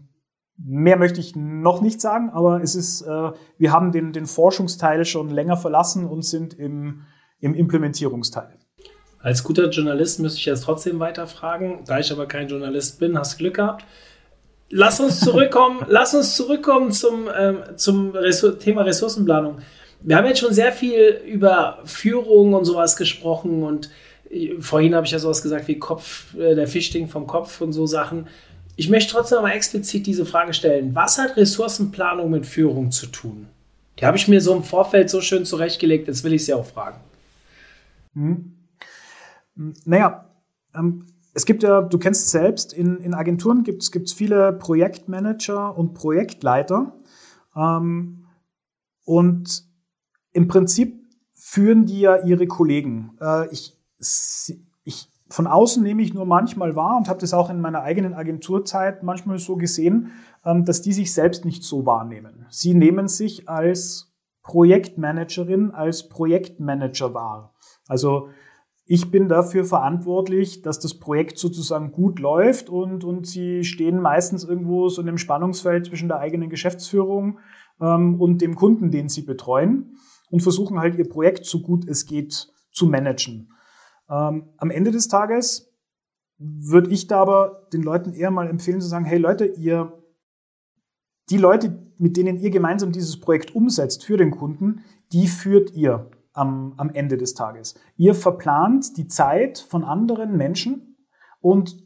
mehr 0.57 0.97
möchte 0.97 1.19
ich 1.19 1.35
noch 1.35 1.81
nicht 1.81 1.99
sagen, 2.01 2.29
aber 2.29 2.61
es 2.61 2.75
ist, 2.75 3.01
äh, 3.01 3.31
wir 3.57 3.71
haben 3.71 3.91
den, 3.91 4.13
den 4.13 4.25
Forschungsteil 4.25 5.05
schon 5.05 5.29
länger 5.29 5.57
verlassen 5.57 6.05
und 6.05 6.23
sind 6.23 6.53
im, 6.53 7.01
im 7.39 7.55
Implementierungsteil. 7.55 8.57
Als 9.19 9.43
guter 9.43 9.69
Journalist 9.69 10.19
müsste 10.19 10.39
ich 10.39 10.45
jetzt 10.45 10.63
trotzdem 10.63 10.99
weiterfragen. 10.99 11.83
Da 11.85 11.99
ich 11.99 12.11
aber 12.11 12.25
kein 12.25 12.47
Journalist 12.47 12.99
bin, 12.99 13.17
hast 13.17 13.33
du 13.33 13.37
Glück 13.37 13.55
gehabt. 13.55 13.85
Lass 14.71 14.99
uns 14.99 15.19
zurückkommen, 15.19 15.85
lass 15.89 16.13
uns 16.13 16.35
zurückkommen 16.35 16.91
zum, 16.91 17.29
ähm, 17.37 17.59
zum 17.75 18.11
Ressour 18.11 18.57
Thema 18.57 18.81
Ressourcenplanung. 18.81 19.59
Wir 20.01 20.17
haben 20.17 20.25
jetzt 20.25 20.39
schon 20.39 20.53
sehr 20.53 20.71
viel 20.71 21.21
über 21.27 21.79
Führung 21.85 22.53
und 22.53 22.65
sowas 22.65 22.95
gesprochen 22.95 23.63
und 23.63 23.89
Vorhin 24.59 24.95
habe 24.95 25.05
ich 25.05 25.11
ja 25.11 25.19
sowas 25.19 25.41
gesagt 25.41 25.67
wie 25.67 25.77
Kopf, 25.77 26.33
äh, 26.35 26.55
der 26.55 26.67
Fischding 26.67 27.07
vom 27.07 27.27
Kopf 27.27 27.59
und 27.59 27.73
so 27.73 27.85
Sachen. 27.85 28.27
Ich 28.77 28.89
möchte 28.89 29.11
trotzdem 29.11 29.41
mal 29.41 29.51
explizit 29.51 30.07
diese 30.07 30.25
Frage 30.25 30.53
stellen. 30.53 30.95
Was 30.95 31.17
hat 31.17 31.35
Ressourcenplanung 31.35 32.29
mit 32.29 32.45
Führung 32.45 32.91
zu 32.91 33.07
tun? 33.07 33.47
Die 33.99 34.05
habe 34.05 34.15
ich 34.15 34.27
mir 34.29 34.39
so 34.39 34.55
im 34.55 34.63
Vorfeld 34.63 35.09
so 35.09 35.19
schön 35.19 35.45
zurechtgelegt, 35.45 36.07
jetzt 36.07 36.23
will 36.23 36.33
ich 36.33 36.45
sie 36.45 36.53
auch 36.53 36.65
fragen. 36.65 37.01
Hm. 38.13 38.55
Naja, 39.83 40.25
ähm, 40.73 41.05
es 41.33 41.45
gibt 41.45 41.63
ja, 41.63 41.81
du 41.81 41.97
kennst 41.97 42.25
es 42.25 42.31
selbst, 42.31 42.73
in, 42.73 42.97
in 42.97 43.13
Agenturen 43.13 43.63
gibt 43.63 43.83
es 43.83 44.13
viele 44.13 44.53
Projektmanager 44.53 45.77
und 45.77 45.93
Projektleiter. 45.93 46.93
Ähm, 47.55 48.25
und 49.05 49.65
im 50.33 50.47
Prinzip 50.47 51.01
führen 51.33 51.85
die 51.85 52.01
ja 52.01 52.17
ihre 52.23 52.47
Kollegen. 52.47 53.17
Äh, 53.21 53.49
ich, 53.51 53.77
ich, 54.83 55.09
von 55.29 55.47
außen 55.47 55.81
nehme 55.81 56.01
ich 56.01 56.13
nur 56.13 56.25
manchmal 56.25 56.75
wahr 56.75 56.97
und 56.97 57.07
habe 57.07 57.19
das 57.19 57.33
auch 57.33 57.49
in 57.49 57.61
meiner 57.61 57.81
eigenen 57.81 58.13
Agenturzeit 58.13 59.03
manchmal 59.03 59.39
so 59.39 59.55
gesehen, 59.55 60.11
ähm, 60.45 60.65
dass 60.65 60.81
die 60.81 60.93
sich 60.93 61.13
selbst 61.13 61.45
nicht 61.45 61.63
so 61.63 61.85
wahrnehmen. 61.85 62.45
Sie 62.49 62.73
nehmen 62.73 63.07
sich 63.07 63.47
als 63.47 64.13
Projektmanagerin, 64.43 65.71
als 65.71 66.09
Projektmanager 66.09 67.13
wahr. 67.13 67.53
Also 67.87 68.29
ich 68.93 69.09
bin 69.09 69.29
dafür 69.29 69.63
verantwortlich, 69.63 70.63
dass 70.63 70.77
das 70.77 70.95
Projekt 70.95 71.37
sozusagen 71.37 71.93
gut 71.93 72.19
läuft 72.19 72.69
und, 72.69 73.05
und 73.05 73.25
sie 73.25 73.63
stehen 73.63 74.01
meistens 74.01 74.43
irgendwo 74.43 74.89
so 74.89 75.01
in 75.01 75.07
einem 75.07 75.17
Spannungsfeld 75.17 75.85
zwischen 75.85 76.09
der 76.09 76.19
eigenen 76.19 76.49
Geschäftsführung 76.49 77.39
ähm, 77.79 78.19
und 78.19 78.41
dem 78.41 78.53
Kunden, 78.53 78.91
den 78.91 79.07
sie 79.07 79.21
betreuen 79.21 79.95
und 80.29 80.43
versuchen 80.43 80.77
halt 80.81 80.97
ihr 80.97 81.07
Projekt 81.07 81.45
so 81.45 81.61
gut 81.61 81.87
es 81.87 82.05
geht 82.05 82.51
zu 82.73 82.85
managen. 82.85 83.53
Ähm, 84.09 84.49
am 84.57 84.69
Ende 84.69 84.91
des 84.91 85.07
Tages 85.07 85.73
würde 86.37 86.89
ich 86.89 87.07
da 87.07 87.21
aber 87.21 87.69
den 87.71 87.83
Leuten 87.83 88.11
eher 88.11 88.29
mal 88.29 88.49
empfehlen 88.49 88.81
zu 88.81 88.89
sagen, 88.89 89.05
hey 89.05 89.19
Leute, 89.19 89.45
ihr, 89.45 90.03
die 91.29 91.37
Leute, 91.37 91.79
mit 91.97 92.17
denen 92.17 92.39
ihr 92.41 92.49
gemeinsam 92.49 92.91
dieses 92.91 93.21
Projekt 93.21 93.55
umsetzt 93.55 94.03
für 94.03 94.17
den 94.17 94.31
Kunden, 94.31 94.83
die 95.13 95.27
führt 95.27 95.71
ihr 95.75 96.11
am, 96.33 96.73
am 96.77 96.89
Ende 96.89 97.17
des 97.17 97.33
Tages. 97.33 97.75
Ihr 97.97 98.15
verplant 98.15 98.97
die 98.97 99.07
Zeit 99.07 99.59
von 99.59 99.83
anderen 99.83 100.37
Menschen 100.37 100.97
und 101.39 101.77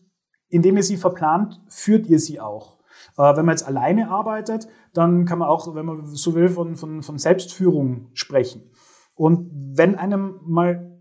indem 0.50 0.78
ihr 0.78 0.84
sie 0.84 0.98
verplant, 0.98 1.62
führt 1.68 2.08
ihr 2.08 2.20
sie 2.20 2.40
auch. 2.40 2.80
Äh, 3.18 3.36
wenn 3.36 3.46
man 3.46 3.54
jetzt 3.54 3.68
alleine 3.68 4.10
arbeitet, 4.10 4.68
dann 4.94 5.26
kann 5.26 5.40
man 5.40 5.48
auch, 5.48 5.74
wenn 5.76 5.86
man 5.86 6.06
so 6.06 6.36
will, 6.36 6.50
von, 6.50 6.76
von, 6.76 7.02
von 7.02 7.18
Selbstführung 7.18 8.10
sprechen. 8.14 8.70
Und 9.16 9.50
wenn 9.54 9.96
einem 9.96 10.40
mal 10.44 10.96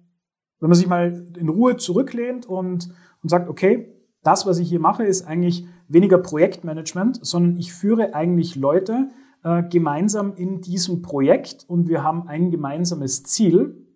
wenn 0.64 0.70
man 0.70 0.78
sich 0.78 0.88
mal 0.88 1.26
in 1.38 1.50
Ruhe 1.50 1.76
zurücklehnt 1.76 2.46
und, 2.46 2.88
und 3.22 3.28
sagt, 3.28 3.50
okay, 3.50 3.94
das, 4.22 4.46
was 4.46 4.58
ich 4.58 4.66
hier 4.66 4.80
mache, 4.80 5.04
ist 5.04 5.26
eigentlich 5.26 5.66
weniger 5.88 6.16
Projektmanagement, 6.16 7.18
sondern 7.20 7.58
ich 7.58 7.74
führe 7.74 8.14
eigentlich 8.14 8.56
Leute 8.56 9.10
äh, 9.44 9.62
gemeinsam 9.62 10.34
in 10.34 10.60
diesem 10.60 11.02
Projekt 11.02 11.64
und 11.68 11.88
wir 11.88 12.02
haben 12.02 12.26
ein 12.28 12.50
gemeinsames 12.50 13.24
Ziel. 13.24 13.86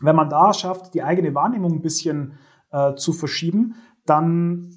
Wenn 0.00 0.16
man 0.16 0.28
da 0.28 0.52
schafft, 0.52 0.94
die 0.94 1.02
eigene 1.02 1.34
Wahrnehmung 1.34 1.72
ein 1.72 1.82
bisschen 1.82 2.34
äh, 2.70 2.94
zu 2.94 3.12
verschieben, 3.12 3.74
dann 4.04 4.76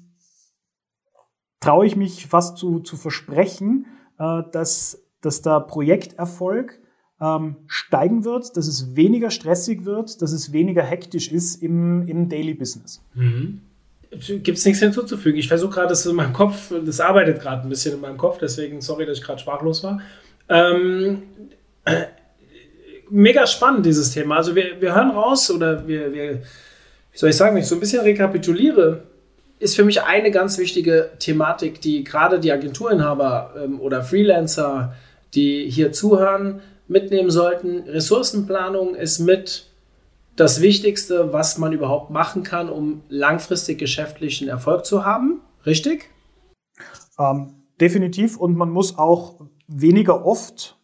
traue 1.60 1.86
ich 1.86 1.96
mich 1.96 2.26
fast 2.26 2.58
zu, 2.58 2.80
zu 2.80 2.96
versprechen, 2.96 3.86
äh, 4.18 4.42
dass, 4.52 5.06
dass 5.20 5.42
der 5.42 5.60
Projekterfolg 5.60 6.80
ähm, 7.20 7.56
steigen 7.66 8.24
wird, 8.24 8.56
dass 8.56 8.66
es 8.68 8.96
weniger 8.96 9.30
stressig 9.30 9.84
wird, 9.84 10.22
dass 10.22 10.32
es 10.32 10.52
weniger 10.52 10.82
hektisch 10.82 11.30
ist 11.32 11.62
im, 11.62 12.06
im 12.08 12.28
Daily 12.28 12.54
Business. 12.54 13.02
Mhm. 13.14 13.62
Gibt 14.10 14.58
es 14.58 14.64
nichts 14.64 14.80
hinzuzufügen? 14.80 15.38
Ich 15.38 15.48
versuche 15.48 15.74
gerade, 15.74 15.88
das 15.88 16.06
in 16.06 16.14
meinem 16.14 16.32
Kopf, 16.32 16.72
das 16.84 17.00
arbeitet 17.00 17.40
gerade 17.40 17.62
ein 17.62 17.68
bisschen 17.68 17.94
in 17.94 18.00
meinem 18.00 18.16
Kopf, 18.16 18.38
deswegen 18.38 18.80
sorry, 18.80 19.04
dass 19.04 19.18
ich 19.18 19.24
gerade 19.24 19.40
sprachlos 19.40 19.82
war. 19.82 20.00
Ähm, 20.48 21.22
äh, 21.84 22.04
mega 23.10 23.46
spannend, 23.46 23.84
dieses 23.84 24.12
Thema. 24.12 24.36
Also 24.36 24.54
wir, 24.54 24.80
wir 24.80 24.94
hören 24.94 25.10
raus 25.10 25.50
oder 25.50 25.86
wir, 25.86 26.12
wir, 26.12 26.34
wie 26.34 27.18
soll 27.18 27.30
ich 27.30 27.36
sagen, 27.36 27.54
wenn 27.54 27.62
ich 27.62 27.68
so 27.68 27.76
ein 27.76 27.80
bisschen 27.80 28.02
rekapituliere, 28.02 29.02
ist 29.58 29.74
für 29.74 29.84
mich 29.84 30.02
eine 30.02 30.30
ganz 30.30 30.58
wichtige 30.58 31.10
Thematik, 31.18 31.80
die 31.80 32.04
gerade 32.04 32.38
die 32.38 32.52
Agenturinhaber 32.52 33.54
ähm, 33.64 33.80
oder 33.80 34.02
Freelancer, 34.02 34.94
die 35.34 35.68
hier 35.70 35.92
zuhören, 35.92 36.60
mitnehmen 36.88 37.30
sollten. 37.30 37.80
Ressourcenplanung 37.88 38.94
ist 38.94 39.18
mit 39.18 39.66
das 40.36 40.60
Wichtigste, 40.60 41.32
was 41.32 41.58
man 41.58 41.72
überhaupt 41.72 42.10
machen 42.10 42.42
kann, 42.42 42.68
um 42.68 43.02
langfristig 43.08 43.78
geschäftlichen 43.78 44.48
Erfolg 44.48 44.84
zu 44.84 45.04
haben. 45.04 45.40
Richtig? 45.64 46.10
Ähm, 47.18 47.54
definitiv. 47.80 48.36
Und 48.36 48.56
man 48.56 48.70
muss 48.70 48.98
auch 48.98 49.40
weniger 49.66 50.24
oft 50.24 50.78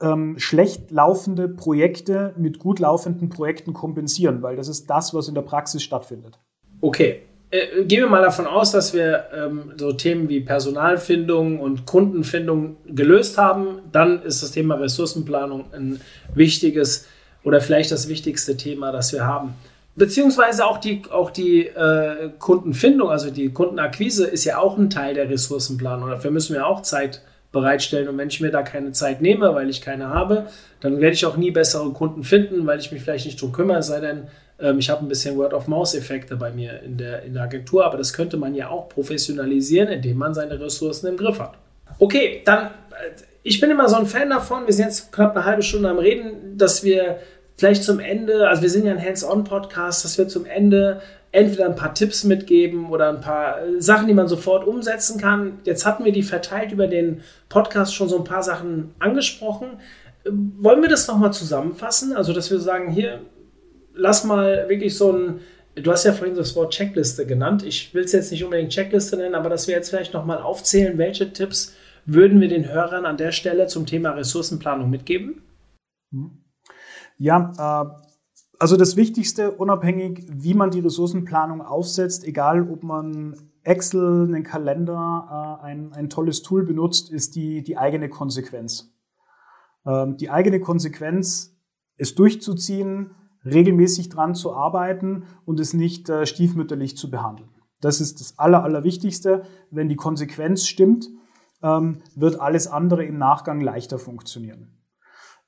ähm, 0.00 0.38
schlecht 0.38 0.90
laufende 0.90 1.48
Projekte 1.48 2.34
mit 2.36 2.58
gut 2.58 2.78
laufenden 2.78 3.30
Projekten 3.30 3.72
kompensieren, 3.72 4.42
weil 4.42 4.56
das 4.56 4.68
ist 4.68 4.88
das, 4.88 5.12
was 5.14 5.28
in 5.28 5.34
der 5.34 5.42
Praxis 5.42 5.82
stattfindet. 5.82 6.38
Okay, 6.80 7.22
äh, 7.50 7.84
gehen 7.84 8.02
wir 8.02 8.08
mal 8.08 8.22
davon 8.22 8.46
aus, 8.46 8.70
dass 8.72 8.92
wir 8.94 9.24
ähm, 9.34 9.72
so 9.76 9.92
Themen 9.92 10.28
wie 10.28 10.40
Personalfindung 10.40 11.58
und 11.58 11.86
Kundenfindung 11.86 12.76
gelöst 12.86 13.38
haben, 13.38 13.80
dann 13.90 14.22
ist 14.22 14.42
das 14.42 14.52
Thema 14.52 14.76
Ressourcenplanung 14.76 15.72
ein 15.72 16.00
wichtiges 16.34 17.06
oder 17.48 17.62
vielleicht 17.62 17.90
das 17.90 18.08
wichtigste 18.08 18.58
Thema, 18.58 18.92
das 18.92 19.12
wir 19.14 19.24
haben. 19.24 19.54
Beziehungsweise 19.96 20.66
auch 20.66 20.78
die, 20.78 21.02
auch 21.10 21.30
die 21.30 21.66
äh, 21.66 22.30
Kundenfindung, 22.38 23.10
also 23.10 23.30
die 23.30 23.48
Kundenakquise 23.48 24.26
ist 24.26 24.44
ja 24.44 24.58
auch 24.58 24.76
ein 24.76 24.90
Teil 24.90 25.14
der 25.14 25.30
Ressourcenplanung. 25.30 26.10
Dafür 26.10 26.30
müssen 26.30 26.54
wir 26.54 26.66
auch 26.66 26.82
Zeit 26.82 27.22
bereitstellen. 27.50 28.08
Und 28.08 28.18
wenn 28.18 28.28
ich 28.28 28.40
mir 28.40 28.50
da 28.50 28.62
keine 28.62 28.92
Zeit 28.92 29.22
nehme, 29.22 29.54
weil 29.54 29.70
ich 29.70 29.80
keine 29.80 30.10
habe, 30.10 30.46
dann 30.80 31.00
werde 31.00 31.14
ich 31.14 31.24
auch 31.24 31.36
nie 31.38 31.50
bessere 31.50 31.90
Kunden 31.92 32.22
finden, 32.22 32.66
weil 32.66 32.78
ich 32.78 32.92
mich 32.92 33.02
vielleicht 33.02 33.24
nicht 33.24 33.40
drum 33.40 33.52
kümmere, 33.52 33.82
sei 33.82 34.00
denn, 34.00 34.28
ähm, 34.60 34.78
ich 34.78 34.90
habe 34.90 35.04
ein 35.04 35.08
bisschen 35.08 35.36
Word-of-Mouse-Effekte 35.38 36.36
bei 36.36 36.52
mir 36.52 36.82
in 36.82 36.98
der, 36.98 37.22
in 37.22 37.34
der 37.34 37.44
Agentur, 37.44 37.86
aber 37.86 37.96
das 37.96 38.12
könnte 38.12 38.36
man 38.36 38.54
ja 38.54 38.68
auch 38.68 38.90
professionalisieren, 38.90 39.88
indem 39.88 40.18
man 40.18 40.34
seine 40.34 40.60
Ressourcen 40.60 41.06
im 41.08 41.16
Griff 41.16 41.40
hat. 41.40 41.54
Okay, 41.98 42.42
dann, 42.44 42.66
äh, 42.66 42.70
ich 43.42 43.60
bin 43.60 43.70
immer 43.70 43.88
so 43.88 43.96
ein 43.96 44.06
Fan 44.06 44.28
davon, 44.28 44.66
wir 44.66 44.74
sind 44.74 44.84
jetzt 44.84 45.10
knapp 45.10 45.34
eine 45.34 45.44
halbe 45.46 45.62
Stunde 45.62 45.88
am 45.88 45.98
Reden, 45.98 46.58
dass 46.58 46.84
wir 46.84 47.18
vielleicht 47.58 47.82
zum 47.82 48.00
Ende, 48.00 48.48
also 48.48 48.62
wir 48.62 48.70
sind 48.70 48.86
ja 48.86 48.92
ein 48.92 49.04
Hands-on-Podcast, 49.04 50.04
dass 50.04 50.16
wir 50.16 50.28
zum 50.28 50.46
Ende 50.46 51.02
entweder 51.32 51.66
ein 51.66 51.76
paar 51.76 51.94
Tipps 51.94 52.24
mitgeben 52.24 52.88
oder 52.88 53.10
ein 53.10 53.20
paar 53.20 53.60
äh, 53.60 53.80
Sachen, 53.80 54.06
die 54.06 54.14
man 54.14 54.28
sofort 54.28 54.66
umsetzen 54.66 55.20
kann. 55.20 55.58
Jetzt 55.64 55.84
hatten 55.84 56.04
wir 56.04 56.12
die 56.12 56.22
verteilt 56.22 56.72
über 56.72 56.86
den 56.86 57.20
Podcast 57.48 57.94
schon 57.94 58.08
so 58.08 58.16
ein 58.16 58.24
paar 58.24 58.42
Sachen 58.42 58.94
angesprochen. 58.98 59.80
Ähm, 60.24 60.54
wollen 60.58 60.80
wir 60.80 60.88
das 60.88 61.06
nochmal 61.06 61.32
zusammenfassen? 61.32 62.16
Also, 62.16 62.32
dass 62.32 62.50
wir 62.50 62.60
sagen, 62.60 62.90
hier, 62.90 63.20
lass 63.94 64.24
mal 64.24 64.68
wirklich 64.68 64.96
so 64.96 65.12
ein, 65.12 65.40
du 65.74 65.90
hast 65.90 66.04
ja 66.04 66.12
vorhin 66.12 66.36
das 66.36 66.56
Wort 66.56 66.72
Checkliste 66.72 67.26
genannt. 67.26 67.62
Ich 67.62 67.92
will 67.92 68.04
es 68.04 68.12
jetzt 68.12 68.30
nicht 68.30 68.44
unbedingt 68.44 68.72
Checkliste 68.72 69.16
nennen, 69.16 69.34
aber 69.34 69.50
dass 69.50 69.68
wir 69.68 69.74
jetzt 69.74 69.90
vielleicht 69.90 70.14
nochmal 70.14 70.38
aufzählen, 70.38 70.96
welche 70.96 71.32
Tipps 71.32 71.74
würden 72.06 72.40
wir 72.40 72.48
den 72.48 72.72
Hörern 72.72 73.04
an 73.04 73.18
der 73.18 73.32
Stelle 73.32 73.66
zum 73.66 73.84
Thema 73.84 74.12
Ressourcenplanung 74.12 74.88
mitgeben? 74.88 75.42
Ja, 77.18 77.52
äh, 77.58 78.08
also 78.58 78.76
das 78.76 78.96
Wichtigste, 78.96 79.52
unabhängig, 79.52 80.26
wie 80.28 80.54
man 80.54 80.70
die 80.70 80.80
Ressourcenplanung 80.80 81.62
aufsetzt, 81.62 82.24
egal 82.24 82.68
ob 82.68 82.82
man 82.82 83.36
Excel, 83.62 84.24
einen 84.24 84.42
Kalender, 84.42 85.58
äh, 85.60 85.64
ein, 85.64 85.92
ein 85.92 86.08
tolles 86.08 86.42
Tool 86.42 86.64
benutzt, 86.64 87.10
ist 87.10 87.36
die, 87.36 87.62
die 87.62 87.76
eigene 87.76 88.08
Konsequenz. 88.08 88.92
Ähm, 89.86 90.16
die 90.16 90.30
eigene 90.30 90.60
Konsequenz, 90.60 91.56
es 91.96 92.14
durchzuziehen, 92.14 93.14
regelmäßig 93.44 94.08
dran 94.08 94.34
zu 94.34 94.54
arbeiten 94.54 95.24
und 95.44 95.60
es 95.60 95.74
nicht 95.74 96.08
äh, 96.08 96.26
stiefmütterlich 96.26 96.96
zu 96.96 97.10
behandeln. 97.10 97.50
Das 97.80 98.00
ist 98.00 98.20
das 98.20 98.38
Aller, 98.38 98.64
Allerwichtigste. 98.64 99.42
Wenn 99.70 99.88
die 99.88 99.96
Konsequenz 99.96 100.66
stimmt, 100.66 101.08
ähm, 101.62 102.02
wird 102.16 102.40
alles 102.40 102.66
andere 102.66 103.04
im 103.04 103.18
Nachgang 103.18 103.60
leichter 103.60 103.98
funktionieren. 103.98 104.78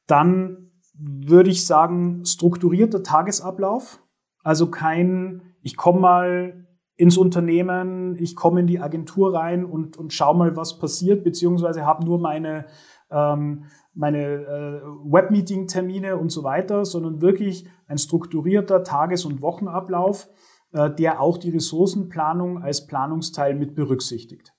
Dann 0.06 0.69
würde 1.00 1.50
ich 1.50 1.66
sagen, 1.66 2.24
strukturierter 2.24 3.02
Tagesablauf. 3.02 4.02
Also 4.42 4.70
kein, 4.70 5.54
ich 5.62 5.76
komme 5.76 6.00
mal 6.00 6.66
ins 6.96 7.16
Unternehmen, 7.16 8.16
ich 8.16 8.36
komme 8.36 8.60
in 8.60 8.66
die 8.66 8.80
Agentur 8.80 9.34
rein 9.34 9.64
und, 9.64 9.96
und 9.96 10.12
schau 10.12 10.34
mal, 10.34 10.56
was 10.56 10.78
passiert, 10.78 11.24
beziehungsweise 11.24 11.86
habe 11.86 12.04
nur 12.04 12.18
meine, 12.18 12.66
ähm, 13.10 13.64
meine 13.94 14.18
äh, 14.18 14.82
Webmeeting-Termine 15.04 16.18
und 16.18 16.30
so 16.30 16.44
weiter, 16.44 16.84
sondern 16.84 17.22
wirklich 17.22 17.66
ein 17.86 17.96
strukturierter 17.96 18.82
Tages- 18.82 19.24
und 19.24 19.40
Wochenablauf, 19.40 20.28
äh, 20.72 20.90
der 20.90 21.20
auch 21.20 21.38
die 21.38 21.50
Ressourcenplanung 21.50 22.62
als 22.62 22.86
Planungsteil 22.86 23.54
mit 23.54 23.74
berücksichtigt. 23.74 24.52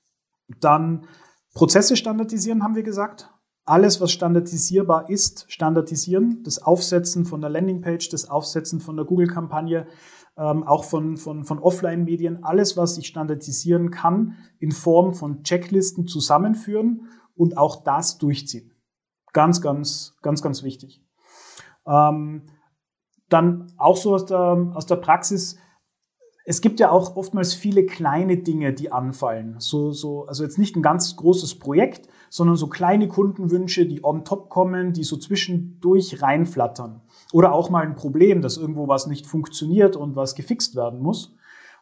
Dann 0.60 1.06
Prozesse 1.54 1.96
standardisieren, 1.96 2.64
haben 2.64 2.76
wir 2.76 2.84
gesagt 2.84 3.31
alles, 3.66 4.01
was 4.01 4.12
standardisierbar 4.12 5.09
ist, 5.09 5.45
standardisieren. 5.49 6.41
Das 6.43 6.62
Aufsetzen 6.62 7.26
von 7.26 7.41
der 7.41 7.49
Landingpage, 7.49 8.09
das 8.09 8.30
Aufsetzen 8.30 8.80
von 8.80 8.95
der 8.95 9.05
Google-Kampagne, 9.05 9.88
ähm, 10.38 10.64
auch 10.64 10.84
von, 10.84 11.18
von, 11.18 11.43
von 11.43 11.59
Offline-Medien, 11.59 12.43
alles, 12.43 12.78
was 12.78 12.97
ich 12.97 13.07
standardisieren 13.07 13.91
kann, 13.91 14.38
in 14.59 14.72
Form 14.72 15.14
von 15.14 15.43
Checklisten 15.43 16.07
zusammenführen 16.07 17.09
und 17.36 17.57
auch 17.57 17.84
das 17.84 18.18
durchziehen. 18.18 18.74
Ganz, 19.34 19.62
ganz, 19.62 20.18
ganz, 20.22 20.41
ganz 20.41 20.64
wichtig. 20.64 21.03
Ähm, 21.86 22.47
dann 23.30 23.72
auch 23.78 23.97
so 23.97 24.14
aus 24.14 24.26
der, 24.26 24.72
aus 24.74 24.86
der 24.86 24.97
Praxis, 24.97 25.57
es 26.46 26.62
gibt 26.62 26.80
ja 26.80 26.89
auch 26.92 27.16
oftmals 27.16 27.54
viele 27.54 27.86
kleine 27.86 28.38
Dinge, 28.38 28.74
die 28.74 28.92
anfallen. 28.92 29.56
So, 29.60 29.92
so, 29.92 30.26
also 30.26 30.44
jetzt 30.44 30.58
nicht 30.58 30.76
ein 30.76 30.82
ganz 30.82 31.16
großes 31.16 31.60
Projekt, 31.60 32.08
sondern 32.30 32.56
so 32.56 32.68
kleine 32.68 33.08
Kundenwünsche, 33.08 33.86
die 33.86 34.04
on 34.04 34.26
top 34.26 34.50
kommen, 34.50 34.94
die 34.94 35.04
so 35.04 35.18
zwischendurch 35.18 36.22
reinflattern. 36.22 37.02
Oder 37.32 37.54
auch 37.54 37.70
mal 37.70 37.84
ein 37.84 37.96
Problem, 37.96 38.42
dass 38.42 38.58
irgendwo 38.58 38.88
was 38.88 39.08
nicht 39.08 39.28
funktioniert 39.28 39.96
und 39.96 40.16
was 40.16 40.36
gefixt 40.36 40.76
werden 40.76 41.00
muss. 41.00 41.36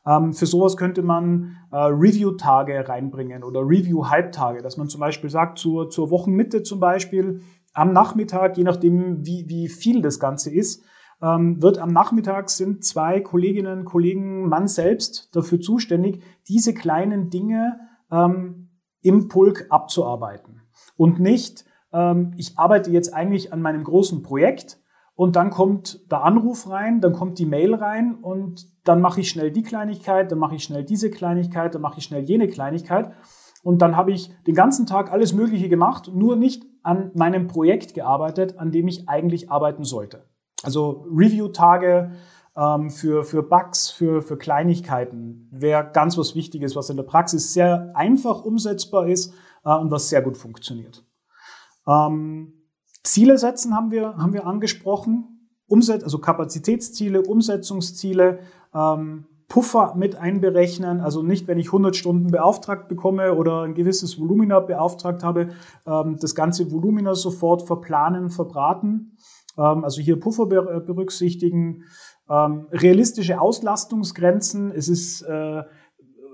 Ähm, 0.06 0.34
für 0.34 0.46
sowas 0.46 0.76
könnte 0.76 1.04
man 1.04 1.58
äh, 1.72 1.78
Review-Tage 1.78 2.88
reinbringen 2.88 3.44
oder 3.44 3.62
Review-Halbtage, 3.62 4.62
dass 4.62 4.78
man 4.78 4.90
zum 4.90 5.00
Beispiel 5.00 5.30
sagt, 5.30 5.60
zur, 5.60 5.90
zur 5.90 6.10
Wochenmitte 6.10 6.64
zum 6.64 6.80
Beispiel, 6.80 7.42
am 7.74 7.94
Nachmittag, 7.94 8.58
je 8.58 8.64
nachdem, 8.64 9.26
wie, 9.26 9.48
wie 9.48 9.70
viel 9.70 10.02
das 10.02 10.20
Ganze 10.20 10.52
ist, 10.52 10.84
ähm, 11.22 11.62
wird 11.62 11.78
am 11.80 11.92
Nachmittag 11.92 12.50
sind 12.50 12.84
zwei 12.84 13.20
Kolleginnen, 13.20 13.86
Kollegen, 13.86 14.48
Mann 14.48 14.68
selbst 14.68 15.36
dafür 15.36 15.60
zuständig, 15.60 16.22
diese 16.48 16.74
kleinen 16.74 17.30
Dinge 17.30 17.80
ähm, 18.12 18.70
im 19.02 19.28
Pulk 19.28 19.68
abzuarbeiten. 19.70 20.62
Und 20.98 21.20
nicht, 21.20 21.66
ähm, 21.94 22.34
ich 22.38 22.58
arbeite 22.58 22.92
jetzt 22.92 23.14
eigentlich 23.14 23.54
an 23.54 23.62
meinem 23.62 23.84
großen 23.84 24.24
Projekt 24.24 24.80
und 25.16 25.36
dann 25.36 25.50
kommt 25.50 26.10
der 26.10 26.24
Anruf 26.24 26.70
rein, 26.70 27.02
dann 27.02 27.14
kommt 27.14 27.40
die 27.40 27.46
Mail 27.46 27.76
rein 27.76 28.16
und 28.16 28.66
dann 28.86 29.02
mache 29.02 29.22
ich 29.22 29.30
schnell 29.30 29.52
die 29.52 29.64
Kleinigkeit, 29.64 30.32
dann 30.32 30.40
mache 30.40 30.56
ich 30.56 30.64
schnell 30.64 30.86
diese 30.86 31.12
Kleinigkeit, 31.12 31.76
dann 31.76 31.82
mache 31.82 32.00
ich 32.00 32.06
schnell 32.06 32.24
jene 32.24 32.48
Kleinigkeit. 32.48 33.12
Und 33.62 33.82
dann 33.82 33.98
habe 33.98 34.14
ich 34.14 34.32
den 34.48 34.56
ganzen 34.56 34.86
Tag 34.86 35.12
alles 35.12 35.34
Mögliche 35.34 35.68
gemacht, 35.68 36.10
nur 36.14 36.38
nicht 36.38 36.64
an 36.84 37.12
meinem 37.14 37.48
Projekt 37.48 37.94
gearbeitet, 37.94 38.58
an 38.58 38.72
dem 38.72 38.88
ich 38.88 39.10
eigentlich 39.10 39.52
arbeiten 39.52 39.84
sollte. 39.84 40.29
Also 40.64 41.06
Review-Tage 41.10 42.12
ähm, 42.56 42.90
für, 42.90 43.24
für 43.24 43.44
Bugs, 43.44 43.90
für, 43.90 44.22
für 44.22 44.38
Kleinigkeiten 44.38 45.48
wäre 45.52 45.90
ganz 45.94 46.18
was 46.18 46.36
Wichtiges, 46.36 46.76
was 46.76 46.90
in 46.90 46.98
der 46.98 47.04
Praxis 47.04 47.54
sehr 47.54 47.92
einfach 47.96 48.44
umsetzbar 48.44 49.08
ist 49.08 49.34
äh, 49.64 49.74
und 49.74 49.92
was 49.92 50.10
sehr 50.10 50.22
gut 50.22 50.38
funktioniert. 50.38 51.06
Ähm, 51.88 52.54
Ziele 53.04 53.38
setzen 53.38 53.76
haben 53.76 53.92
wir, 53.92 54.18
haben 54.18 54.34
wir 54.34 54.46
angesprochen. 54.46 55.36
Umset 55.68 56.04
also 56.04 56.20
Kapazitätsziele, 56.20 57.22
Umsetzungsziele, 57.22 58.40
ähm, 58.74 59.26
Puffer 59.48 59.96
mit 59.96 60.16
einberechnen. 60.16 61.00
Also 61.00 61.24
nicht, 61.24 61.48
wenn 61.48 61.58
ich 61.58 61.68
100 61.68 61.96
Stunden 61.96 62.30
beauftragt 62.30 62.88
bekomme 62.88 63.34
oder 63.34 63.64
ein 63.64 63.74
gewisses 63.74 64.20
Volumina 64.20 64.60
beauftragt 64.60 65.24
habe, 65.24 65.50
ähm, 65.88 66.18
das 66.20 66.36
ganze 66.36 66.72
Volumina 66.72 67.16
sofort 67.16 67.64
verplanen, 67.64 68.30
verbraten. 68.30 69.18
Ähm, 69.60 69.84
also 69.84 70.02
hier 70.02 70.20
Puffer 70.20 70.46
berücksichtigen, 70.46 71.84
ähm, 72.30 72.68
realistische 72.72 73.42
Auslastungsgrenzen. 73.42 74.72
Es 74.72 74.88
ist, 74.88 75.22
äh, 75.24 75.64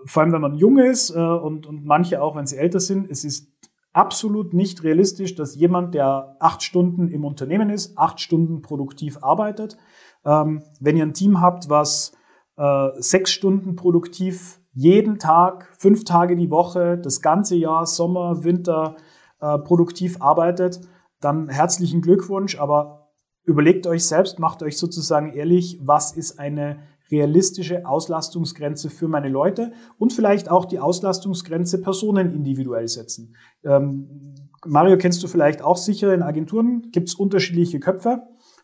vor 0.06 0.24
allem 0.24 0.34
wenn 0.34 0.42
man 0.42 0.56
jung 0.56 0.78
ist 0.78 1.10
äh, 1.10 1.20
und, 1.20 1.66
und 1.66 1.86
manche 1.86 2.22
auch, 2.22 2.36
wenn 2.36 2.46
sie 2.46 2.58
älter 2.58 2.80
sind, 2.80 3.10
es 3.10 3.24
ist 3.24 3.52
absolut 3.94 4.54
nicht 4.54 4.84
realistisch, 4.84 5.36
dass 5.36 5.56
jemand, 5.56 5.96
der 5.96 6.36
acht 6.40 6.64
Stunden 6.64 7.08
im 7.08 7.24
Unternehmen 7.24 7.70
ist, 7.70 7.98
acht 7.98 8.20
Stunden 8.20 8.62
produktiv 8.62 9.24
arbeitet. 9.24 9.78
Ähm, 10.26 10.64
wenn 10.80 10.98
ihr 10.98 11.04
ein 11.04 11.14
Team 11.14 11.40
habt, 11.42 11.70
was 11.70 12.12
äh, 12.58 12.90
sechs 12.98 13.32
Stunden 13.32 13.76
produktiv 13.76 14.60
jeden 14.74 15.18
Tag, 15.18 15.74
fünf 15.80 16.04
Tage 16.04 16.36
die 16.36 16.52
Woche, 16.52 16.98
das 16.98 17.22
ganze 17.22 17.56
Jahr, 17.56 17.86
Sommer, 17.86 18.44
Winter 18.44 18.98
äh, 19.40 19.58
produktiv 19.60 20.22
arbeitet, 20.22 20.82
dann 21.22 21.48
herzlichen 21.48 22.02
Glückwunsch, 22.02 22.60
aber 22.60 23.05
Überlegt 23.46 23.88
euch 23.88 24.06
selbst, 24.06 24.40
macht 24.40 24.64
euch 24.64 24.78
sozusagen 24.78 25.34
ehrlich, 25.34 25.80
was 25.82 26.12
ist 26.12 26.40
eine 26.40 26.80
realistische 27.12 27.86
Auslastungsgrenze 27.86 28.90
für 28.90 29.08
meine 29.08 29.30
Leute 29.30 29.72
und 30.00 30.12
vielleicht 30.12 30.50
auch 30.50 30.66
die 30.66 30.80
Auslastungsgrenze 30.80 31.82
Personen 31.82 32.34
individuell 32.34 32.88
setzen. 32.88 33.36
Ähm, 33.64 34.34
Mario 34.66 34.98
kennst 34.98 35.22
du 35.22 35.28
vielleicht 35.28 35.62
auch 35.62 35.78
sicher, 35.78 36.14
in 36.14 36.24
Agenturen 36.24 36.90
gibt 36.92 37.10
es 37.10 37.16
unterschiedliche 37.16 37.80
Köpfe. 37.80 38.24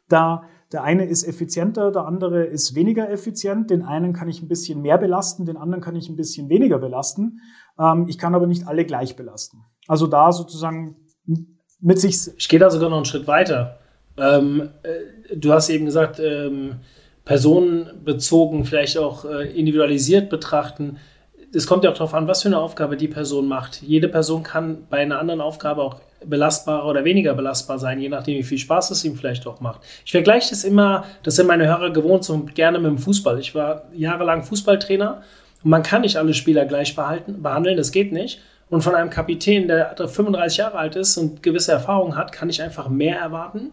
Da 0.10 0.44
der 0.72 0.84
eine 0.84 1.06
ist 1.06 1.24
effizienter, 1.28 1.92
der 1.92 2.06
andere 2.06 2.46
ist 2.46 2.76
weniger 2.76 3.10
effizient. 3.10 3.70
Den 3.70 3.84
einen 3.84 4.14
kann 4.14 4.30
ich 4.30 4.42
ein 4.42 4.48
bisschen 4.48 4.82
mehr 4.82 4.98
belasten, 4.98 5.46
den 5.46 5.58
anderen 5.58 5.84
kann 5.84 5.96
ich 5.98 6.08
ein 6.08 6.16
bisschen 6.16 6.48
weniger 6.50 6.80
belasten. 6.80 7.42
Ähm, 7.78 8.08
ich 8.08 8.18
kann 8.18 8.36
aber 8.36 8.48
nicht 8.48 8.68
alle 8.68 8.86
gleich 8.86 9.16
belasten. 9.16 9.66
Also 9.88 10.08
da 10.08 10.32
sozusagen 10.32 10.96
mit 11.80 12.00
sich. 12.00 12.30
Ich 12.38 12.48
gehe 12.48 12.60
da 12.60 12.70
sogar 12.70 12.90
noch 12.90 12.98
einen 12.98 13.06
Schritt 13.06 13.28
weiter. 13.28 13.80
Ähm, 14.18 14.70
äh, 14.84 15.36
du 15.36 15.54
hast 15.54 15.70
eben 15.70 15.86
gesagt, 15.86 16.20
ähm, 16.20 16.76
personenbezogen, 17.26 18.66
vielleicht 18.66 18.98
auch 18.98 19.26
äh, 19.26 19.50
individualisiert 19.52 20.30
betrachten. 20.30 20.98
Es 21.54 21.68
kommt 21.68 21.84
ja 21.84 21.92
auch 21.92 21.96
darauf 21.96 22.14
an, 22.14 22.28
was 22.28 22.42
für 22.42 22.50
eine 22.50 22.60
Aufgabe 22.60 22.98
die 22.98 23.08
Person 23.08 23.48
macht. 23.48 23.82
Jede 23.82 24.08
Person 24.08 24.44
kann 24.44 24.88
bei 24.90 24.98
einer 24.98 25.20
anderen 25.20 25.42
Aufgabe 25.42 25.82
auch 25.82 26.02
belastbarer 26.26 26.88
oder 26.88 27.04
weniger 27.04 27.34
belastbar 27.34 27.80
sein, 27.80 28.00
je 28.00 28.10
nachdem, 28.10 28.38
wie 28.38 28.44
viel 28.44 28.58
Spaß 28.58 28.92
es 28.92 29.04
ihm 29.04 29.16
vielleicht 29.16 29.48
auch 29.48 29.60
macht. 29.60 29.82
Ich 30.06 30.12
vergleiche 30.12 30.50
das 30.52 30.64
immer, 30.64 31.06
das 31.24 31.36
sind 31.36 31.48
meine 31.48 31.68
Hörer 31.68 31.92
gewohnt, 31.92 32.24
so 32.24 32.38
gerne 32.54 32.80
mit 32.80 32.90
dem 32.90 32.98
Fußball. 32.98 33.40
Ich 33.40 33.56
war 33.56 33.84
jahrelang 33.94 34.44
Fußballtrainer 34.44 35.22
und 35.64 35.70
man 35.70 35.84
kann 35.84 36.02
nicht 36.02 36.18
alle 36.18 36.34
Spieler 36.34 36.66
gleich 36.66 36.96
behalten, 36.96 37.42
behandeln, 37.42 37.78
das 37.78 37.92
geht 37.92 38.12
nicht. 38.12 38.40
Und 38.70 38.84
von 38.84 38.96
einem 38.96 39.10
Kapitän, 39.10 39.68
der 39.68 39.96
35 39.98 40.58
Jahre 40.58 40.78
alt 40.78 40.96
ist 40.96 41.18
und 41.18 41.44
gewisse 41.44 41.74
Erfahrungen 41.74 42.16
hat, 42.16 42.32
kann 42.32 42.50
ich 42.50 42.62
einfach 42.62 42.88
mehr 42.88 43.20
erwarten 43.20 43.72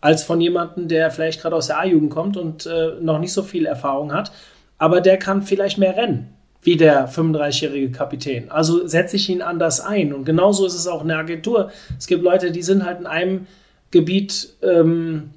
als 0.00 0.22
von 0.22 0.40
jemandem, 0.40 0.88
der 0.88 1.10
vielleicht 1.10 1.40
gerade 1.40 1.56
aus 1.56 1.68
der 1.68 1.80
A-Jugend 1.80 2.10
kommt 2.10 2.36
und 2.36 2.66
äh, 2.66 2.92
noch 3.00 3.18
nicht 3.18 3.32
so 3.32 3.42
viel 3.42 3.66
Erfahrung 3.66 4.12
hat, 4.12 4.32
aber 4.78 5.00
der 5.00 5.18
kann 5.18 5.42
vielleicht 5.42 5.78
mehr 5.78 5.96
rennen 5.96 6.36
wie 6.66 6.76
der 6.76 7.08
35-jährige 7.08 7.92
Kapitän. 7.92 8.50
Also 8.50 8.88
setze 8.88 9.14
ich 9.14 9.28
ihn 9.28 9.40
anders 9.40 9.80
ein. 9.80 10.12
Und 10.12 10.24
genauso 10.24 10.66
ist 10.66 10.74
es 10.74 10.88
auch 10.88 11.02
in 11.02 11.08
der 11.08 11.18
Agentur. 11.18 11.70
Es 11.96 12.08
gibt 12.08 12.24
Leute, 12.24 12.50
die 12.50 12.62
sind 12.62 12.84
halt 12.84 12.98
in 12.98 13.06
einem 13.06 13.46
Gebiet 13.92 14.54
ähm, 14.62 15.30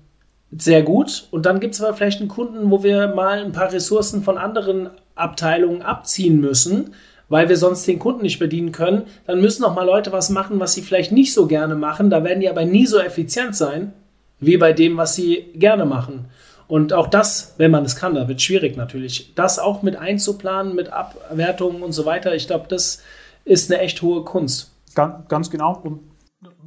sehr 0.52 0.82
gut. 0.82 1.28
Und 1.30 1.46
dann 1.46 1.60
gibt 1.60 1.76
es 1.76 1.82
aber 1.84 1.96
vielleicht 1.96 2.20
einen 2.20 2.30
Kunden, 2.30 2.72
wo 2.72 2.82
wir 2.82 3.10
mal 3.10 3.44
ein 3.44 3.52
paar 3.52 3.72
Ressourcen 3.72 4.24
von 4.24 4.40
anderen 4.40 4.90
Abteilungen 5.14 5.84
abziehen 5.84 6.40
müssen, 6.40 6.96
weil 7.28 7.48
wir 7.48 7.58
sonst 7.58 7.88
den 7.88 8.00
Kunden 8.00 8.24
nicht 8.24 8.40
bedienen 8.40 8.72
können. 8.72 9.04
Dann 9.28 9.40
müssen 9.40 9.64
auch 9.64 9.76
mal 9.76 9.86
Leute 9.86 10.12
was 10.12 10.32
machen, 10.32 10.60
was 10.60 10.74
sie 10.74 10.82
vielleicht 10.82 11.12
nicht 11.12 11.34
so 11.34 11.46
gerne 11.46 11.76
machen. 11.76 12.10
Da 12.10 12.24
werden 12.24 12.40
die 12.40 12.50
aber 12.50 12.66
nie 12.66 12.88
so 12.88 12.98
effizient 12.98 13.56
sein, 13.56 13.94
wie 14.40 14.58
bei 14.58 14.74
dem, 14.74 14.98
was 14.98 15.16
sie 15.16 15.52
gerne 15.54 15.86
machen. 15.86 16.26
Und 16.68 16.94
auch 16.94 17.08
das, 17.08 17.56
wenn 17.58 17.72
man 17.72 17.84
es 17.84 17.96
kann, 17.96 18.14
da 18.14 18.28
wird 18.28 18.42
schwierig 18.42 18.78
natürlich. 18.78 19.34
Das 19.34 19.58
auch 19.58 19.82
mit 19.82 19.96
einzuplanen, 19.96 20.76
mit 20.76 20.94
Abwertungen 20.94 21.82
und 21.82 21.94
so 21.94 22.06
weiter. 22.06 22.36
Ich 22.36 22.46
glaube, 22.46 22.68
das 22.70 23.02
ist 23.44 23.72
eine 23.72 23.82
echt 23.82 24.04
hohe 24.04 24.24
Kunst. 24.24 24.72
Ganz, 24.94 25.28
ganz 25.28 25.50
genau. 25.50 25.80
Und 25.84 26.02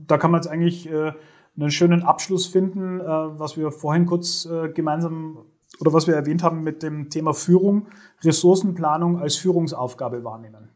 da 0.09 0.19
kann 0.19 0.33
man 0.33 0.43
jetzt 0.43 0.51
eigentlich 0.51 0.91
äh, 0.91 1.13
einen 1.57 1.71
schönen 1.71 2.03
Abschluss 2.03 2.49
finden, 2.49 3.01
äh, 3.01 3.05
was 3.05 3.57
wir 3.57 3.71
vorhin 3.71 4.07
kurz 4.07 4.45
äh, 4.45 4.71
gemeinsam 4.71 5.39
oder 5.79 5.93
was 5.93 6.09
wir 6.09 6.15
erwähnt 6.15 6.43
haben 6.43 6.65
mit 6.65 6.83
dem 6.83 7.09
Thema 7.09 7.33
Führung, 7.33 7.87
Ressourcenplanung 8.25 9.21
als 9.21 9.37
Führungsaufgabe 9.37 10.25
wahrnehmen. 10.25 10.72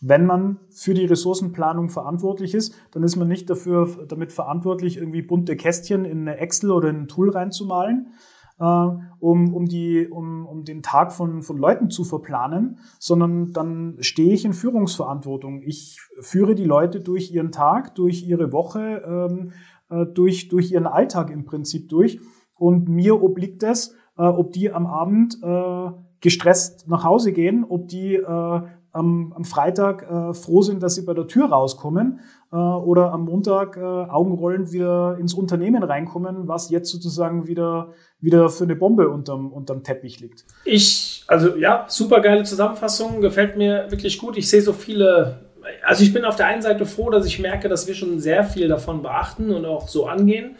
Wenn 0.00 0.24
man 0.24 0.58
für 0.70 0.94
die 0.94 1.04
Ressourcenplanung 1.04 1.90
verantwortlich 1.90 2.54
ist, 2.54 2.74
dann 2.92 3.02
ist 3.02 3.16
man 3.16 3.28
nicht 3.28 3.50
dafür, 3.50 4.06
damit 4.08 4.32
verantwortlich, 4.32 4.96
irgendwie 4.96 5.20
bunte 5.20 5.56
Kästchen 5.56 6.06
in 6.06 6.20
eine 6.20 6.38
Excel 6.38 6.70
oder 6.70 6.88
in 6.88 7.02
ein 7.02 7.08
Tool 7.08 7.28
reinzumalen, 7.30 8.14
äh, 8.58 8.64
um, 8.64 9.54
um, 9.54 9.66
die, 9.66 10.08
um, 10.08 10.46
um 10.46 10.64
den 10.64 10.82
Tag 10.82 11.12
von, 11.12 11.42
von 11.42 11.58
Leuten 11.58 11.90
zu 11.90 12.04
verplanen, 12.04 12.78
sondern 12.98 13.52
dann 13.52 13.98
stehe 14.00 14.32
ich 14.32 14.46
in 14.46 14.54
Führungsverantwortung. 14.54 15.60
Ich 15.62 15.98
führe 16.20 16.54
die 16.54 16.64
Leute 16.64 17.00
durch 17.00 17.30
ihren 17.30 17.52
Tag, 17.52 17.94
durch 17.94 18.26
ihre 18.26 18.52
Woche, 18.52 19.02
ähm, 19.06 19.52
äh, 19.90 20.06
durch, 20.06 20.48
durch 20.48 20.72
ihren 20.72 20.86
Alltag 20.86 21.30
im 21.30 21.44
Prinzip 21.44 21.90
durch. 21.90 22.20
Und 22.54 22.88
mir 22.88 23.22
obliegt 23.22 23.62
es, 23.62 23.94
äh, 24.16 24.22
ob 24.22 24.52
die 24.52 24.72
am 24.72 24.86
Abend 24.86 25.38
äh, 25.42 25.90
gestresst 26.20 26.88
nach 26.88 27.04
Hause 27.04 27.32
gehen, 27.32 27.64
ob 27.68 27.88
die 27.88 28.14
äh, 28.14 28.60
am, 28.92 29.32
am 29.34 29.44
Freitag 29.44 30.02
äh, 30.02 30.34
froh 30.34 30.62
sind, 30.62 30.82
dass 30.82 30.96
sie 30.96 31.02
bei 31.02 31.14
der 31.14 31.26
Tür 31.26 31.46
rauskommen 31.46 32.20
äh, 32.52 32.56
oder 32.56 33.12
am 33.12 33.24
Montag 33.24 33.76
äh, 33.76 33.80
Augenrollend 33.80 34.72
wieder 34.72 35.16
ins 35.20 35.34
Unternehmen 35.34 35.82
reinkommen, 35.82 36.48
was 36.48 36.70
jetzt 36.70 36.90
sozusagen 36.90 37.46
wieder, 37.46 37.92
wieder 38.20 38.48
für 38.48 38.64
eine 38.64 38.76
Bombe 38.76 39.08
unterm, 39.08 39.52
unterm 39.52 39.84
Teppich 39.84 40.20
liegt. 40.20 40.44
Ich, 40.64 41.24
also 41.28 41.56
ja, 41.56 41.86
super 41.88 42.20
geile 42.20 42.42
Zusammenfassung, 42.42 43.20
gefällt 43.20 43.56
mir 43.56 43.86
wirklich 43.90 44.18
gut. 44.18 44.36
Ich 44.36 44.48
sehe 44.48 44.62
so 44.62 44.72
viele 44.72 45.50
also 45.84 46.02
ich 46.02 46.12
bin 46.12 46.24
auf 46.24 46.36
der 46.36 46.46
einen 46.46 46.62
Seite 46.62 46.86
froh, 46.86 47.10
dass 47.10 47.26
ich 47.26 47.38
merke, 47.38 47.68
dass 47.68 47.86
wir 47.86 47.94
schon 47.94 48.18
sehr 48.18 48.44
viel 48.44 48.68
davon 48.68 49.02
beachten 49.02 49.50
und 49.50 49.66
auch 49.66 49.88
so 49.88 50.06
angehen. 50.06 50.56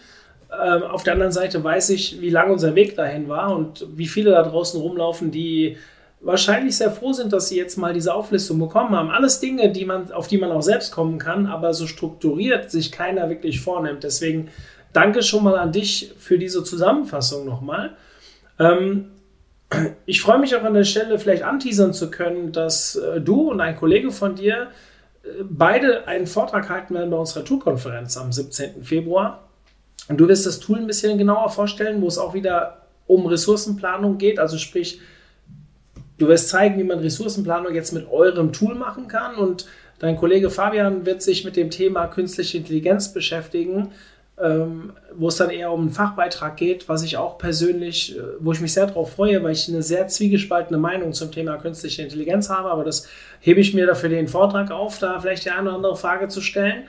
Ähm, 0.53 0.83
auf 0.83 1.03
der 1.03 1.15
anderen 1.15 1.33
Seite 1.33 1.63
weiß 1.63 1.91
ich, 1.91 2.21
wie 2.21 2.31
lang 2.31 2.51
unser 2.51 2.75
Weg 2.75 2.97
dahin 2.97 3.29
war 3.29 3.55
und 3.55 3.87
wie 3.95 4.07
viele 4.07 4.31
da 4.33 4.43
draußen 4.43 4.81
rumlaufen, 4.81 5.31
die 5.31 5.77
wahrscheinlich 6.21 6.77
sehr 6.77 6.91
froh 6.91 7.13
sind, 7.13 7.33
dass 7.33 7.49
sie 7.49 7.57
jetzt 7.57 7.77
mal 7.77 7.95
diese 7.95 8.15
Auflistung 8.15 8.59
bekommen 8.59 8.95
haben. 8.95 9.11
Alles 9.11 9.41
Dinge, 9.41 9.73
die 9.73 9.85
man, 9.85 10.13
auf 10.13 10.29
die 10.29 10.39
man 10.39 10.51
auch 10.51 10.63
selbst 10.63 10.93
kommen 10.93 11.19
kann, 11.19 11.47
aber 11.47 11.73
so 11.73 11.87
strukturiert 11.87 12.71
sich 12.71 12.93
keiner 12.93 13.29
wirklich 13.31 13.61
vornimmt. 13.61 14.03
Deswegen 14.03 14.49
danke 14.93 15.23
schon 15.23 15.45
mal 15.45 15.57
an 15.57 15.73
dich 15.73 16.13
für 16.19 16.39
diese 16.39 16.63
Zusammenfassung 16.65 17.47
nochmal. 17.47 17.97
Ähm, 18.59 19.13
ich 20.05 20.21
freue 20.21 20.39
mich 20.39 20.55
auch 20.57 20.65
an 20.65 20.75
der 20.75 20.85
Stelle, 20.85 21.19
vielleicht 21.19 21.45
anteasern 21.45 21.95
zu 21.95 22.11
können, 22.11 22.53
dass 22.53 22.97
äh, 22.97 23.21
du 23.21 23.51
und 23.51 23.61
ein 23.61 23.77
Kollege 23.77 24.11
von 24.11 24.35
dir 24.35 24.69
beide 25.49 26.07
einen 26.07 26.27
Vortrag 26.27 26.69
halten 26.69 26.95
werden 26.95 27.11
bei 27.11 27.17
unserer 27.17 27.45
Toolkonferenz 27.45 28.17
am 28.17 28.33
17. 28.33 28.83
Februar. 28.85 29.50
Und 30.09 30.19
du 30.19 30.29
wirst 30.29 30.47
das 30.47 30.61
Tool 30.61 30.79
ein 30.79 30.87
bisschen 30.87 31.19
genauer 31.19 31.51
vorstellen, 31.51 32.01
wo 32.03 32.07
es 32.09 32.19
auch 32.19 32.35
wieder 32.35 32.79
um 33.07 33.27
Ressourcenplanung 33.27 34.19
geht. 34.19 34.39
Also 34.39 34.59
sprich, 34.59 35.01
du 36.19 36.29
wirst 36.29 36.49
zeigen, 36.49 36.79
wie 36.79 36.85
man 36.85 36.99
Ressourcenplanung 36.99 37.75
jetzt 37.75 37.93
mit 37.93 38.11
eurem 38.11 38.53
Tool 38.53 38.75
machen 38.75 39.09
kann. 39.09 39.37
Und 39.37 39.67
dein 39.99 40.17
Kollege 40.17 40.51
Fabian 40.51 41.07
wird 41.07 41.23
sich 41.23 41.45
mit 41.45 41.57
dem 41.57 41.71
Thema 41.71 42.07
künstliche 42.07 42.59
Intelligenz 42.59 43.13
beschäftigen 43.13 43.93
ähm, 44.41 44.93
wo 45.15 45.29
es 45.29 45.37
dann 45.37 45.51
eher 45.51 45.71
um 45.71 45.83
einen 45.83 45.91
Fachbeitrag 45.91 46.57
geht, 46.57 46.89
was 46.89 47.03
ich 47.03 47.17
auch 47.17 47.37
persönlich, 47.37 48.17
äh, 48.17 48.23
wo 48.39 48.53
ich 48.53 48.61
mich 48.61 48.73
sehr 48.73 48.87
darauf 48.87 49.13
freue, 49.13 49.43
weil 49.43 49.53
ich 49.53 49.69
eine 49.69 49.83
sehr 49.83 50.09
zwiegespaltene 50.09 50.79
Meinung 50.79 51.13
zum 51.13 51.31
Thema 51.31 51.59
künstliche 51.59 52.03
Intelligenz 52.03 52.49
habe, 52.49 52.71
aber 52.71 52.85
das 52.85 53.07
hebe 53.41 53.61
ich 53.61 53.75
mir 53.75 53.87
dafür 53.87 54.09
den 54.09 54.29
Vortrag 54.29 54.71
auf, 54.71 54.99
da 54.99 55.21
vielleicht 55.21 55.45
die 55.45 55.51
eine 55.51 55.69
oder 55.69 55.75
andere 55.75 55.97
Frage 55.97 56.29
zu 56.29 56.41
stellen. 56.41 56.85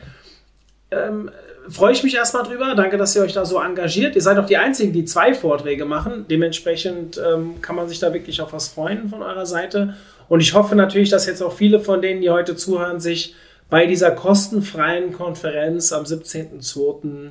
Freue 1.70 1.94
ich 1.94 2.04
mich 2.04 2.16
erstmal 2.16 2.44
drüber. 2.44 2.74
Danke, 2.76 2.98
dass 2.98 3.16
ihr 3.16 3.22
euch 3.22 3.34
da 3.34 3.46
so 3.46 3.62
engagiert. 3.62 4.16
Ihr 4.16 4.22
seid 4.22 4.38
auch 4.38 4.46
die 4.46 4.58
Einzigen, 4.58 4.94
die 4.94 5.06
zwei 5.06 5.34
Vorträge 5.34 5.86
machen. 5.86 6.26
Dementsprechend 6.30 7.22
ähm, 7.24 7.62
kann 7.62 7.76
man 7.76 7.88
sich 7.88 8.00
da 8.00 8.14
wirklich 8.14 8.42
auf 8.42 8.52
was 8.54 8.70
freuen 8.70 9.10
von 9.10 9.22
eurer 9.22 9.46
Seite. 9.46 9.96
Und 10.28 10.40
ich 10.40 10.54
hoffe 10.54 10.76
natürlich, 10.76 11.10
dass 11.10 11.26
jetzt 11.28 11.42
auch 11.42 11.54
viele 11.54 11.80
von 11.80 12.02
denen, 12.02 12.22
die 12.22 12.30
heute 12.30 12.56
zuhören, 12.56 13.00
sich 13.00 13.36
bei 13.70 13.86
dieser 13.86 14.12
kostenfreien 14.12 15.14
Konferenz 15.14 15.94
am 15.94 16.04
17.02. 16.04 17.30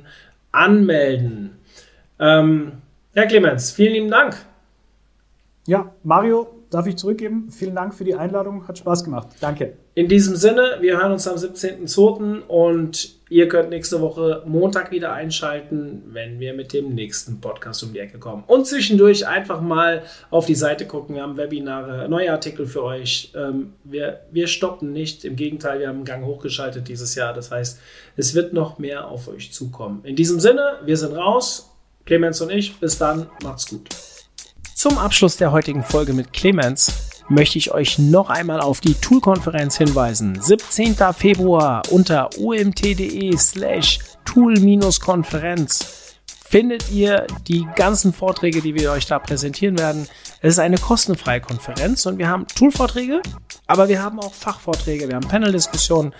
anmelden. 0.51 1.57
Ähm, 2.19 2.73
ja, 3.13 3.25
Clemens, 3.25 3.71
vielen 3.71 3.93
lieben 3.93 4.11
Dank. 4.11 4.37
Ja, 5.67 5.93
Mario, 6.03 6.60
darf 6.71 6.87
ich 6.87 6.95
zurückgeben? 6.95 7.49
Vielen 7.51 7.75
Dank 7.75 7.93
für 7.93 8.03
die 8.03 8.15
Einladung, 8.15 8.67
hat 8.67 8.77
Spaß 8.77 9.03
gemacht. 9.03 9.27
Danke. 9.39 9.73
In 9.93 10.07
diesem 10.07 10.35
Sinne, 10.35 10.77
wir 10.79 10.97
hören 10.97 11.11
uns 11.11 11.27
am 11.27 11.35
17.02. 11.35 12.47
und 12.47 13.15
ihr 13.29 13.49
könnt 13.49 13.69
nächste 13.69 13.99
Woche 13.99 14.41
Montag 14.45 14.89
wieder 14.91 15.11
einschalten, 15.11 16.03
wenn 16.07 16.39
wir 16.39 16.53
mit 16.53 16.71
dem 16.71 16.95
nächsten 16.95 17.41
Podcast 17.41 17.83
um 17.83 17.91
die 17.91 17.99
Ecke 17.99 18.17
kommen. 18.17 18.45
Und 18.47 18.65
zwischendurch 18.67 19.27
einfach 19.27 19.61
mal 19.61 20.03
auf 20.29 20.45
die 20.45 20.55
Seite 20.55 20.87
gucken. 20.87 21.15
Wir 21.15 21.23
haben 21.23 21.35
Webinare, 21.35 22.07
neue 22.07 22.31
Artikel 22.31 22.65
für 22.65 22.83
euch. 22.83 23.33
Ähm, 23.35 23.73
wir, 23.83 24.21
wir 24.31 24.47
stoppen 24.47 24.93
nicht. 24.93 25.25
Im 25.25 25.35
Gegenteil, 25.35 25.79
wir 25.79 25.89
haben 25.89 25.97
einen 25.97 26.05
Gang 26.05 26.25
hochgeschaltet 26.25 26.87
dieses 26.87 27.15
Jahr. 27.15 27.33
Das 27.33 27.51
heißt, 27.51 27.79
es 28.15 28.33
wird 28.33 28.53
noch 28.53 28.79
mehr 28.79 29.09
auf 29.09 29.27
euch 29.27 29.51
zukommen. 29.51 29.99
In 30.03 30.15
diesem 30.15 30.39
Sinne, 30.39 30.79
wir 30.85 30.95
sind 30.95 31.13
raus. 31.13 31.69
Clemens 32.05 32.39
und 32.39 32.49
ich. 32.49 32.79
Bis 32.79 32.97
dann. 32.97 33.27
Macht's 33.43 33.67
gut. 33.67 33.89
Zum 34.81 34.97
Abschluss 34.97 35.37
der 35.37 35.51
heutigen 35.51 35.83
Folge 35.83 36.11
mit 36.11 36.33
Clemens 36.33 37.11
möchte 37.29 37.59
ich 37.59 37.71
euch 37.71 37.99
noch 37.99 38.31
einmal 38.31 38.59
auf 38.59 38.81
die 38.81 38.95
Tool-Konferenz 38.95 39.77
hinweisen. 39.77 40.41
17. 40.41 40.95
Februar 41.15 41.83
unter 41.91 42.31
umt.de 42.39 43.37
slash 43.37 43.99
tool-konferenz 44.25 46.17
findet 46.49 46.89
ihr 46.89 47.27
die 47.47 47.67
ganzen 47.75 48.11
Vorträge, 48.11 48.61
die 48.61 48.73
wir 48.73 48.91
euch 48.91 49.05
da 49.05 49.19
präsentieren 49.19 49.77
werden. 49.77 50.07
Es 50.41 50.53
ist 50.53 50.59
eine 50.59 50.79
kostenfreie 50.79 51.41
Konferenz 51.41 52.07
und 52.07 52.17
wir 52.17 52.27
haben 52.27 52.47
Tool-Vorträge, 52.47 53.21
aber 53.67 53.87
wir 53.87 54.01
haben 54.01 54.19
auch 54.19 54.33
Fachvorträge, 54.33 55.07
wir 55.07 55.15
haben 55.15 55.27
Panel-Diskussionen. 55.27 56.11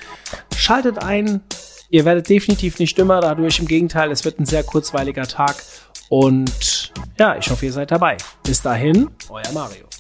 Schaltet 0.56 1.00
ein, 1.00 1.42
ihr 1.90 2.06
werdet 2.06 2.30
definitiv 2.30 2.78
nicht 2.78 2.96
dümmer 2.96 3.22
dadurch, 3.22 3.58
im 3.58 3.66
Gegenteil, 3.66 4.12
es 4.12 4.24
wird 4.24 4.40
ein 4.40 4.46
sehr 4.46 4.64
kurzweiliger 4.64 5.26
Tag 5.26 5.56
und 6.12 6.92
ja, 7.18 7.38
ich 7.38 7.50
hoffe, 7.50 7.66
ihr 7.66 7.72
seid 7.72 7.90
dabei. 7.90 8.18
Bis 8.44 8.62
dahin, 8.62 9.10
euer 9.30 9.52
Mario. 9.54 9.91